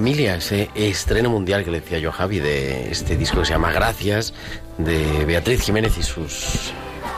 Familia, 0.00 0.36
ese 0.36 0.70
estreno 0.74 1.28
mundial 1.28 1.62
que 1.62 1.70
le 1.70 1.82
decía 1.82 1.98
yo 1.98 2.08
a 2.08 2.12
Javi 2.12 2.38
de 2.38 2.90
este 2.90 3.18
disco 3.18 3.40
que 3.40 3.44
se 3.44 3.52
llama 3.52 3.70
Gracias, 3.70 4.32
de 4.78 5.26
Beatriz 5.26 5.60
Jiménez 5.60 5.98
y 5.98 6.02
sus, 6.02 6.72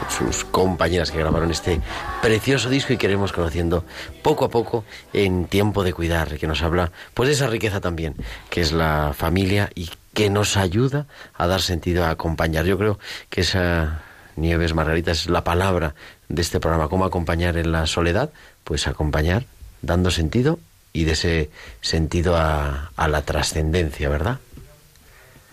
sus 0.08 0.44
compañeras 0.46 1.12
que 1.12 1.18
grabaron 1.18 1.52
este 1.52 1.80
precioso 2.22 2.68
disco 2.70 2.92
y 2.92 2.96
que 2.96 3.06
iremos 3.06 3.30
conociendo 3.30 3.84
poco 4.20 4.46
a 4.46 4.48
poco 4.48 4.84
en 5.12 5.44
tiempo 5.44 5.84
de 5.84 5.92
cuidar, 5.92 6.38
que 6.38 6.48
nos 6.48 6.60
habla 6.62 6.90
pues 7.14 7.28
de 7.28 7.34
esa 7.34 7.46
riqueza 7.46 7.80
también, 7.80 8.16
que 8.50 8.60
es 8.60 8.72
la 8.72 9.12
familia 9.16 9.70
y 9.76 9.88
que 10.12 10.28
nos 10.28 10.56
ayuda 10.56 11.06
a 11.34 11.46
dar 11.46 11.62
sentido, 11.62 12.04
a 12.04 12.10
acompañar. 12.10 12.64
Yo 12.64 12.78
creo 12.78 12.98
que 13.30 13.42
esa 13.42 14.02
Nieves 14.34 14.74
Margarita 14.74 15.12
es 15.12 15.28
la 15.28 15.44
palabra 15.44 15.94
de 16.28 16.42
este 16.42 16.58
programa, 16.58 16.88
cómo 16.88 17.04
acompañar 17.04 17.56
en 17.58 17.70
la 17.70 17.86
soledad, 17.86 18.32
pues 18.64 18.88
acompañar 18.88 19.44
dando 19.82 20.10
sentido 20.10 20.58
y 20.92 21.04
de 21.04 21.12
ese 21.12 21.50
sentido 21.80 22.36
a, 22.36 22.90
a 22.96 23.08
la 23.08 23.22
trascendencia, 23.22 24.08
¿verdad? 24.08 24.38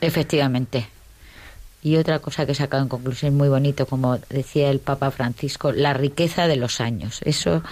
Efectivamente. 0.02 0.88
Y 1.82 1.96
otra 1.96 2.20
cosa 2.20 2.46
que 2.46 2.52
he 2.52 2.56
sacado 2.56 2.84
en 2.84 2.90
conclusión 2.90 3.36
muy 3.36 3.48
bonito, 3.48 3.86
como 3.86 4.18
decía 4.30 4.70
el 4.70 4.80
Papa 4.80 5.12
Francisco, 5.12 5.72
la 5.72 5.94
riqueza 5.94 6.48
de 6.48 6.58
los 6.58 6.82
años. 6.82 7.22
Eso, 7.24 7.64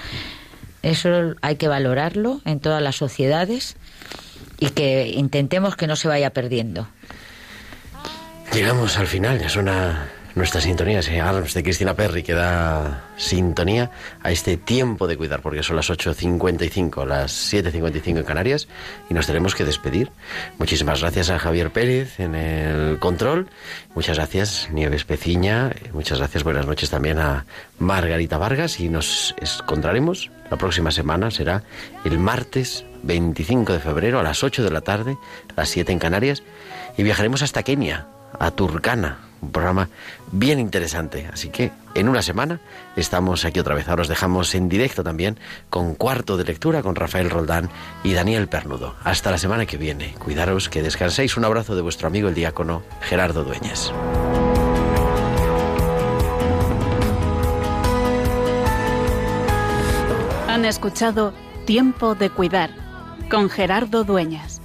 eso 0.82 1.36
hay 1.42 1.58
que 1.58 1.68
valorarlo 1.68 2.42
en 2.46 2.60
todas 2.62 2.82
las 2.82 2.96
sociedades 2.96 3.76
y 4.60 4.70
que 4.70 5.10
intentemos 5.10 5.76
que 5.76 5.88
no 5.88 5.96
se 5.96 6.08
vaya 6.08 6.30
perdiendo. 6.30 6.88
Llegamos 8.54 8.98
al 8.98 9.08
final, 9.08 9.40
ya 9.40 9.50
son 9.50 9.68
nuestra 10.38 10.62
sintonía, 10.62 11.00
ese 11.00 11.20
Arms 11.20 11.54
de 11.56 11.64
Cristina 11.64 11.96
Perry 11.96 12.22
que 12.22 12.34
da 12.34 13.04
sintonía 13.18 13.90
a 14.22 14.32
este 14.32 14.56
tiempo 14.56 15.08
de 15.08 15.18
cuidar, 15.18 15.42
porque 15.42 15.64
son 15.64 15.76
las 15.76 15.90
8.55, 15.90 17.06
las 17.06 17.54
7.55 17.54 18.18
en 18.18 18.24
Canarias 18.24 18.68
y 19.10 19.14
nos 19.14 19.26
tenemos 19.26 19.56
que 19.56 19.66
despedir. 19.66 20.12
Muchísimas 20.60 21.02
gracias 21.02 21.32
a 21.32 21.40
Javier 21.40 21.72
Pérez 21.72 22.20
en 22.20 22.36
el 22.36 23.00
control, 23.00 23.50
muchas 23.96 24.18
gracias 24.18 24.70
Nieves 24.72 25.06
Peciña, 25.06 25.72
muchas 25.92 26.20
gracias, 26.20 26.44
buenas 26.44 26.68
noches 26.68 26.92
también 26.92 27.18
a 27.18 27.46
Margarita 27.80 28.38
Vargas 28.38 28.80
y 28.80 28.90
nos 28.90 29.34
encontraremos 29.42 30.30
la 30.52 30.58
próxima 30.58 30.92
semana, 30.92 31.32
será 31.32 31.64
el 32.06 32.20
martes 32.20 32.86
25 33.04 33.74
de 33.74 33.80
febrero 33.80 34.20
a 34.20 34.24
las 34.24 34.44
8 34.44 34.64
de 34.64 34.70
la 34.70 34.82
tarde, 34.82 35.18
las 35.56 35.70
7 35.70 35.92
en 35.92 36.00
Canarias, 36.00 36.44
y 36.96 37.04
viajaremos 37.04 37.42
hasta 37.42 37.64
Kenia, 37.64 38.08
a 38.40 38.52
Turkana, 38.52 39.27
un 39.42 39.52
programa 39.52 39.90
bien 40.32 40.60
interesante. 40.60 41.30
Así 41.32 41.50
que 41.50 41.72
en 41.96 42.10
una 42.10 42.22
semana 42.22 42.60
estamos 42.96 43.46
aquí 43.46 43.60
otra 43.60 43.76
vez. 43.76 43.88
Ahora 43.88 44.04
os 44.04 44.08
dejamos 44.08 44.54
en 44.56 44.70
directo 44.70 45.04
también 45.04 45.40
con 45.70 45.96
cuarto 45.96 46.38
de 46.38 46.44
lectura 46.44 46.82
con 46.82 46.96
Rafael 46.96 47.30
Roldán 47.30 47.70
y 48.04 48.14
Daniel 48.14 48.48
Pernudo. 48.48 48.96
Hasta 49.04 49.32
la 49.32 49.38
semana 49.38 49.66
que 49.66 49.78
viene. 49.78 50.14
Cuidaros, 50.20 50.70
que 50.70 50.82
descanséis. 50.82 51.38
Un 51.38 51.46
abrazo 51.46 51.76
de 51.76 51.82
vuestro 51.82 52.08
amigo 52.08 52.30
el 52.30 52.36
diácono 52.36 52.84
Gerardo 53.02 53.44
Dueñas. 53.44 53.94
Han 60.48 60.66
escuchado 60.66 61.34
Tiempo 61.66 62.16
de 62.16 62.30
Cuidar 62.30 62.72
con 63.30 63.50
Gerardo 63.50 64.04
Dueñas. 64.04 64.62